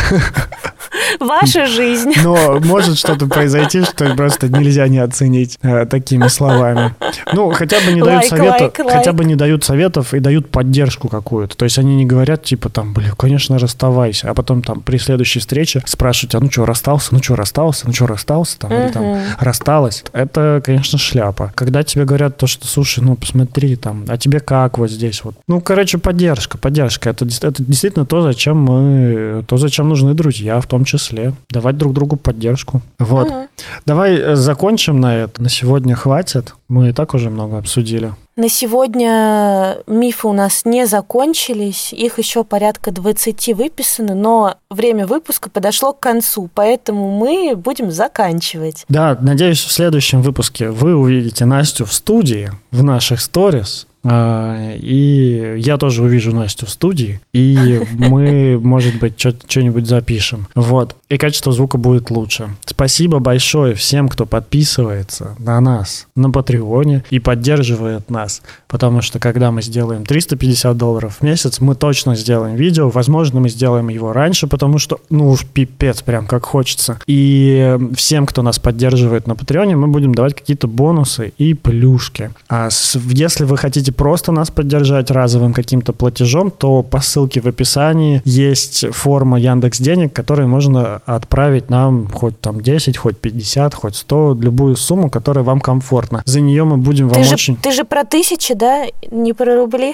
Ваша 1.19 1.65
жизнь. 1.65 2.13
Но 2.23 2.59
может 2.59 2.97
что-то 2.97 3.27
произойти, 3.27 3.83
что 3.83 4.15
просто 4.15 4.49
нельзя 4.49 4.87
не 4.87 4.99
оценить 4.99 5.57
э, 5.61 5.85
такими 5.85 6.27
словами. 6.27 6.95
Ну, 7.33 7.51
хотя 7.51 7.79
бы 7.81 7.91
не 7.91 8.01
дают 8.01 8.23
like, 8.23 8.27
советов, 8.27 8.73
like, 8.73 8.85
like. 8.85 8.91
хотя 8.91 9.13
бы 9.13 9.25
не 9.25 9.35
дают 9.35 9.63
советов 9.63 10.13
и 10.13 10.19
дают 10.19 10.49
поддержку 10.49 11.07
какую-то. 11.07 11.55
То 11.55 11.65
есть 11.65 11.77
они 11.77 11.95
не 11.95 12.05
говорят, 12.05 12.43
типа, 12.43 12.69
там, 12.69 12.93
блин, 12.93 13.13
конечно, 13.17 13.57
расставайся, 13.59 14.29
а 14.29 14.33
потом 14.33 14.61
там 14.61 14.81
при 14.81 14.97
следующей 14.97 15.39
встрече 15.39 15.81
спрашивают, 15.85 16.35
а 16.35 16.39
ну 16.39 16.51
что, 16.51 16.65
расстался, 16.65 17.09
ну 17.13 17.21
что, 17.21 17.35
расстался, 17.35 17.87
ну 17.87 17.93
что, 17.93 18.07
расстался, 18.07 18.59
там, 18.59 18.73
или 18.73 18.91
там, 18.91 19.21
рассталась. 19.39 20.03
Это, 20.13 20.61
конечно, 20.63 20.97
шляпа. 20.97 21.51
Когда 21.55 21.83
тебе 21.83 22.05
говорят 22.05 22.37
то, 22.37 22.47
что, 22.47 22.67
слушай, 22.67 23.03
ну, 23.03 23.15
посмотри, 23.15 23.75
там, 23.75 24.05
а 24.07 24.17
тебе 24.17 24.39
как 24.39 24.77
вот 24.77 24.89
здесь 24.89 25.23
вот. 25.23 25.35
Ну, 25.47 25.61
короче, 25.61 25.97
поддержка, 25.97 26.57
поддержка. 26.57 27.09
Это, 27.09 27.25
это 27.41 27.63
действительно 27.63 28.05
то, 28.05 28.21
зачем 28.21 28.57
мы, 28.57 29.43
то, 29.47 29.57
зачем 29.57 29.89
нужны 29.89 30.13
друзья, 30.13 30.59
в 30.59 30.67
том 30.67 30.85
числе. 30.85 31.33
Давать 31.49 31.77
друг 31.77 31.93
другу 31.93 32.17
поддержку. 32.17 32.81
Вот. 32.99 33.27
Угу. 33.27 33.47
Давай 33.85 34.15
э, 34.15 34.35
закончим 34.35 34.99
на 34.99 35.15
это. 35.15 35.41
На 35.41 35.49
сегодня 35.49 35.95
хватит. 35.95 36.55
Мы 36.67 36.89
и 36.89 36.93
так 36.93 37.13
уже 37.13 37.29
много 37.29 37.57
обсудили. 37.57 38.13
На 38.37 38.49
сегодня 38.49 39.77
мифы 39.87 40.27
у 40.27 40.33
нас 40.33 40.61
не 40.63 40.85
закончились, 40.85 41.91
их 41.91 42.19
еще 42.19 42.43
порядка 42.43 42.91
20 42.91 43.55
выписано, 43.55 44.13
но 44.13 44.57
время 44.69 45.07
выпуска 45.07 45.49
подошло 45.49 45.91
к 45.91 45.99
концу, 45.99 46.47
поэтому 46.53 47.17
мы 47.17 47.55
будем 47.55 47.89
заканчивать. 47.89 48.85
Да, 48.89 49.17
надеюсь, 49.19 49.63
в 49.63 49.71
следующем 49.71 50.21
выпуске 50.21 50.69
вы 50.69 50.95
увидите 50.95 51.45
Настю 51.45 51.85
в 51.85 51.93
студии, 51.93 52.51
в 52.69 52.83
наших 52.83 53.21
сторис, 53.21 53.87
и 54.09 55.55
я 55.57 55.77
тоже 55.77 56.03
увижу 56.03 56.33
Настю 56.33 56.65
в 56.65 56.69
студии, 56.69 57.19
и 57.33 57.81
мы, 57.93 58.59
может 58.61 58.99
быть, 58.99 59.19
что-нибудь 59.19 59.87
запишем. 59.87 60.47
Вот. 60.55 60.95
И 61.09 61.17
качество 61.17 61.51
звука 61.51 61.77
будет 61.77 62.09
лучше. 62.09 62.49
Спасибо 62.65 63.19
большое 63.19 63.75
всем, 63.75 64.09
кто 64.09 64.25
подписывается 64.25 65.35
на 65.39 65.59
нас 65.61 66.07
на 66.15 66.31
Патреоне 66.31 67.03
и 67.09 67.19
поддерживает 67.19 68.09
нас. 68.09 68.41
Потому 68.67 69.01
что 69.01 69.19
когда 69.19 69.51
мы 69.51 69.61
сделаем 69.61 70.05
350 70.05 70.75
долларов 70.77 71.17
в 71.19 71.23
месяц, 71.23 71.59
мы 71.61 71.75
точно 71.75 72.15
сделаем 72.15 72.55
видео. 72.55 72.89
Возможно, 72.89 73.39
мы 73.39 73.49
сделаем 73.49 73.89
его 73.89 74.13
раньше, 74.13 74.47
потому 74.47 74.77
что, 74.77 74.99
ну 75.09 75.29
уж 75.29 75.45
пипец, 75.45 76.01
прям 76.01 76.27
как 76.27 76.45
хочется. 76.45 76.99
И 77.07 77.77
всем, 77.95 78.25
кто 78.25 78.41
нас 78.41 78.59
поддерживает 78.59 79.27
на 79.27 79.35
Патреоне, 79.35 79.75
мы 79.75 79.87
будем 79.87 80.13
давать 80.13 80.35
какие-то 80.35 80.67
бонусы 80.67 81.33
и 81.37 81.53
плюшки. 81.53 82.31
А 82.49 82.69
если 82.95 83.45
вы 83.45 83.57
хотите 83.57 83.91
просто 83.97 84.31
нас 84.31 84.49
поддержать 84.51 85.11
разовым 85.11 85.53
каким-то 85.53 85.91
платежом, 85.91 86.51
то 86.51 86.83
по 86.83 87.01
ссылке 87.01 87.41
в 87.41 87.47
описании 87.47 88.21
есть 88.23 88.85
форма 88.93 89.39
Яндекс 89.39 89.79
Денег, 89.79 90.13
которой 90.13 90.47
можно 90.47 91.01
отправить 91.05 91.69
нам 91.69 92.07
хоть 92.07 92.39
там 92.39 92.61
10, 92.61 92.97
хоть 92.97 93.17
50, 93.17 93.73
хоть 93.73 93.95
100, 93.95 94.37
любую 94.39 94.75
сумму, 94.75 95.09
которая 95.09 95.43
вам 95.43 95.59
комфортна. 95.59 96.21
За 96.25 96.39
нее 96.39 96.63
мы 96.63 96.77
будем 96.77 97.09
вам 97.09 97.21
ты 97.21 97.29
очень... 97.29 97.55
Же, 97.55 97.61
ты 97.61 97.71
же 97.71 97.83
про 97.83 98.05
тысячи, 98.05 98.53
да? 98.53 98.85
Не 99.11 99.33
про 99.33 99.55
рубли? 99.55 99.93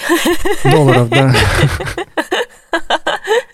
Долларов, 0.63 1.09
да. 1.09 1.33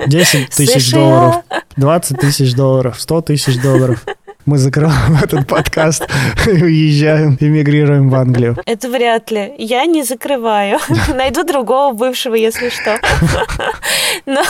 10 0.08 0.50
тысяч 0.50 0.92
долларов, 0.92 1.44
20 1.78 2.20
тысяч 2.20 2.54
долларов, 2.56 3.00
100 3.00 3.22
тысяч 3.22 3.62
долларов 3.62 4.06
мы 4.46 4.58
закрываем 4.58 5.18
этот 5.24 5.48
подкаст 5.48 6.08
и 6.48 6.64
уезжаем, 6.64 7.38
эмигрируем 7.40 8.10
в 8.10 8.16
Англию. 8.16 8.58
Это 8.66 8.90
вряд 8.90 9.32
ли. 9.32 9.54
Я 9.58 9.86
не 9.86 10.04
закрываю. 10.04 10.80
Найду 11.14 11.44
другого 11.44 11.94
бывшего, 11.94 12.36
если 12.36 12.70
что. 12.70 12.98
Но, 14.26 14.44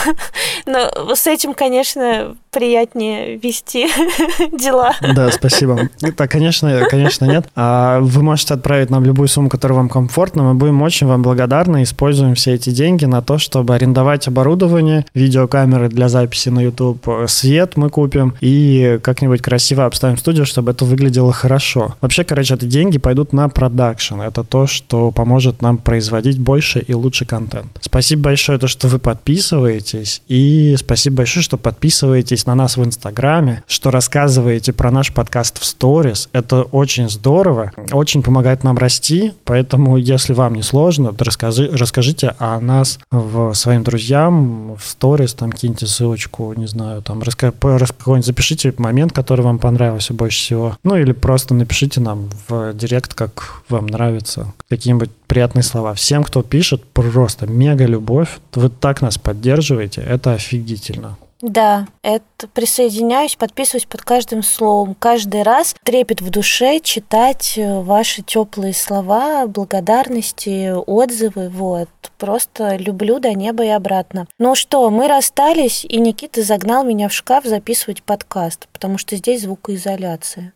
но 0.66 1.14
с 1.14 1.26
этим, 1.26 1.54
конечно, 1.54 2.36
приятнее 2.50 3.36
вести 3.36 3.86
дела. 4.58 4.92
Да, 5.14 5.30
спасибо. 5.30 5.88
Это, 6.02 6.28
конечно, 6.28 6.86
конечно, 6.88 7.24
нет. 7.24 7.46
А 7.54 8.00
вы 8.00 8.22
можете 8.22 8.54
отправить 8.54 8.90
нам 8.90 9.04
любую 9.04 9.28
сумму, 9.28 9.48
которая 9.48 9.76
вам 9.76 9.88
комфортна. 9.88 10.42
Мы 10.42 10.54
будем 10.54 10.82
очень 10.82 11.06
вам 11.06 11.22
благодарны. 11.22 11.82
Используем 11.82 12.34
все 12.34 12.54
эти 12.54 12.70
деньги 12.70 13.04
на 13.04 13.22
то, 13.22 13.38
чтобы 13.38 13.74
арендовать 13.74 14.28
оборудование, 14.28 15.06
видеокамеры 15.14 15.88
для 15.88 16.08
записи 16.08 16.48
на 16.48 16.60
YouTube, 16.60 17.06
свет 17.26 17.76
мы 17.76 17.90
купим 17.90 18.34
и 18.40 18.98
как-нибудь 19.02 19.42
красиво 19.42 19.86
обставим 19.86 20.16
студию, 20.16 20.46
чтобы 20.46 20.72
это 20.72 20.84
выглядело 20.84 21.32
хорошо. 21.32 21.96
Вообще, 22.00 22.24
короче, 22.24 22.54
эти 22.54 22.64
деньги 22.64 22.98
пойдут 22.98 23.32
на 23.32 23.48
продакшн. 23.48 24.20
Это 24.20 24.44
то, 24.44 24.66
что 24.66 25.10
поможет 25.10 25.62
нам 25.62 25.78
производить 25.78 26.38
больше 26.38 26.80
и 26.80 26.94
лучше 26.94 27.24
контент. 27.24 27.68
Спасибо 27.80 28.22
большое, 28.22 28.58
то, 28.58 28.68
что 28.68 28.88
вы 28.88 28.98
подписываетесь. 28.98 30.22
И 30.28 30.74
спасибо 30.78 31.18
большое, 31.18 31.42
что 31.42 31.56
подписываетесь 31.56 32.39
подписываетесь 32.40 32.46
на 32.46 32.54
нас 32.54 32.76
в 32.76 32.84
Инстаграме, 32.84 33.62
что 33.66 33.90
рассказываете 33.90 34.72
про 34.72 34.90
наш 34.90 35.12
подкаст 35.12 35.58
в 35.58 35.64
сторис. 35.64 36.28
Это 36.32 36.62
очень 36.62 37.08
здорово, 37.08 37.72
очень 37.92 38.22
помогает 38.22 38.64
нам 38.64 38.78
расти. 38.78 39.32
Поэтому, 39.44 39.96
если 39.96 40.34
вам 40.34 40.54
не 40.54 40.62
сложно, 40.62 41.12
то 41.12 41.24
расскажи, 41.24 41.70
расскажите 41.72 42.34
о 42.38 42.60
нас 42.60 42.98
в 43.10 43.54
своим 43.54 43.82
друзьям 43.82 44.76
в 44.76 44.84
сторис, 44.84 45.34
там 45.34 45.52
киньте 45.52 45.86
ссылочку, 45.86 46.54
не 46.56 46.66
знаю, 46.66 47.02
там 47.02 47.22
раска, 47.22 47.52
какой-нибудь 47.52 48.26
запишите 48.26 48.72
момент, 48.78 49.12
который 49.12 49.42
вам 49.42 49.58
понравился 49.58 50.14
больше 50.14 50.38
всего. 50.38 50.76
Ну 50.84 50.96
или 50.96 51.12
просто 51.12 51.54
напишите 51.54 52.00
нам 52.00 52.28
в 52.48 52.72
директ, 52.74 53.14
как 53.14 53.62
вам 53.68 53.86
нравится, 53.86 54.52
какие-нибудь 54.68 55.10
приятные 55.26 55.62
слова. 55.62 55.94
Всем, 55.94 56.24
кто 56.24 56.42
пишет, 56.42 56.84
просто 56.84 57.46
мега 57.46 57.86
любовь. 57.86 58.38
Вы 58.54 58.68
так 58.68 59.02
нас 59.02 59.18
поддерживаете, 59.18 60.00
это 60.00 60.32
офигительно. 60.32 61.16
Да, 61.42 61.86
это 62.02 62.48
присоединяюсь, 62.52 63.36
подписываюсь 63.36 63.86
под 63.86 64.02
каждым 64.02 64.42
словом. 64.42 64.94
Каждый 64.94 65.42
раз 65.42 65.74
трепет 65.84 66.20
в 66.20 66.28
душе 66.28 66.80
читать 66.80 67.54
э, 67.56 67.80
ваши 67.80 68.22
теплые 68.22 68.74
слова, 68.74 69.46
благодарности, 69.46 70.72
отзывы. 70.74 71.48
Вот. 71.48 71.88
Просто 72.18 72.76
люблю 72.76 73.20
до 73.20 73.32
неба 73.32 73.64
и 73.64 73.68
обратно. 73.68 74.26
Ну 74.38 74.54
что, 74.54 74.90
мы 74.90 75.08
расстались, 75.08 75.86
и 75.86 75.98
Никита 75.98 76.42
загнал 76.42 76.84
меня 76.84 77.08
в 77.08 77.14
шкаф 77.14 77.44
записывать 77.44 78.02
подкаст, 78.02 78.68
потому 78.72 78.98
что 78.98 79.16
здесь 79.16 79.42
звукоизоляция. 79.42 80.52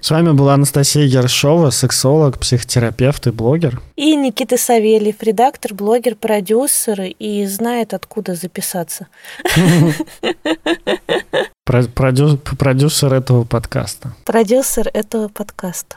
С 0.00 0.10
вами 0.10 0.32
была 0.32 0.54
Анастасия 0.54 1.04
Ершова, 1.04 1.70
сексолог, 1.70 2.38
психотерапевт 2.38 3.26
и 3.26 3.30
блогер. 3.30 3.80
И 3.96 4.14
Никита 4.14 4.56
Савельев, 4.56 5.22
редактор, 5.22 5.74
блогер, 5.74 6.14
продюсер 6.14 7.00
и 7.18 7.46
знает, 7.46 7.94
откуда 7.94 8.34
записаться. 8.34 9.08
Продюсер 12.58 13.12
этого 13.12 13.44
подкаста. 13.44 14.14
Продюсер 14.24 14.88
этого 14.92 15.28
подкаста. 15.28 15.96